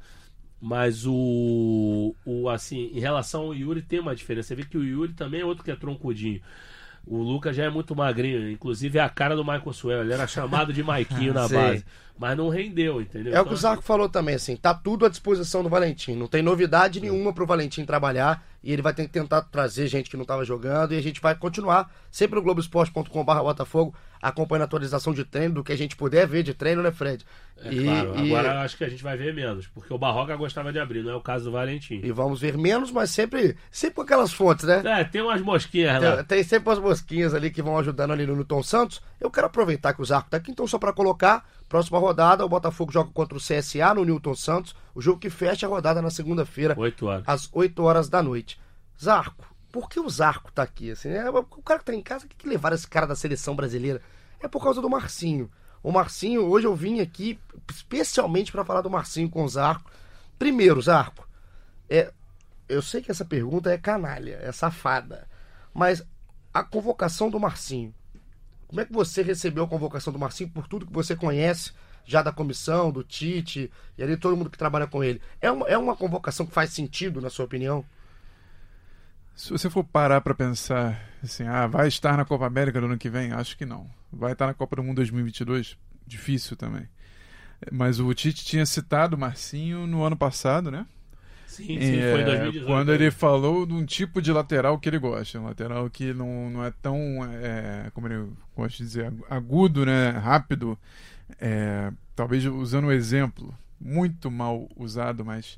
Mas 0.62 1.06
o, 1.06 2.14
o 2.26 2.50
assim, 2.50 2.92
em 2.94 3.00
relação 3.00 3.44
ao 3.44 3.56
Yuri 3.56 3.82
tem 3.82 4.00
uma 4.00 4.16
diferença. 4.16 4.50
Você 4.50 4.56
vê 4.56 4.66
que 4.66 4.78
o 4.78 4.84
Yuri 4.84 5.14
também 5.14 5.42
é 5.42 5.46
outro 5.46 5.64
que 5.64 5.72
é 5.72 5.76
troncudinho. 5.76 6.42
O 7.06 7.18
Lucas 7.18 7.56
já 7.56 7.66
é 7.66 7.70
muito 7.70 7.96
magrinho, 7.96 8.50
inclusive 8.50 8.98
é 8.98 9.02
a 9.02 9.10
cara 9.10 9.36
do 9.36 9.44
Michael 9.44 9.74
Suel. 9.74 10.02
Ele 10.02 10.14
era 10.14 10.28
chamado 10.28 10.72
de 10.72 10.84
Maiquinho 10.84 11.34
na 11.34 11.48
base, 11.50 11.86
mas 12.18 12.38
não 12.38 12.50
rendeu, 12.50 13.02
entendeu? 13.02 13.34
É 13.34 13.40
o 13.40 13.44
que 13.44 13.50
Então, 13.50 13.54
o 13.54 13.58
Zarco 13.58 13.84
falou 13.84 14.08
também, 14.08 14.36
assim, 14.36 14.56
tá 14.56 14.74
tudo 14.74 15.06
à 15.06 15.10
disposição 15.10 15.64
do 15.64 15.70
Valentim. 15.70 16.16
Não 16.16 16.28
tem 16.28 16.42
novidade 16.42 17.00
nenhuma 17.00 17.34
pro 17.34 17.46
Valentim 17.46 17.86
trabalhar 17.86 18.46
e 18.64 18.72
ele 18.72 18.82
vai 18.82 18.94
ter 18.94 19.04
que 19.04 19.10
tentar 19.10 19.42
trazer 19.44 19.88
gente 19.88 20.10
que 20.10 20.18
não 20.18 20.26
tava 20.26 20.44
jogando 20.46 20.94
e 20.94 20.98
a 20.98 21.02
gente 21.02 21.22
vai 21.22 21.34
continuar 21.36 21.92
sempre 22.12 22.36
no 22.36 22.42
Globoesporte.com.br 22.44 23.40
Botafogo 23.42 23.96
acompanhando 24.22 24.64
a 24.64 24.66
atualização 24.66 25.14
de 25.14 25.24
treino, 25.24 25.56
do 25.56 25.64
que 25.64 25.72
a 25.72 25.78
gente 25.78 25.96
puder 25.96 26.28
ver 26.28 26.44
de 26.44 26.54
treino, 26.54 26.82
né, 26.84 26.92
Fred? 26.92 27.26
É 27.62 27.74
e, 27.74 27.84
claro, 27.84 28.16
e- 28.20 28.34
agora 28.34 28.54
eu 28.54 28.60
acho 28.60 28.78
que 28.78 28.84
a 28.84 28.90
gente 28.90 29.04
vai 29.04 29.18
ver 29.18 29.34
menos, 29.34 29.68
porque 29.68 29.94
o 29.94 29.98
Barroca 29.98 30.36
gostava 30.36 30.72
de 30.72 30.80
abrir, 30.80 31.04
não 31.04 31.12
é 31.12 31.16
o 31.16 31.22
caso 31.22 31.46
do 31.46 31.52
Valentim. 31.52 32.00
e 32.04 32.12
vamos 32.12 32.40
ver 32.42 32.58
menos, 32.58 32.90
mas 32.92 33.10
sempre, 33.12 33.56
sempre 33.70 33.96
com 33.96 34.02
aquelas 34.02 34.32
fontes, 34.32 34.66
né? 34.66 34.82
É, 34.86 35.04
tem 35.04 35.22
umas 35.22 35.42
mosquinhas 35.42 36.02
lá. 36.02 36.18
Tem, 36.18 36.26
tem 36.26 36.44
sempre 36.44 36.72
as 36.72 36.80
mosquinhas 36.80 37.34
ali 37.34 37.52
que 37.52 37.62
vão 37.62 37.78
ajudando 37.78 38.12
ali 38.12 38.26
no 38.26 38.36
Newton 38.36 38.64
Santos. 38.64 39.02
Eu 39.20 39.30
quero 39.30 39.48
aproveitar 39.48 39.94
que 39.94 40.02
o 40.02 40.06
Zarco 40.06 40.30
tá 40.30 40.38
aqui, 40.38 40.52
então 40.52 40.66
só 40.68 40.78
para 40.80 40.94
colocar, 40.94 41.46
próxima 41.68 42.00
rodada, 42.00 42.46
o 42.46 42.50
Botafogo 42.50 42.92
joga 42.94 43.12
contra 43.14 43.38
o 43.38 43.42
CSA 43.42 43.94
no 43.94 44.06
Newton 44.06 44.36
Santos, 44.36 44.74
o 44.96 45.02
jogo 45.02 45.20
que 45.20 45.30
fecha 45.30 45.66
a 45.66 45.70
rodada 45.70 46.02
na 46.02 46.10
segunda-feira, 46.10 46.76
Oito 46.78 47.08
horas. 47.08 47.24
às 47.28 47.50
8 47.52 47.84
horas 47.84 48.08
da 48.10 48.24
noite. 48.24 48.58
Zarco, 49.02 49.46
por 49.72 49.90
que 49.90 50.00
o 50.00 50.10
Zarco 50.10 50.52
tá 50.52 50.64
aqui? 50.64 50.92
Assim, 50.92 51.10
é, 51.10 51.30
o 51.30 51.44
cara 51.44 51.80
que 51.80 51.86
tá 51.86 51.94
em 51.94 52.02
casa, 52.02 52.26
o 52.26 52.28
que, 52.28 52.36
que 52.36 52.48
levaram 52.48 52.76
esse 52.76 52.88
cara 52.88 53.08
da 53.08 53.16
seleção 53.16 53.56
brasileira? 53.56 54.02
É 54.40 54.48
por 54.48 54.64
causa 54.64 54.82
do 54.82 54.90
Marcinho. 54.90 55.50
O 55.82 55.92
Marcinho, 55.92 56.46
hoje 56.46 56.68
eu 56.68 56.76
vim 56.76 57.00
aqui 57.00 57.40
especialmente 57.70 58.52
para 58.52 58.66
falar 58.66 58.82
do 58.82 58.90
Marcinho 58.90 59.30
com 59.30 59.44
o 59.44 59.50
Zarco. 59.50 59.90
Primeiro, 60.38 60.82
Zarco, 60.82 61.28
é, 61.90 62.12
eu 62.68 62.82
sei 62.82 63.02
que 63.02 63.12
essa 63.12 63.26
pergunta 63.26 63.72
é 63.72 63.78
canalha, 63.78 64.40
é 64.42 64.52
safada, 64.52 65.28
mas 65.74 66.04
a 66.54 66.64
convocação 66.64 67.30
do 67.30 67.40
Marcinho, 67.40 67.94
como 68.68 68.82
é 68.82 68.86
que 68.86 68.94
você 68.94 69.22
recebeu 69.22 69.64
a 69.64 69.68
convocação 69.68 70.12
do 70.12 70.20
Marcinho 70.20 70.50
por 70.50 70.68
tudo 70.68 70.86
que 70.86 70.94
você 70.94 71.16
conhece 71.16 71.72
já 72.06 72.22
da 72.22 72.32
comissão, 72.32 72.92
do 72.92 73.04
Tite 73.04 73.72
e 73.98 74.04
ali 74.04 74.18
todo 74.18 74.36
mundo 74.36 74.50
que 74.50 74.58
trabalha 74.58 74.88
com 74.88 75.04
ele? 75.04 75.22
É 75.42 75.50
uma, 75.52 75.68
é 75.68 75.78
uma 75.78 75.96
convocação 75.96 76.46
que 76.46 76.54
faz 76.54 76.72
sentido, 76.72 77.22
na 77.22 77.30
sua 77.30 77.46
opinião? 77.46 77.86
Se 79.40 79.52
você 79.52 79.70
for 79.70 79.86
parar 79.86 80.20
pra 80.20 80.34
pensar 80.36 81.02
assim, 81.24 81.46
ah, 81.46 81.66
vai 81.66 81.88
estar 81.88 82.18
na 82.18 82.26
Copa 82.26 82.46
América 82.46 82.82
do 82.82 82.88
ano 82.88 82.98
que 82.98 83.10
vem? 83.10 83.32
Acho 83.32 83.56
que 83.58 83.66
não. 83.66 83.90
Vai 84.12 84.34
estar 84.34 84.46
na 84.46 84.54
Copa 84.54 84.76
do 84.76 84.84
Mundo 84.84 84.98
2022? 84.98 85.78
Difícil 86.06 86.58
também. 86.58 86.90
Mas 87.72 88.02
o 88.02 88.14
Tite 88.14 88.44
tinha 88.44 88.66
citado 88.66 89.16
o 89.16 89.20
Marcinho 89.20 89.88
no 89.88 90.04
ano 90.04 90.18
passado, 90.18 90.70
né? 90.70 90.86
Sim, 91.48 91.68
sim, 91.68 91.78
foi 91.78 91.88
em 91.88 92.02
É, 92.02 92.26
2018. 92.26 92.66
Quando 92.66 92.94
ele 92.94 93.10
falou 93.12 93.66
de 93.66 93.74
um 93.74 93.86
tipo 93.86 94.22
de 94.22 94.30
lateral 94.34 94.78
que 94.78 94.90
ele 94.90 95.00
gosta. 95.00 95.40
Um 95.40 95.46
lateral 95.46 95.90
que 95.90 96.14
não, 96.14 96.50
não 96.50 96.66
é 96.66 96.74
tão, 96.82 96.98
é, 97.42 97.90
como 97.94 98.08
ele 98.08 98.28
gosta 98.54 98.78
de 98.78 98.84
dizer, 98.84 99.14
agudo, 99.30 99.86
né? 99.86 100.10
Rápido. 100.10 100.78
É, 101.40 101.94
talvez 102.14 102.44
usando 102.44 102.88
um 102.88 102.92
exemplo 102.92 103.58
muito 103.80 104.30
mal 104.30 104.68
usado, 104.76 105.24
mas... 105.24 105.58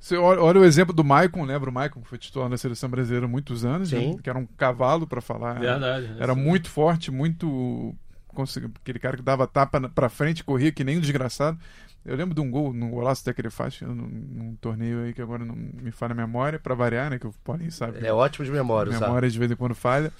Você 0.00 0.16
olha, 0.16 0.40
olha 0.40 0.60
o 0.60 0.64
exemplo 0.64 0.94
do 0.94 1.02
Maicon, 1.02 1.44
lembra 1.44 1.68
o 1.68 1.72
Maicon, 1.72 2.00
que 2.00 2.08
foi 2.08 2.18
titular 2.18 2.48
da 2.48 2.56
seleção 2.56 2.88
brasileira 2.88 3.26
há 3.26 3.28
muitos 3.28 3.64
anos, 3.64 3.90
né? 3.90 4.14
que 4.22 4.30
era 4.30 4.38
um 4.38 4.46
cavalo 4.46 5.06
para 5.06 5.20
falar. 5.20 5.58
Verdade. 5.58 6.12
Era 6.18 6.34
Sim. 6.34 6.40
muito 6.40 6.70
forte, 6.70 7.10
muito. 7.10 7.94
consegui- 8.28 8.70
Aquele 8.80 8.98
cara 9.00 9.16
que 9.16 9.22
dava 9.22 9.46
tapa 9.48 9.80
na- 9.80 9.88
pra 9.88 10.08
frente, 10.08 10.44
corria 10.44 10.70
que 10.70 10.84
nem 10.84 10.98
um 10.98 11.00
desgraçado. 11.00 11.58
Eu 12.06 12.14
lembro 12.16 12.32
de 12.34 12.40
um 12.40 12.48
gol, 12.48 12.72
no 12.72 12.88
golaço 12.90 13.22
até 13.22 13.32
que 13.34 13.40
ele 13.40 13.50
faz, 13.50 13.80
num, 13.80 13.92
num 13.94 14.54
torneio 14.60 15.00
aí 15.02 15.12
que 15.12 15.20
agora 15.20 15.44
não 15.44 15.56
me 15.56 15.90
falha 15.90 16.12
a 16.12 16.14
memória, 16.14 16.58
pra 16.58 16.74
variar, 16.74 17.10
né? 17.10 17.18
Que 17.18 17.26
o 17.26 17.34
Paulinho 17.44 17.72
sabe. 17.72 17.98
Ele 17.98 18.06
é 18.06 18.12
ótimo 18.12 18.44
de 18.44 18.52
memória, 18.52 18.92
sabe? 18.92 19.04
memória 19.06 19.28
de 19.28 19.36
vez 19.38 19.50
em 19.50 19.56
quando 19.56 19.74
falha. 19.74 20.12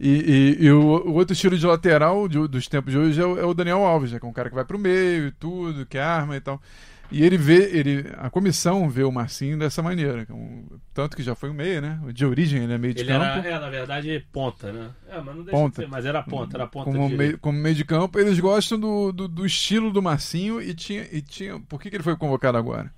E, 0.00 0.56
e- 0.60 0.64
e 0.66 0.70
o, 0.72 0.80
o 0.80 1.12
outro 1.14 1.32
estilo 1.34 1.56
de 1.58 1.66
lateral 1.66 2.26
de- 2.28 2.48
dos 2.48 2.66
tempos 2.68 2.92
de 2.92 2.98
hoje 2.98 3.20
é 3.20 3.24
o, 3.24 3.38
é 3.38 3.44
o 3.44 3.54
Daniel 3.54 3.84
Alves, 3.84 4.12
né? 4.12 4.18
Que 4.18 4.26
é 4.26 4.28
um 4.28 4.32
cara 4.32 4.48
que 4.48 4.54
vai 4.54 4.64
pro 4.64 4.78
meio 4.78 5.28
e 5.28 5.32
tudo, 5.32 5.84
que 5.86 5.98
arma 5.98 6.36
e 6.36 6.40
tal. 6.40 6.60
E 7.10 7.22
ele 7.24 7.38
vê, 7.38 7.70
ele, 7.78 8.04
a 8.18 8.28
comissão 8.28 8.88
vê 8.90 9.04
o 9.04 9.12
Marcinho 9.12 9.56
dessa 9.58 9.80
maneira. 9.82 10.26
é 10.28 10.32
um- 10.32 10.66
tanto 10.92 11.16
que 11.16 11.22
já 11.22 11.34
foi 11.36 11.50
um 11.50 11.54
meio, 11.54 11.80
né? 11.80 12.00
De 12.12 12.26
origem 12.26 12.64
ele 12.64 12.72
é 12.72 12.78
meio 12.78 12.94
de 12.94 13.00
Ele 13.02 13.12
campo. 13.12 13.24
era, 13.24 13.48
é, 13.48 13.58
na 13.60 13.70
verdade, 13.70 14.26
ponta, 14.32 14.72
né? 14.72 14.90
É, 15.08 15.20
mas 15.20 15.36
não 15.36 15.44
deixa 15.44 15.52
Ponta. 15.52 15.70
de 15.70 15.76
ser, 15.76 15.88
mas 15.88 16.04
era 16.04 16.22
ponta, 16.22 16.56
era 16.56 16.66
ponta 16.66 16.90
como, 16.90 17.08
direita. 17.08 17.16
meio, 17.16 17.38
como 17.38 17.58
meio 17.58 17.74
de 17.76 17.84
campo, 17.84 18.18
eles 18.18 18.40
gostam 18.40 18.78
do, 18.78 19.12
do, 19.12 19.28
do 19.28 19.46
estilo 19.46 19.92
do 19.92 20.02
Marcinho 20.02 20.60
e 20.60 20.74
tinha, 20.74 21.06
e 21.12 21.22
tinha. 21.22 21.60
Por 21.60 21.80
que, 21.80 21.90
que 21.90 21.96
ele 21.96 22.02
foi 22.02 22.16
convocado 22.16 22.58
agora? 22.58 22.92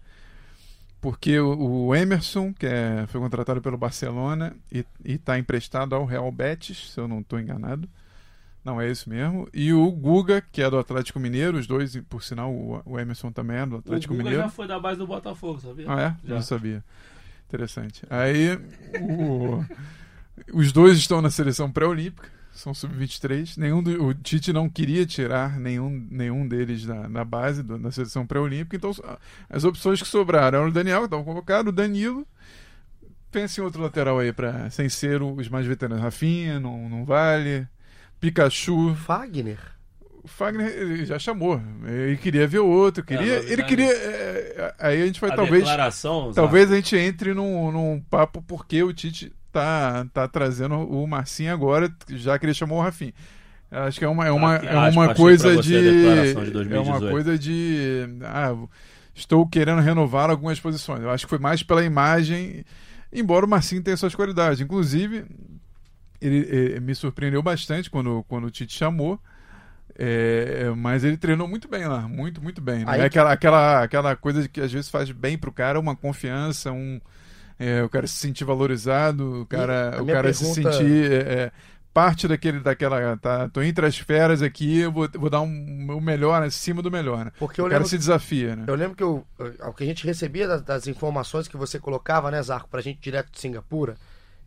Porque 1.01 1.39
o, 1.39 1.87
o 1.89 1.95
Emerson, 1.95 2.53
que 2.53 2.67
é, 2.67 3.07
foi 3.09 3.21
contratado 3.21 3.61
pelo 3.63 3.77
Barcelona 3.79 4.57
e 4.73 4.85
está 5.05 5.39
emprestado 5.39 5.95
ao 5.95 6.05
Real 6.05 6.31
Betis, 6.33 6.91
se 6.93 6.99
eu 7.01 7.07
não 7.07 7.21
estou 7.21 7.39
enganado. 7.39 7.89
Não 8.69 8.79
é 8.79 8.91
isso 8.91 9.09
mesmo. 9.09 9.49
E 9.55 9.73
o 9.73 9.91
Guga, 9.91 10.43
que 10.43 10.61
é 10.61 10.69
do 10.69 10.79
Atlético 10.79 11.19
Mineiro, 11.19 11.57
os 11.57 11.67
dois, 11.67 11.97
por 12.07 12.23
sinal, 12.23 12.53
o, 12.53 12.83
o 12.85 12.99
Emerson 13.01 13.33
também 13.33 13.57
é 13.57 13.65
do 13.65 13.77
O 13.77 13.79
Atlético 13.79 14.13
Guga 14.13 14.25
Mineiro. 14.25 14.45
já 14.45 14.51
foi 14.51 14.67
da 14.69 14.79
base 14.79 14.99
do 14.99 15.07
Botafogo, 15.07 15.59
sabia? 15.59 15.87
Ah, 15.89 16.01
é? 16.03 16.17
Já. 16.29 16.35
Não 16.35 16.43
sabia. 16.43 16.85
Interessante. 17.49 18.03
Aí, 18.11 18.59
o- 19.01 19.65
os 20.53 20.71
dois 20.71 20.99
estão 20.99 21.23
na 21.23 21.31
seleção 21.31 21.73
pré-olímpica, 21.73 22.29
são 22.53 22.75
sub-23. 22.75 23.57
Nenhum 23.57 23.83
do- 23.83 24.05
o 24.05 24.13
Tite 24.13 24.53
não 24.53 24.69
queria 24.69 25.07
tirar 25.07 25.59
nenhum, 25.59 26.07
nenhum 26.11 26.47
deles 26.47 26.85
da, 26.85 27.09
da 27.09 27.25
base 27.25 27.63
do- 27.63 27.79
da 27.79 27.91
seleção 27.91 28.27
pré-olímpica. 28.27 28.77
Então, 28.77 28.91
as 29.49 29.65
opções 29.65 30.03
que 30.03 30.07
sobraram 30.09 30.59
eram 30.59 30.69
o 30.69 30.73
Daniel, 30.73 30.99
que 31.01 31.05
estava 31.07 31.25
convocado, 31.25 31.71
o 31.71 31.73
Danilo. 31.73 32.27
Pense 33.31 33.61
em 33.61 33.65
outro 33.65 33.81
lateral 33.83 34.19
aí, 34.19 34.31
pra, 34.33 34.69
sem 34.71 34.91
ser 34.91 35.23
os 35.23 35.49
mais 35.49 35.67
veteranos. 35.67 36.03
Rafinha, 36.05 36.61
não, 36.61 36.87
não 36.89 37.05
vale. 37.07 37.67
Pikachu. 38.21 38.95
Fagner. 38.95 39.59
O 40.23 40.29
Fagner 40.29 40.67
ele 40.69 41.07
já 41.07 41.19
chamou. 41.19 41.61
Ele 41.87 42.17
queria 42.17 42.47
ver 42.47 42.59
outro. 42.59 43.05
Queria, 43.05 43.37
novidade. 43.37 43.53
ele 43.53 43.63
queria. 43.65 43.93
é, 43.93 44.75
aí 44.79 45.03
a 45.03 45.07
gente 45.07 45.21
vai 45.21 45.31
a 45.31 45.37
talvez. 45.37 45.61
declaração, 45.65 46.33
Talvez 46.35 46.71
a 46.71 46.77
gente 46.77 46.97
entre 46.97 47.33
num, 47.33 47.73
num 47.73 48.01
papo 48.11 48.43
porque 48.43 48.83
o 48.83 48.93
Tite 48.93 49.33
tá, 49.53 50.07
tá 50.13 50.29
trazendo 50.29 50.75
o 50.75 51.07
Marcinho 51.07 51.53
agora, 51.53 51.93
já 52.11 52.39
que 52.39 52.47
ele 52.47 52.55
chamou 52.55 52.79
o 52.79 52.83
Rafinha. 52.83 53.15
Acho 53.71 53.99
que 53.99 54.05
é 54.05 54.09
uma, 54.09 54.27
é 54.27 54.33
uma, 54.33 54.55
Aqui, 54.55 54.67
é 54.67 54.77
uma 54.77 55.15
coisa 55.15 55.57
de. 55.57 55.69
de 55.69 56.07
é 56.07 56.33
2018. 56.35 56.83
uma 56.83 57.01
coisa 57.11 57.39
de. 57.39 58.09
Ah, 58.25 58.55
estou 59.15 59.47
querendo 59.47 59.81
renovar 59.83 60.31
algumas 60.31 60.59
posições. 60.59 61.03
Eu 61.03 61.11
acho 61.11 61.27
que 61.27 61.31
foi 61.31 61.39
mais 61.39 61.63
pela 61.63 61.85
imagem, 61.85 62.65
embora 63.13 63.45
o 63.45 63.49
Marcinho 63.49 63.83
tenha 63.83 63.97
suas 63.97 64.15
qualidades. 64.15 64.61
Inclusive, 64.61 65.27
ele, 66.21 66.37
ele 66.49 66.81
me 66.81 66.95
surpreendeu 66.95 67.43
bastante 67.43 67.91
quando, 67.91 68.25
quando 68.29 68.47
o 68.47 68.51
Tite 68.51 68.77
chamou. 68.77 69.21
É, 70.01 70.71
mas 70.77 71.03
ele 71.03 71.17
treinou 71.17 71.49
muito 71.49 71.67
bem 71.67 71.85
lá, 71.87 72.03
muito, 72.03 72.41
muito 72.41 72.61
bem. 72.61 72.85
Né? 72.85 73.01
É 73.01 73.05
aquela, 73.05 73.33
aquela, 73.33 73.83
aquela 73.83 74.17
coisa 74.17 74.47
que 74.49 74.61
às 74.61 74.73
vezes 74.73 74.89
faz 74.89 75.11
bem 75.11 75.37
pro 75.37 75.51
cara, 75.51 75.81
uma 75.81 75.97
confiança, 75.97 76.71
um, 76.71 77.01
é, 77.59 77.83
o 77.83 77.89
cara 77.89 78.07
se 78.07 78.15
sentir 78.15 78.45
valorizado, 78.45 79.43
o 79.43 79.47
cara, 79.47 80.01
o 80.01 80.07
cara 80.07 80.23
pergunta... 80.23 80.33
se 80.33 80.55
sentir 80.55 81.11
é, 81.11 81.51
parte 81.93 82.29
daquele, 82.29 82.61
daquela, 82.61 83.17
tá, 83.17 83.49
tô 83.49 83.61
entre 83.61 83.85
as 83.85 83.99
feras 83.99 84.41
aqui, 84.41 84.79
eu 84.79 84.93
vou, 84.93 85.09
vou 85.15 85.29
dar 85.29 85.41
um, 85.41 85.87
o 85.91 86.01
melhor 86.01 86.41
acima 86.45 86.81
do 86.81 86.93
melhor, 86.93 87.25
né? 87.25 87.33
Porque 87.37 87.61
o 87.61 87.69
cara 87.69 87.85
se 87.85 87.99
desafia, 87.99 88.55
né? 88.55 88.65
Eu 88.69 88.77
lembro 88.77 88.95
que 88.97 89.03
o, 89.03 89.25
o 89.39 89.73
que 89.73 89.83
a 89.83 89.87
gente 89.87 90.07
recebia 90.07 90.47
das, 90.47 90.63
das, 90.63 90.87
informações 90.87 91.49
que 91.49 91.57
você 91.57 91.81
colocava, 91.81 92.31
né, 92.31 92.41
Zarco, 92.41 92.69
pra 92.69 92.81
gente 92.81 93.01
direto 93.01 93.33
de 93.33 93.41
Singapura, 93.41 93.97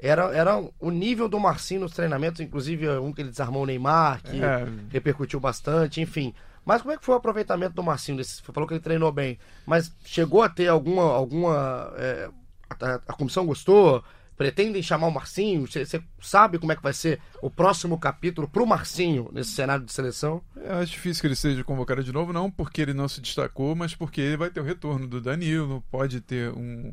era, 0.02 0.36
era 0.36 0.64
o 0.80 0.90
nível 0.90 1.30
do 1.30 1.40
Marcinho 1.40 1.82
nos 1.82 1.94
treinamentos, 1.94 2.42
inclusive 2.42 2.90
um 2.98 3.14
que 3.14 3.22
ele 3.22 3.30
desarmou 3.30 3.64
o 3.64 3.66
Neymar, 3.66 4.24
que 4.24 4.44
é. 4.44 4.68
repercutiu 4.90 5.40
bastante, 5.40 6.02
enfim. 6.02 6.34
Mas 6.66 6.82
como 6.82 6.94
é 6.94 6.98
que 6.98 7.06
foi 7.06 7.16
o 7.16 7.18
aproveitamento 7.18 7.76
do 7.76 7.84
Marcinho? 7.84 8.24
Você 8.24 8.42
falou 8.52 8.68
que 8.68 8.74
ele 8.74 8.82
treinou 8.82 9.12
bem, 9.12 9.38
mas 9.66 9.92
chegou 10.04 10.42
a 10.42 10.50
ter 10.50 10.68
alguma. 10.68 11.04
alguma 11.04 11.94
é, 11.98 12.30
a, 12.70 12.96
a, 12.96 13.14
comissão 13.14 13.46
gostou? 13.46 14.04
pretendem 14.42 14.82
chamar 14.82 15.06
o 15.06 15.12
Marcinho? 15.12 15.68
Você 15.68 16.02
sabe 16.20 16.58
como 16.58 16.72
é 16.72 16.76
que 16.76 16.82
vai 16.82 16.94
ser 16.94 17.22
o 17.44 17.50
próximo 17.50 18.00
capítulo 18.00 18.48
para 18.48 18.64
o 18.64 18.66
Marcinho 18.66 19.30
nesse 19.32 19.52
cenário 19.52 19.86
de 19.86 19.94
seleção? 19.94 20.42
É, 20.58 20.74
acho 20.74 20.94
difícil 20.94 21.22
que 21.22 21.28
ele 21.28 21.36
seja 21.36 21.64
convocado 21.64 22.04
de 22.04 22.12
novo, 22.12 22.34
não 22.34 22.50
porque 22.50 22.82
ele 22.82 22.94
não 22.94 23.08
se 23.08 23.22
destacou, 23.22 23.76
mas 23.76 23.94
porque 23.94 24.20
ele 24.20 24.38
vai 24.38 24.50
ter 24.50 24.60
o 24.60 24.64
retorno 24.64 25.08
do 25.08 25.22
Danilo, 25.22 25.84
pode 25.92 26.22
ter 26.22 26.52
um. 26.54 26.92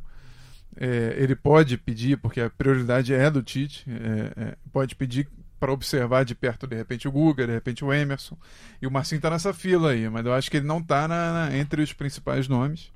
É, 0.76 1.16
ele 1.18 1.34
pode 1.34 1.76
pedir, 1.76 2.18
porque 2.18 2.40
a 2.40 2.50
prioridade 2.50 3.12
é 3.12 3.30
do 3.30 3.42
Tite, 3.42 3.84
é, 3.88 4.42
é 4.42 4.56
pode 4.72 4.94
pedir 4.94 5.28
para 5.58 5.72
observar 5.72 6.24
de 6.24 6.34
perto, 6.34 6.66
de 6.66 6.76
repente, 6.76 7.08
o 7.08 7.12
Guga, 7.12 7.46
de 7.46 7.52
repente 7.52 7.84
o 7.84 7.92
Emerson. 7.92 8.36
E 8.80 8.86
o 8.86 8.90
Marcinho 8.90 9.18
está 9.18 9.30
nessa 9.30 9.52
fila 9.52 9.90
aí, 9.90 10.08
mas 10.08 10.24
eu 10.24 10.32
acho 10.32 10.50
que 10.50 10.58
ele 10.58 10.66
não 10.66 10.78
está 10.78 11.08
entre 11.52 11.82
os 11.82 11.92
principais 11.92 12.46
nomes. 12.46 12.92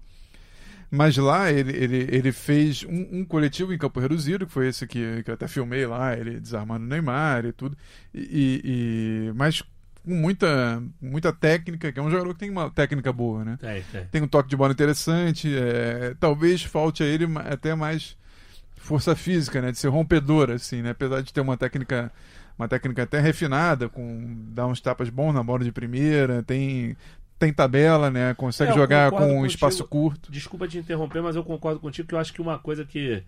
Mas 0.94 1.16
lá 1.16 1.50
ele, 1.50 1.74
ele, 1.74 2.06
ele 2.10 2.32
fez 2.32 2.84
um, 2.84 3.20
um, 3.20 3.24
coletivo 3.24 3.72
em 3.72 3.78
campo 3.78 3.98
reduzido, 3.98 4.46
que 4.46 4.52
foi 4.52 4.68
esse 4.68 4.86
que, 4.86 5.22
que 5.22 5.30
eu 5.30 5.34
até 5.34 5.48
filmei 5.48 5.86
lá, 5.86 6.14
ele 6.14 6.38
desarmando 6.38 6.84
o 6.84 6.88
Neymar 6.88 7.46
e 7.46 7.52
tudo. 7.52 7.76
E, 8.14 8.60
e, 8.62 9.32
mas 9.34 9.62
com 10.04 10.14
muita, 10.14 10.82
muita 11.00 11.32
técnica, 11.32 11.92
que 11.92 11.98
é 11.98 12.02
um 12.02 12.10
jogador 12.10 12.32
que 12.34 12.40
tem 12.40 12.50
uma 12.50 12.70
técnica 12.70 13.12
boa, 13.12 13.44
né? 13.44 13.58
Tem, 13.60 13.82
tem. 13.90 14.04
tem 14.06 14.22
um 14.22 14.28
toque 14.28 14.48
de 14.48 14.56
bola 14.56 14.72
interessante. 14.72 15.54
É, 15.56 16.14
talvez 16.18 16.62
falte 16.62 17.02
a 17.02 17.06
ele 17.06 17.26
até 17.38 17.74
mais 17.74 18.16
força 18.76 19.14
física, 19.14 19.60
né? 19.60 19.70
De 19.70 19.78
ser 19.78 19.88
rompedor, 19.88 20.50
assim, 20.50 20.82
né? 20.82 20.90
Apesar 20.90 21.22
de 21.22 21.32
ter 21.32 21.40
uma 21.40 21.56
técnica 21.56 22.12
uma 22.58 22.68
técnica 22.68 23.02
até 23.02 23.18
refinada, 23.18 23.88
com 23.88 24.36
dar 24.50 24.66
uns 24.66 24.80
tapas 24.80 25.08
bons 25.08 25.32
na 25.32 25.42
bola 25.42 25.64
de 25.64 25.72
primeira, 25.72 26.42
tem 26.42 26.96
tem 27.38 27.52
tabela, 27.52 28.08
né? 28.08 28.34
Consegue 28.34 28.70
é, 28.70 28.74
jogar 28.74 29.10
com 29.10 29.40
um 29.40 29.46
espaço 29.46 29.84
curto. 29.84 30.30
Desculpa 30.30 30.68
te 30.68 30.78
interromper, 30.78 31.20
mas 31.22 31.34
eu 31.34 31.42
concordo 31.42 31.80
contigo 31.80 32.06
que 32.06 32.14
eu 32.14 32.18
acho 32.18 32.32
que 32.32 32.40
uma 32.40 32.56
coisa 32.56 32.84
que, 32.84 33.20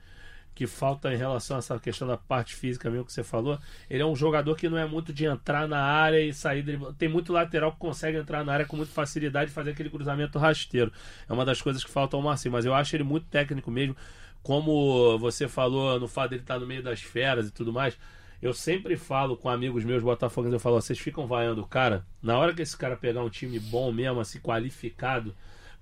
que 0.55 0.67
falta 0.67 1.13
em 1.13 1.17
relação 1.17 1.57
a 1.57 1.59
essa 1.59 1.79
questão 1.79 2.07
da 2.07 2.17
parte 2.17 2.55
física 2.55 2.89
mesmo 2.89 3.05
que 3.05 3.13
você 3.13 3.25
falou, 3.25 3.59
ele 3.91 4.03
é 4.03 4.07
um 4.07 4.15
jogador 4.15 4.55
que 4.57 4.69
não 4.69 4.79
é 4.79 4.87
muito 4.87 5.13
de 5.13 5.25
entrar 5.25 5.67
na 5.67 5.83
área 5.83 6.21
e 6.21 6.33
sair. 6.33 6.65
Tem 6.97 7.09
muito 7.09 7.33
lateral 7.33 7.73
que 7.73 7.79
consegue 7.79 8.19
entrar 8.19 8.45
na 8.45 8.53
área 8.53 8.67
com 8.67 8.77
muita 8.77 8.93
facilidade 8.93 9.51
e 9.51 9.55
fazer 9.55 9.71
aquele 9.71 9.91
cruzamento 9.91 10.39
rasteiro. 10.39 10.93
É 11.29 11.33
uma 11.33 11.45
das 11.45 11.61
coisas 11.61 11.83
que 11.83 11.91
falta 11.91 12.17
ao 12.17 12.23
Marcinho, 12.23 12.53
mas 12.53 12.65
eu 12.65 12.75
acho 12.75 12.95
ele 12.95 13.05
muito 13.05 13.27
técnico 13.27 13.71
mesmo. 13.71 13.97
Como 14.43 15.19
você 15.19 15.49
falou 15.49 15.99
no 15.99 16.07
fato 16.07 16.31
dele 16.31 16.43
estar 16.43 16.59
no 16.59 16.67
meio 16.67 16.83
das 16.83 17.01
feras 17.01 17.49
e 17.49 17.51
tudo 17.51 17.73
mais 17.73 17.99
eu 18.45 18.53
sempre 18.53 18.95
falo 18.95 19.39
com 19.39 19.49
amigos 19.49 19.85
meus 19.85 20.03
botafoguenses, 20.03 20.53
eu 20.53 20.61
falo, 20.61 20.79
vocês 20.79 20.99
ficam 20.99 21.27
vaiando 21.27 21.63
o 21.63 21.67
cara, 21.67 22.05
na 22.23 22.39
hora 22.39 22.53
que 22.53 22.61
esse 22.61 22.77
cara 22.77 22.95
pegar 22.95 23.23
um 23.23 23.31
time 23.31 23.59
bom 23.59 23.91
mesmo, 23.91 24.21
assim, 24.21 24.39
qualificado, 24.39 25.35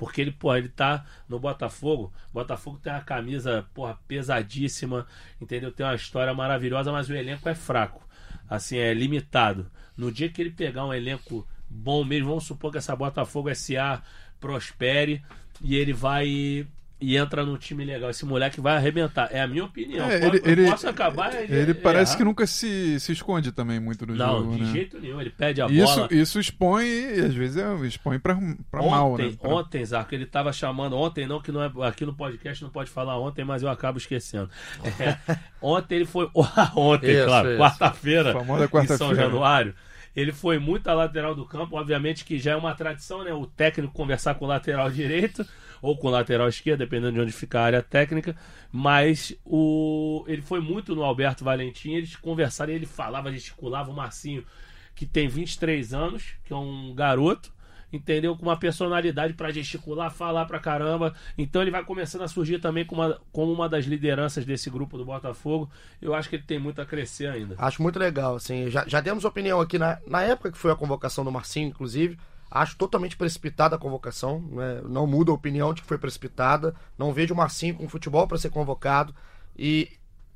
porque 0.03 0.21
ele, 0.21 0.33
pô, 0.33 0.53
ele 0.57 0.69
tá 0.69 1.07
no 1.29 1.39
Botafogo. 1.39 2.13
Botafogo 2.33 2.77
tem 2.83 2.93
uma 2.93 3.03
camisa, 3.03 3.69
porra, 3.73 3.97
pesadíssima, 4.09 5.07
entendeu? 5.41 5.71
Tem 5.71 5.87
uma 5.87 5.95
história 5.95 6.35
maravilhosa, 6.35 6.91
mas 6.91 7.09
o 7.09 7.15
elenco 7.15 7.49
é 7.49 7.55
fraco. 7.55 8.05
Assim, 8.51 8.79
é 8.79 8.93
limitado. 8.93 9.71
No 9.97 10.11
dia 10.11 10.29
que 10.29 10.43
ele 10.43 10.51
pegar 10.51 10.85
um 10.85 10.93
elenco 10.93 11.47
bom 11.71 12.03
mesmo, 12.03 12.31
vamos 12.31 12.43
supor 12.43 12.73
que 12.73 12.79
essa 12.79 12.97
Botafogo 12.97 13.55
SA 13.55 14.03
prospere 14.41 15.23
e 15.63 15.77
ele 15.77 15.93
vai 15.93 16.67
e 17.03 17.17
entra 17.17 17.45
num 17.45 17.57
time 17.57 17.85
legal. 17.85 18.11
Esse 18.11 18.25
moleque 18.25 18.61
vai 18.61 18.77
arrebentar. 18.77 19.29
É 19.33 19.41
a 19.41 19.47
minha 19.49 19.65
opinião. 19.65 20.09
É, 20.09 20.25
ele, 20.25 20.41
ele, 20.45 20.71
posso 20.71 20.89
acabar. 20.89 21.35
Ele, 21.35 21.53
ele 21.53 21.75
parece 21.75 22.17
que 22.17 22.23
nunca 22.23 22.47
se, 22.47 23.01
se 23.01 23.11
esconde 23.11 23.51
também 23.51 23.81
muito 23.81 24.07
no 24.07 24.15
não, 24.15 24.39
jogo. 24.39 24.51
Não, 24.51 24.57
de 24.57 24.63
né? 24.63 24.73
jeito 24.73 25.01
nenhum. 25.01 25.21
Ele 25.21 25.31
pede 25.31 25.61
a 25.61 25.67
isso, 25.67 25.97
bola. 25.97 26.09
Isso 26.13 26.39
expõe, 26.39 26.85
e 26.87 27.21
às 27.21 27.35
vezes 27.35 27.57
é, 27.57 27.75
expõe 27.85 28.21
pra, 28.21 28.39
pra 28.71 28.81
ontem, 28.81 28.91
mal, 28.91 29.19
né? 29.19 29.35
Pra... 29.39 29.51
Ontem, 29.51 29.85
Zarco, 29.85 30.15
ele 30.15 30.27
tava 30.27 30.53
chamando. 30.53 30.97
Ontem, 30.97 31.27
não, 31.27 31.43
que 31.43 31.51
não 31.51 31.61
é, 31.61 31.73
aqui 31.89 32.07
no 32.07 32.15
podcast 32.15 32.63
não 32.63 32.71
pode 32.71 32.89
falar 32.89 33.19
ontem, 33.19 33.45
mas 33.45 33.65
eu 33.65 33.69
acabo 33.69 33.99
esquecendo. 33.99 34.49
É, 35.01 35.17
ontem 35.61 35.97
ele 35.97 36.05
foi. 36.05 36.31
ontem, 36.77 37.11
isso, 37.11 37.25
claro, 37.25 37.57
quarta-feira. 37.57 38.35
Quarta 38.69 38.95
em 38.95 38.97
São 38.97 39.15
Januário. 39.15 39.75
Ele 40.15 40.31
foi 40.31 40.59
muito 40.59 40.89
a 40.89 40.95
lateral 40.95 41.35
do 41.35 41.47
campo, 41.47 41.77
obviamente 41.77 42.25
que 42.25 42.39
já 42.39 42.53
é 42.53 42.57
uma 42.57 42.75
tradição, 42.75 43.25
né? 43.25 43.33
O 43.33 43.47
técnico 43.47 43.93
conversar 43.93 44.35
com 44.35 44.45
o 44.45 44.49
lateral 44.49 44.91
direito 44.91 45.45
ou 45.83 45.99
com 45.99 46.09
lateral 46.09 46.49
esquerdo, 46.49 46.79
dependendo 46.79 47.13
de 47.13 47.21
onde 47.21 47.33
fica 47.33 47.61
a 47.61 47.65
área 47.65 47.83
técnica. 47.83 48.37
Mas 48.71 49.37
o 49.45 50.25
ele 50.29 50.41
foi 50.41 50.61
muito 50.61 50.95
no 50.95 51.03
Alberto 51.03 51.45
Valentim, 51.45 51.93
eles 51.93 52.17
conversaram, 52.17 52.73
ele 52.73 52.87
falava, 52.87 53.33
gesticulava 53.33 53.91
o 53.91 53.95
Marcinho, 53.95 54.47
que 54.95 55.05
tem 55.05 55.29
23 55.29 55.93
anos, 55.93 56.35
que 56.45 56.53
é 56.53 56.57
um 56.57 56.95
garoto 56.95 57.53
entendeu? 57.93 58.35
Com 58.37 58.47
uma 58.47 58.57
personalidade 58.57 59.35
para 59.35 59.53
gesticular, 59.53 60.11
falar 60.11 60.47
pra 60.47 60.59
caramba. 60.59 61.15
Então 61.37 61.61
ele 61.61 61.71
vai 61.71 61.85
começando 61.85 62.23
a 62.23 62.29
surgir 62.29 62.59
também 62.59 62.85
como 62.87 63.03
uma, 63.03 63.21
como 63.31 63.53
uma 63.53 63.69
das 63.69 63.85
lideranças 63.85 64.45
desse 64.45 64.71
grupo 64.71 64.97
do 64.97 65.05
Botafogo. 65.05 65.71
Eu 66.01 66.15
acho 66.15 66.29
que 66.29 66.37
ele 66.37 66.43
tem 66.43 66.59
muito 66.59 66.81
a 66.81 66.87
crescer 66.87 67.27
ainda. 67.27 67.55
Acho 67.59 67.83
muito 67.83 67.99
legal, 67.99 68.37
assim. 68.37 68.71
Já, 68.71 68.87
já 68.89 69.01
demos 69.01 69.25
opinião 69.25 69.61
aqui 69.61 69.79
na, 69.79 69.99
na 70.07 70.23
época 70.23 70.51
que 70.51 70.59
foi 70.59 70.73
a 70.73 70.77
convocação 70.77 71.25
do 71.25 71.31
Marcinho, 71.31 71.69
inclusive. 71.69 72.17
Acho 72.55 72.77
totalmente 72.77 73.17
precipitada 73.17 73.77
a 73.77 73.79
convocação. 73.79 74.41
Né? 74.41 74.83
Não 74.85 75.07
muda 75.07 75.31
a 75.31 75.35
opinião 75.35 75.73
de 75.73 75.81
que 75.81 75.89
foi 75.89 75.97
precipitada. 75.97 76.75
Não 76.99 77.13
vejo 77.13 77.33
o 77.33 77.37
Marcinho 77.37 77.77
com 77.77 77.89
futebol 77.89 78.29
para 78.29 78.37
ser 78.37 78.51
convocado. 78.51 79.15
E 79.57 79.91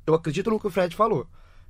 eu 0.05 0.15
acredito 0.15 0.49
no 0.49 0.59
que 0.59 0.65
o 0.65 0.71
Fred 0.71 0.95
falou. 0.95 1.27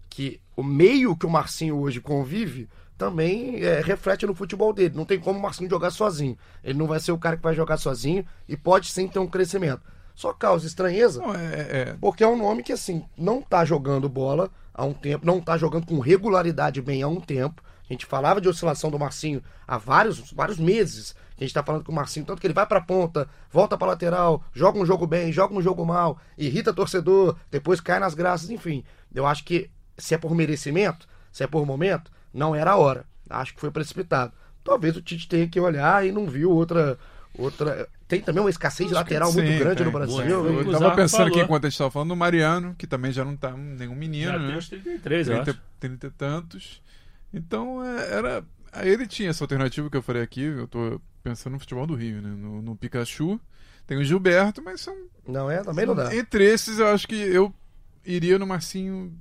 Que 0.10 0.40
o 0.56 0.64
meio 0.64 1.18
que 1.18 1.26
o 1.26 1.30
Marcinho 1.30 1.78
hoje 1.78 2.00
convive 2.00 2.70
também 2.98 3.62
é, 3.62 3.82
reflete 3.82 4.26
no 4.26 4.34
futebol 4.34 4.72
dele. 4.72 4.96
Não 4.96 5.04
tem 5.04 5.20
como 5.20 5.38
o 5.38 5.42
Marcinho 5.42 5.70
jogar 5.70 5.92
sozinho. 5.92 6.38
Ele 6.64 6.80
não 6.80 6.88
vai 6.88 7.02
ser 7.02 7.12
o 7.12 7.18
cara 7.18 7.36
que 7.36 7.44
vai 7.44 7.54
jogar 7.54 7.76
sozinho 7.76 8.26
e 8.48 8.56
pode 8.56 8.90
sim 8.90 9.06
ter 9.08 9.20
um 9.20 9.28
crescimento. 9.28 9.82
Só 10.16 10.32
causa 10.32 10.66
estranheza, 10.66 11.22
não, 11.22 11.36
é, 11.36 11.68
é... 11.70 11.96
porque 12.02 12.24
é 12.24 12.28
um 12.28 12.36
nome 12.36 12.64
que 12.64 12.74
assim 12.74 13.06
não 13.16 13.40
tá 13.40 13.64
jogando 13.64 14.10
bola 14.10 14.50
há 14.74 14.84
um 14.84 14.94
tempo, 14.94 15.24
não 15.24 15.40
tá 15.40 15.58
jogando 15.60 15.86
com 15.86 16.00
regularidade 16.00 16.82
bem 16.82 17.04
há 17.04 17.08
um 17.08 17.22
tempo. 17.22 17.62
A 17.90 17.94
gente 17.94 18.06
falava 18.06 18.42
de 18.42 18.48
oscilação 18.48 18.92
do 18.92 19.00
Marcinho 19.00 19.42
há 19.68 19.78
vários, 19.78 20.32
vários 20.32 20.58
meses. 20.58 21.16
A 21.38 21.42
gente 21.42 21.50
está 21.50 21.64
falando 21.64 21.84
com 21.84 21.92
o 21.92 21.96
Marcinho, 21.96 22.26
tanto 22.26 22.42
que 22.42 22.48
ele 22.48 22.54
vai 22.54 22.66
para 22.66 22.80
a 22.80 22.84
ponta, 22.84 23.30
volta 23.52 23.78
para 23.78 23.88
lateral, 23.88 24.44
joga 24.54 24.80
um 24.80 24.86
jogo 24.86 25.06
bem, 25.06 25.32
joga 25.32 25.54
um 25.54 25.62
jogo 25.62 25.86
mal, 25.86 26.20
irrita 26.38 26.74
torcedor, 26.74 27.38
depois 27.52 27.80
cai 27.80 28.00
nas 28.00 28.14
graças, 28.14 28.50
enfim. 28.50 28.84
Eu 29.14 29.26
acho 29.26 29.44
que 29.44 29.70
se 29.98 30.16
é 30.16 30.18
por 30.18 30.34
merecimento, 30.36 31.08
se 31.32 31.44
é 31.44 31.48
por 31.48 31.66
momento, 31.66 32.12
não 32.34 32.56
era 32.56 32.72
a 32.72 32.76
hora. 32.76 33.06
Acho 33.30 33.54
que 33.54 33.60
foi 33.62 33.72
precipitado. 33.72 34.34
Talvez 34.64 34.98
o 34.98 35.02
Tite 35.02 35.28
tenha 35.28 35.48
que 35.48 35.60
olhar 35.60 36.06
e 36.06 36.12
não 36.12 36.26
viu 36.28 36.52
outra 36.52 36.98
outra. 37.38 37.88
Tem 38.08 38.22
também 38.22 38.42
uma 38.42 38.50
escasez 38.50 38.90
de 38.90 38.96
lateral 38.96 39.32
muito 39.32 39.60
grande 39.60 39.78
tem. 39.78 39.86
no 39.86 39.92
Brasil. 39.92 40.20
Eu, 40.22 40.62
eu 40.62 40.72
tava 40.72 40.96
pensando 40.96 41.20
falou. 41.20 41.28
aqui 41.28 41.40
enquanto 41.42 41.66
a 41.66 41.70
gente 41.70 41.78
tava 41.78 41.92
falando 41.92 42.10
do 42.10 42.16
Mariano, 42.16 42.76
que 42.78 42.88
também 42.88 43.12
já 43.12 43.24
não 43.24 43.36
tá 43.36 43.52
nenhum 43.52 43.96
menino, 43.96 44.32
já 44.32 44.40
né? 44.40 44.48
Tem 44.48 44.58
uns 44.58 44.70
33, 44.70 45.28
30, 45.28 45.32
eu 45.32 45.54
acho. 45.54 45.62
30 45.80 46.08
e 46.08 46.10
tantos. 46.12 46.82
Então 47.34 47.84
é, 47.84 48.14
era. 48.14 48.46
Aí 48.72 48.90
ele 48.90 49.08
tinha 49.08 49.30
essa 49.30 49.44
alternativa 49.44 49.90
que 49.90 49.98
eu 49.98 50.02
falei 50.02 50.22
aqui, 50.22 50.42
eu 50.42 50.68
tô 50.68 51.02
pensando 51.24 51.54
no 51.54 51.60
futebol 51.60 51.88
do 51.88 51.96
Rio, 51.96 52.22
né? 52.22 52.30
No, 52.30 52.62
no 52.62 52.76
Pikachu. 52.76 53.40
Tem 53.86 53.98
o 53.98 54.04
Gilberto, 54.04 54.62
mas 54.62 54.82
são. 54.82 54.96
Não 55.26 55.50
é? 55.50 55.64
Também 55.64 55.86
não 55.86 55.96
dá. 55.96 56.14
Entre 56.14 56.44
esses, 56.44 56.80
eu 56.80 56.88
acho 56.88 57.08
que 57.08 57.16
eu 57.16 57.54
iria 58.06 58.38
no 58.38 58.46
Marcinho. 58.46 59.18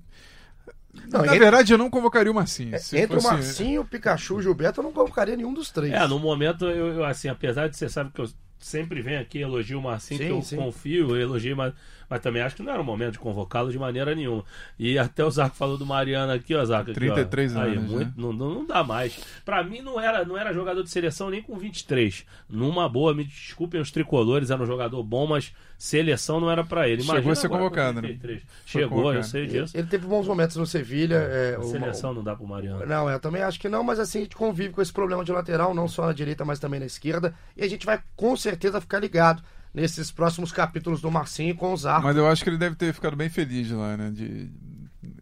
Não, 1.09 1.21
Na 1.21 1.27
entre... 1.27 1.39
verdade, 1.39 1.73
eu 1.73 1.79
não 1.79 1.91
convocaria 1.91 2.33
o 2.33 2.35
Marcinho. 2.35 2.75
É, 2.75 2.79
entre 2.79 3.15
fosse... 3.15 3.27
o 3.27 3.31
Marcinho, 3.31 3.81
o 3.83 3.85
Pikachu 3.85 4.35
e 4.35 4.37
o 4.39 4.43
Gilberto, 4.43 4.81
eu 4.81 4.85
não 4.85 4.93
convocaria 4.93 5.37
nenhum 5.37 5.53
dos 5.53 5.71
três. 5.71 5.93
É, 5.93 6.07
no 6.07 6.19
momento, 6.19 6.65
eu, 6.65 6.95
eu, 6.95 7.05
assim, 7.05 7.29
apesar 7.29 7.69
de 7.69 7.77
você 7.77 7.89
sabe 7.89 8.11
que 8.13 8.21
eu 8.21 8.29
sempre 8.67 9.01
venho 9.01 9.21
aqui 9.21 9.39
elogio 9.39 9.79
o 9.79 9.83
Marcinho, 9.83 10.19
sim, 10.19 10.27
que 10.27 10.33
eu 10.33 10.43
sim. 10.43 10.57
confio, 10.57 11.11
eu 11.11 11.21
elogiei, 11.21 11.55
mas, 11.55 11.73
Mas 12.11 12.21
também 12.21 12.43
acho 12.43 12.57
que 12.57 12.63
não 12.63 12.73
era 12.73 12.83
o 12.83 12.85
momento 12.85 13.13
de 13.13 13.19
convocá-lo 13.21 13.71
de 13.71 13.79
maneira 13.79 14.15
nenhuma. 14.15 14.45
E 14.79 14.99
até 14.99 15.25
o 15.25 15.31
Zarco 15.31 15.57
falou 15.57 15.79
do 15.79 15.87
Mariano 15.87 16.33
aqui, 16.33 16.55
ó, 16.55 16.65
Zarco. 16.65 16.91
Aqui, 16.91 16.99
33 16.99 17.55
ó. 17.55 17.61
anos. 17.61 17.71
Aí, 17.71 17.79
né? 17.79 17.89
muito, 17.89 18.21
não, 18.21 18.33
não, 18.33 18.55
não 18.55 18.67
dá 18.67 18.83
mais. 18.83 19.19
Pra 19.45 19.63
mim 19.63 19.81
não 19.83 20.01
era, 20.01 20.25
não 20.25 20.37
era 20.37 20.53
jogador 20.53 20.83
de 20.83 20.91
seleção 20.91 21.31
nem 21.31 21.43
com 21.43 21.57
23. 21.57 22.25
Numa 22.49 22.89
boa, 22.89 23.15
me 23.15 23.25
desculpem 23.25 23.81
os 23.81 23.91
tricolores, 23.91 24.51
era 24.51 24.61
um 24.61 24.67
jogador 24.67 25.03
bom, 25.03 25.27
mas 25.29 25.53
seleção 25.79 26.41
não 26.41 26.51
era 26.51 26.65
pra 26.65 26.89
ele. 26.89 27.03
Chegou 27.03 27.15
Imagina 27.15 27.33
a 27.33 27.37
ser 27.37 27.49
convocado, 27.49 28.03
né? 28.03 28.09
33. 28.09 28.43
Foi 28.43 28.49
Chegou, 28.67 28.89
convocado. 28.89 29.19
eu 29.19 29.23
sei 29.23 29.47
disso. 29.47 29.77
Ele 29.77 29.87
teve 29.87 30.07
bons 30.07 30.27
momentos 30.27 30.57
no 30.57 30.67
Sevilha. 30.67 31.17
é, 31.17 31.59
seleção 31.63 32.13
não 32.13 32.25
dá 32.25 32.35
pro 32.35 32.47
Mariano. 32.47 32.85
Não, 32.85 33.09
eu 33.09 33.21
também 33.21 33.43
acho 33.43 33.61
que 33.61 33.69
não, 33.69 33.85
mas 33.85 34.01
assim 34.01 34.19
a 34.19 34.23
gente 34.23 34.37
convive 34.37 34.73
com 34.73 34.83
esse 34.83 34.93
problema 34.93 35.25
de 35.25 35.31
lateral, 35.31 35.75
não 35.75 35.87
só 35.87 36.07
na 36.07 36.13
direita, 36.13 36.45
mas 36.45 36.59
também 36.59 36.81
na 36.81 36.87
esquerda. 36.87 37.35
E 37.57 37.63
a 37.63 37.69
gente 37.69 37.87
vai 37.87 38.01
com 38.17 38.37
certeza 38.37 38.56
ficar 38.81 38.99
ligado 38.99 39.43
nesses 39.77 40.11
próximos 40.11 40.51
capítulos 40.51 41.03
do 41.03 41.11
Marcinho 41.11 41.55
com 41.55 41.73
o 41.73 41.77
Zarco. 41.77 42.07
Mas 42.07 42.17
eu 42.17 42.27
acho 42.27 42.43
que 42.43 42.49
ele 42.49 42.57
deve 42.57 42.77
ter 42.77 42.95
ficado 42.95 43.15
bem 43.15 43.29
feliz 43.29 43.71
lá, 43.71 43.95
né? 43.97 44.11
De, 44.11 44.51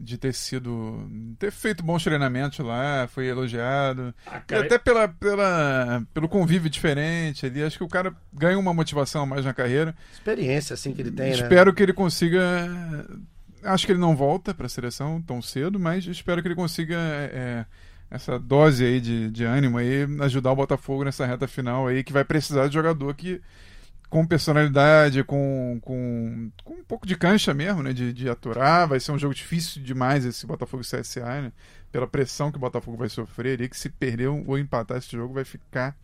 de 0.00 0.16
ter 0.16 0.32
sido. 0.32 1.10
ter 1.38 1.50
feito 1.50 1.82
bons 1.82 2.04
treinamentos 2.04 2.60
lá, 2.60 3.08
foi 3.08 3.26
elogiado. 3.26 4.14
Ah, 4.26 4.42
E 4.48 4.54
até 4.54 4.78
pela, 4.78 5.08
pela, 5.08 6.02
pelo 6.14 6.28
convívio 6.28 6.70
diferente 6.70 7.46
ali. 7.46 7.64
Acho 7.64 7.78
que 7.78 7.84
o 7.84 7.88
cara 7.88 8.14
ganha 8.32 8.58
uma 8.58 8.72
motivação 8.72 9.26
mais 9.26 9.44
na 9.44 9.52
carreira. 9.52 9.94
Experiência 10.12 10.74
assim 10.74 10.92
que 10.92 11.02
ele 11.02 11.10
tem, 11.10 11.30
né? 11.30 11.32
espero 11.32 11.74
que 11.74 11.82
ele 11.82 11.92
consiga. 11.92 12.40
Acho 13.64 13.86
que 13.86 13.92
ele 13.92 14.00
não 14.00 14.14
volta 14.14 14.54
para 14.54 14.66
a 14.66 14.68
seleção 14.68 15.20
tão 15.22 15.40
cedo, 15.40 15.80
mas 15.80 16.06
espero 16.06 16.42
que 16.42 16.48
ele 16.48 16.54
consiga 16.54 16.96
é, 16.96 17.64
essa 18.10 18.38
dose 18.38 18.84
aí 18.84 19.00
de, 19.00 19.30
de 19.30 19.44
ânimo 19.44 19.78
aí, 19.78 20.06
ajudar 20.20 20.52
o 20.52 20.56
Botafogo 20.56 21.04
nessa 21.04 21.26
reta 21.26 21.48
final 21.48 21.86
aí, 21.86 22.04
que 22.04 22.12
vai 22.12 22.24
precisar 22.24 22.68
de 22.68 22.74
jogador 22.74 23.14
que 23.14 23.40
com 24.14 24.24
personalidade, 24.24 25.24
com, 25.24 25.80
com, 25.82 26.48
com 26.62 26.74
um 26.74 26.84
pouco 26.84 27.04
de 27.04 27.16
cancha 27.16 27.52
mesmo, 27.52 27.82
né? 27.82 27.92
De, 27.92 28.12
de 28.12 28.28
aturar. 28.28 28.86
Vai 28.86 29.00
ser 29.00 29.10
um 29.10 29.18
jogo 29.18 29.34
difícil 29.34 29.82
demais 29.82 30.24
esse 30.24 30.46
Botafogo 30.46 30.84
CSA, 30.84 31.42
né? 31.42 31.52
Pela 31.90 32.06
pressão 32.06 32.52
que 32.52 32.56
o 32.56 32.60
Botafogo 32.60 32.96
vai 32.96 33.08
sofrer 33.08 33.58
ali, 33.58 33.68
que 33.68 33.76
se 33.76 33.88
perder 33.88 34.28
ou 34.28 34.56
empatar 34.56 34.98
esse 34.98 35.10
jogo 35.10 35.34
vai 35.34 35.44
ficar 35.44 35.96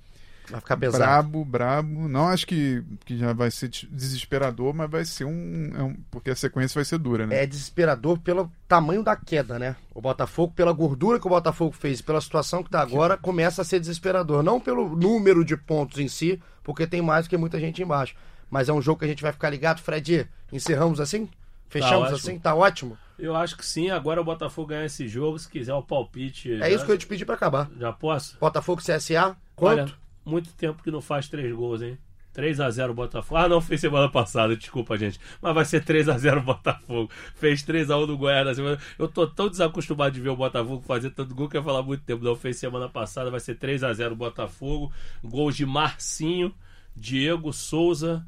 Vai 0.51 0.61
ficar 0.61 0.76
pesado. 0.76 1.03
brabo, 1.05 1.44
brabo. 1.44 2.09
Não 2.09 2.28
acho 2.28 2.46
que, 2.46 2.82
que 3.05 3.16
já 3.16 3.32
vai 3.32 3.51
ser 3.51 3.68
des- 3.68 3.86
desesperador, 3.90 4.74
mas 4.74 4.90
vai 4.90 5.05
ser 5.05 5.24
um, 5.24 5.70
é 5.76 5.82
um- 5.82 5.96
Porque 6.11 6.30
a 6.30 6.36
sequência 6.36 6.74
vai 6.78 6.84
ser 6.84 6.98
dura, 6.98 7.26
né? 7.26 7.42
É 7.42 7.46
desesperador 7.46 8.18
pelo 8.18 8.51
tamanho 8.68 9.03
da 9.03 9.14
queda, 9.16 9.59
né? 9.59 9.76
O 9.94 10.01
Botafogo, 10.01 10.53
pela 10.55 10.72
gordura 10.72 11.18
que 11.20 11.26
o 11.26 11.30
Botafogo 11.30 11.72
fez, 11.72 12.01
pela 12.03 12.20
situação 12.20 12.62
que 12.62 12.70
tá 12.70 12.80
agora, 12.80 13.16
começa 13.16 13.62
a 13.62 13.64
ser 13.64 13.80
desesperador. 13.80 14.42
Não 14.42 14.61
pelo 14.61 14.96
número 14.96 15.44
de 15.44 15.57
pontos 15.57 15.98
em 15.98 16.09
si, 16.09 16.40
porque 16.62 16.86
tem 16.86 17.01
mais 17.03 17.26
do 17.26 17.30
que 17.30 17.36
muita 17.36 17.59
gente 17.61 17.82
embaixo. 17.82 18.14
Mas 18.51 18.68
é 18.68 18.72
um 18.72 18.82
jogo 18.82 18.98
que 18.98 19.05
a 19.05 19.09
gente 19.09 19.22
vai 19.22 19.32
ficar 19.32 19.48
ligado. 19.51 19.80
Fred, 19.80 20.28
encerramos 20.53 21.01
assim? 21.01 21.28
Fechamos 21.68 22.05
ótimo. 22.09 22.16
assim? 22.16 22.38
Tá 22.38 22.53
ótimo? 22.55 22.98
Eu 23.16 23.36
acho 23.36 23.57
que 23.57 23.64
sim. 23.64 23.90
Agora 23.90 24.20
o 24.20 24.24
Botafogo 24.24 24.68
ganha 24.68 24.86
esse 24.86 25.07
jogo. 25.07 25.38
Se 25.38 25.48
quiser 25.48 25.72
o 25.74 25.82
palpite. 25.82 26.61
É 26.61 26.72
isso 26.72 26.84
que 26.84 26.90
eu 26.90 26.98
te 26.98 27.07
pedi 27.07 27.24
pra 27.24 27.36
acabar. 27.36 27.70
Já 27.78 27.92
posso? 27.92 28.36
Botafogo 28.40 28.82
CSA, 28.82 29.36
quanto? 29.55 29.82
Olha, 29.82 29.92
muito 30.24 30.52
tempo 30.52 30.82
que 30.82 30.90
não 30.90 31.00
faz 31.00 31.28
três 31.28 31.52
gols, 31.54 31.82
hein? 31.82 31.98
3x0 32.34 32.92
Botafogo. 32.92 33.40
Ah, 33.40 33.48
não, 33.48 33.60
fez 33.60 33.80
semana 33.80 34.08
passada, 34.08 34.56
desculpa, 34.56 34.96
gente. 34.96 35.20
Mas 35.40 35.54
vai 35.54 35.64
ser 35.64 35.84
3x0 35.84 36.42
Botafogo. 36.42 37.10
Fez 37.34 37.62
3x1 37.62 38.06
do 38.06 38.16
Goiás 38.16 38.46
na 38.46 38.54
semana. 38.54 38.78
Eu 38.98 39.08
tô 39.08 39.26
tão 39.26 39.48
desacostumado 39.48 40.14
de 40.14 40.20
ver 40.20 40.30
o 40.30 40.36
Botafogo 40.36 40.82
fazer 40.82 41.10
tanto 41.10 41.34
gol 41.34 41.48
que 41.48 41.56
eu 41.56 41.60
ia 41.60 41.64
falar 41.64 41.82
muito 41.82 42.04
tempo. 42.04 42.24
Não 42.24 42.36
fez 42.36 42.56
semana 42.56 42.88
passada, 42.88 43.30
vai 43.30 43.40
ser 43.40 43.56
3x0 43.58 44.14
Botafogo. 44.14 44.92
Gols 45.22 45.56
de 45.56 45.66
Marcinho, 45.66 46.54
Diego 46.94 47.52
Souza. 47.52 48.24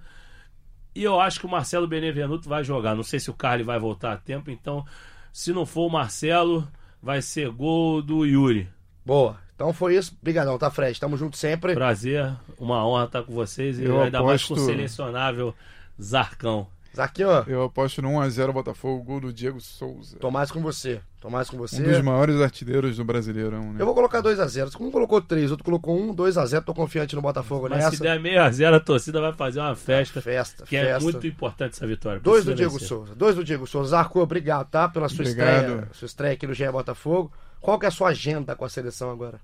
E 0.95 1.03
eu 1.03 1.19
acho 1.21 1.41
que 1.41 1.47
o 1.47 1.51
Marcelo 1.51 1.87
Benevenuto 1.87 2.49
vai 2.49 2.63
jogar. 2.65 2.95
Não 2.95 3.03
sei 3.03 3.19
se 3.19 3.31
o 3.31 3.35
Carly 3.35 3.63
vai 3.63 3.79
voltar 3.79 4.13
a 4.13 4.17
tempo, 4.17 4.51
então, 4.51 4.85
se 5.33 5.53
não 5.53 5.65
for 5.65 5.87
o 5.87 5.91
Marcelo, 5.91 6.69
vai 7.01 7.23
ser 7.23 7.51
gol 7.51 8.03
do 8.03 8.27
Yuri. 8.27 8.69
Boa. 9.05 9.39
Então 9.63 9.73
foi 9.73 9.95
isso. 9.97 10.17
Obrigadão, 10.21 10.59
tá, 10.59 10.71
Fred? 10.71 10.99
Tamo 10.99 11.17
junto 11.17 11.37
sempre. 11.37 11.75
Prazer, 11.75 12.33
uma 12.59 12.85
honra 12.85 13.05
estar 13.05 13.23
com 13.23 13.33
vocês 13.33 13.79
e 13.79 13.85
Eu 13.85 14.03
ainda 14.03 14.21
mais 14.23 14.45
com 14.45 14.55
o 14.55 14.57
aposto- 14.57 14.71
selecionável 14.73 15.55
Zarcão. 16.03 16.67
Aqui, 16.99 17.25
ó. 17.25 17.43
Eu 17.47 17.63
aposto 17.63 18.03
no 18.03 18.09
1x0 18.11 18.53
Botafogo, 18.53 19.03
gol 19.03 19.21
do 19.21 19.33
Diego 19.33 19.59
Souza. 19.63 20.19
Tô 20.19 20.31
mais 20.31 20.51
com 20.51 20.61
você. 20.61 21.01
Tô 21.23 21.31
mais 21.31 21.49
com 21.49 21.57
você. 21.57 21.81
Um 21.81 21.85
dos 21.91 22.03
maiores 22.03 22.39
artilheiros 22.41 22.97
do 22.99 23.05
Brasileirão, 23.05 23.73
né? 23.73 23.77
Eu 23.81 23.87
vou 23.87 23.95
colocar 23.95 24.21
2x0. 24.21 24.79
Um 24.79 24.91
colocou 24.91 25.23
3, 25.23 25.51
outro 25.53 25.65
colocou 25.65 25.97
1, 25.99 26.15
2x0. 26.15 26.63
Tô 26.65 26.75
confiante 26.75 27.15
no 27.17 27.23
Botafogo 27.23 27.67
Mas 27.71 27.85
se 27.85 27.91
nessa. 27.93 28.03
der 28.03 28.21
meio 28.21 28.43
a 28.43 28.51
zero, 28.51 28.77
a 28.77 28.81
torcida 28.81 29.21
vai 29.23 29.33
fazer 29.33 29.61
uma 29.61 29.75
festa, 29.75 30.21
Festa, 30.21 30.65
que 30.67 30.77
é 30.77 30.85
festa. 30.85 31.01
muito 31.05 31.27
importante 31.27 31.73
essa 31.77 31.87
vitória. 31.87 32.21
Dois 32.21 32.45
do 32.45 32.55
Diego 32.55 32.73
vencer. 32.73 32.89
Souza. 32.89 33.15
Dois 33.15 33.37
do 33.37 33.45
Diego 33.45 33.67
Souza. 33.67 33.91
Zarco, 33.91 34.21
obrigado, 34.21 34.69
tá? 34.69 34.87
Pela 34.89 35.09
sua 35.09 35.23
Obrigado. 35.25 35.61
estreia. 35.63 35.89
Sua 35.93 36.07
estreia 36.07 36.35
aqui 36.35 36.47
no 36.47 36.53
GE 36.53 36.69
Botafogo. 36.71 37.33
Qual 37.59 37.79
que 37.79 37.87
é 37.87 37.89
a 37.89 37.93
sua 37.93 38.09
agenda 38.09 38.55
com 38.57 38.65
a 38.65 38.69
seleção 38.69 39.11
agora? 39.11 39.41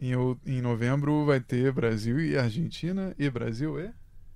Em, 0.00 0.12
em 0.46 0.60
novembro 0.60 1.24
vai 1.24 1.40
ter 1.40 1.72
Brasil 1.72 2.20
e 2.20 2.36
Argentina. 2.36 3.14
E 3.18 3.28
Brasil 3.30 3.78
é? 3.78 3.90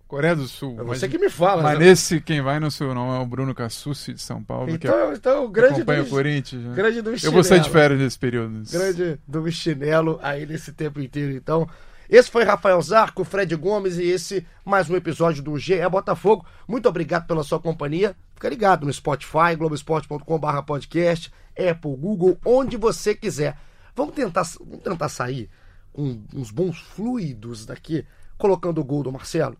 Coreia 0.06 0.36
do 0.36 0.46
Sul. 0.46 0.76
É 0.78 0.82
Mas- 0.84 0.98
você 1.00 1.08
que 1.08 1.18
me 1.18 1.30
fala. 1.30 1.62
Mas 1.62 1.78
né? 1.78 1.86
nesse 1.86 2.20
quem 2.20 2.40
vai 2.42 2.60
não 2.60 2.70
sou 2.70 2.88
eu, 2.88 2.94
não, 2.94 3.14
é 3.14 3.18
o 3.18 3.26
Bruno 3.26 3.54
Cassucci 3.54 4.12
de 4.12 4.20
São 4.20 4.42
Paulo, 4.42 4.66
que 4.68 4.74
Então, 4.74 5.12
então 5.12 5.44
o 5.44 5.48
grande 5.48 5.76
acompanha 5.76 6.02
do, 6.02 6.06
o 6.06 6.10
Corinthians. 6.10 6.62
né? 6.62 6.74
grande 6.74 7.02
do 7.02 7.10
Eu 7.10 7.32
vou 7.32 7.42
sair 7.42 7.58
de 7.60 7.64
chinelo. 7.64 7.72
férias 7.82 8.00
nesse 8.00 8.18
período. 8.18 8.62
Grande 8.70 9.18
do 9.26 9.50
chinelo 9.50 10.20
aí 10.22 10.46
nesse 10.46 10.72
tempo 10.72 11.00
inteiro. 11.00 11.32
Então, 11.32 11.66
esse 12.08 12.30
foi 12.30 12.44
Rafael 12.44 12.80
Zarco, 12.82 13.24
Fred 13.24 13.56
Gomes 13.56 13.96
e 13.96 14.04
esse 14.04 14.46
mais 14.64 14.90
um 14.90 14.94
episódio 14.94 15.42
do 15.42 15.58
GE 15.58 15.88
Botafogo. 15.90 16.44
Muito 16.68 16.86
obrigado 16.88 17.26
pela 17.26 17.42
sua 17.42 17.58
companhia. 17.58 18.14
Fica 18.34 18.48
ligado 18.50 18.84
no 18.86 18.92
Spotify, 18.92 19.56
globesport.com.br 19.56 20.62
podcast, 20.66 21.32
Apple, 21.58 21.96
Google, 21.96 22.38
onde 22.44 22.76
você 22.76 23.14
quiser. 23.14 23.56
Vamos 23.94 24.14
tentar, 24.14 24.42
vamos 24.60 24.82
tentar 24.82 25.08
sair 25.08 25.48
com 25.92 26.22
uns 26.34 26.50
bons 26.50 26.78
fluidos 26.78 27.64
daqui, 27.66 28.04
colocando 28.36 28.80
o 28.80 28.84
gol 28.84 29.02
do 29.02 29.12
Marcelo. 29.12 29.56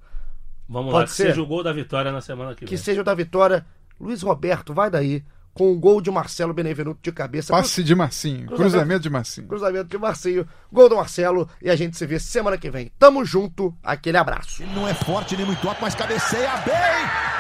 Vamos 0.69 0.91
Pode 0.93 1.03
lá, 1.03 1.07
que 1.07 1.13
ser? 1.13 1.27
seja 1.29 1.43
o 1.43 1.47
gol 1.47 1.63
da 1.63 1.73
vitória 1.73 2.11
na 2.11 2.21
semana 2.21 2.55
que, 2.55 2.65
Que 2.65 2.75
vem. 2.75 2.79
seja 2.85 3.01
o 3.01 3.05
da 3.05 3.15
vitória. 3.15 3.65
Luiz 4.01 4.23
Roberto, 4.23 4.75
vai 4.75 4.91
daí. 4.91 5.23
Com 5.53 5.71
o 5.71 5.79
gol 5.79 6.01
de 6.01 6.11
Marcelo 6.11 6.53
Benevenuto 6.53 6.99
de 7.01 7.13
cabeça. 7.13 7.53
Passe 7.53 7.85
de 7.85 7.95
Marcinho, 7.95 8.47
Cruzamento. 8.47 8.57
cruzamento 8.73 9.03
de 9.05 9.11
Marcinho. 9.11 9.47
Cruzamento 9.47 9.85
de 9.89 9.99
Marcinho, 9.99 10.49
gol 10.73 10.89
do 10.89 10.97
Marcelo 10.97 11.49
e 11.63 11.71
a 11.71 11.77
gente 11.77 11.97
se 11.97 12.05
vê 12.07 12.19
semana 12.19 12.59
que 12.59 12.69
vem. 12.69 12.91
Tamo 12.99 13.25
junto, 13.25 13.73
aquele 13.81 14.17
abraço. 14.17 14.65
Ele 14.65 14.75
não 14.75 14.89
é 14.89 14.95
forte 14.95 15.37
nem 15.37 15.47
muito 15.47 15.69
alto, 15.69 15.81
mas 15.81 15.95
cabeceia 15.95 16.57
bem. 16.57 17.34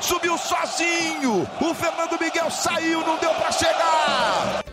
Subiu 0.00 0.36
sozinho! 0.38 1.48
O 1.60 1.74
Fernando 1.74 2.20
Miguel 2.20 2.50
saiu, 2.50 3.00
não 3.00 3.16
deu 3.16 3.34
pra 3.34 3.50
chegar! 3.50 4.64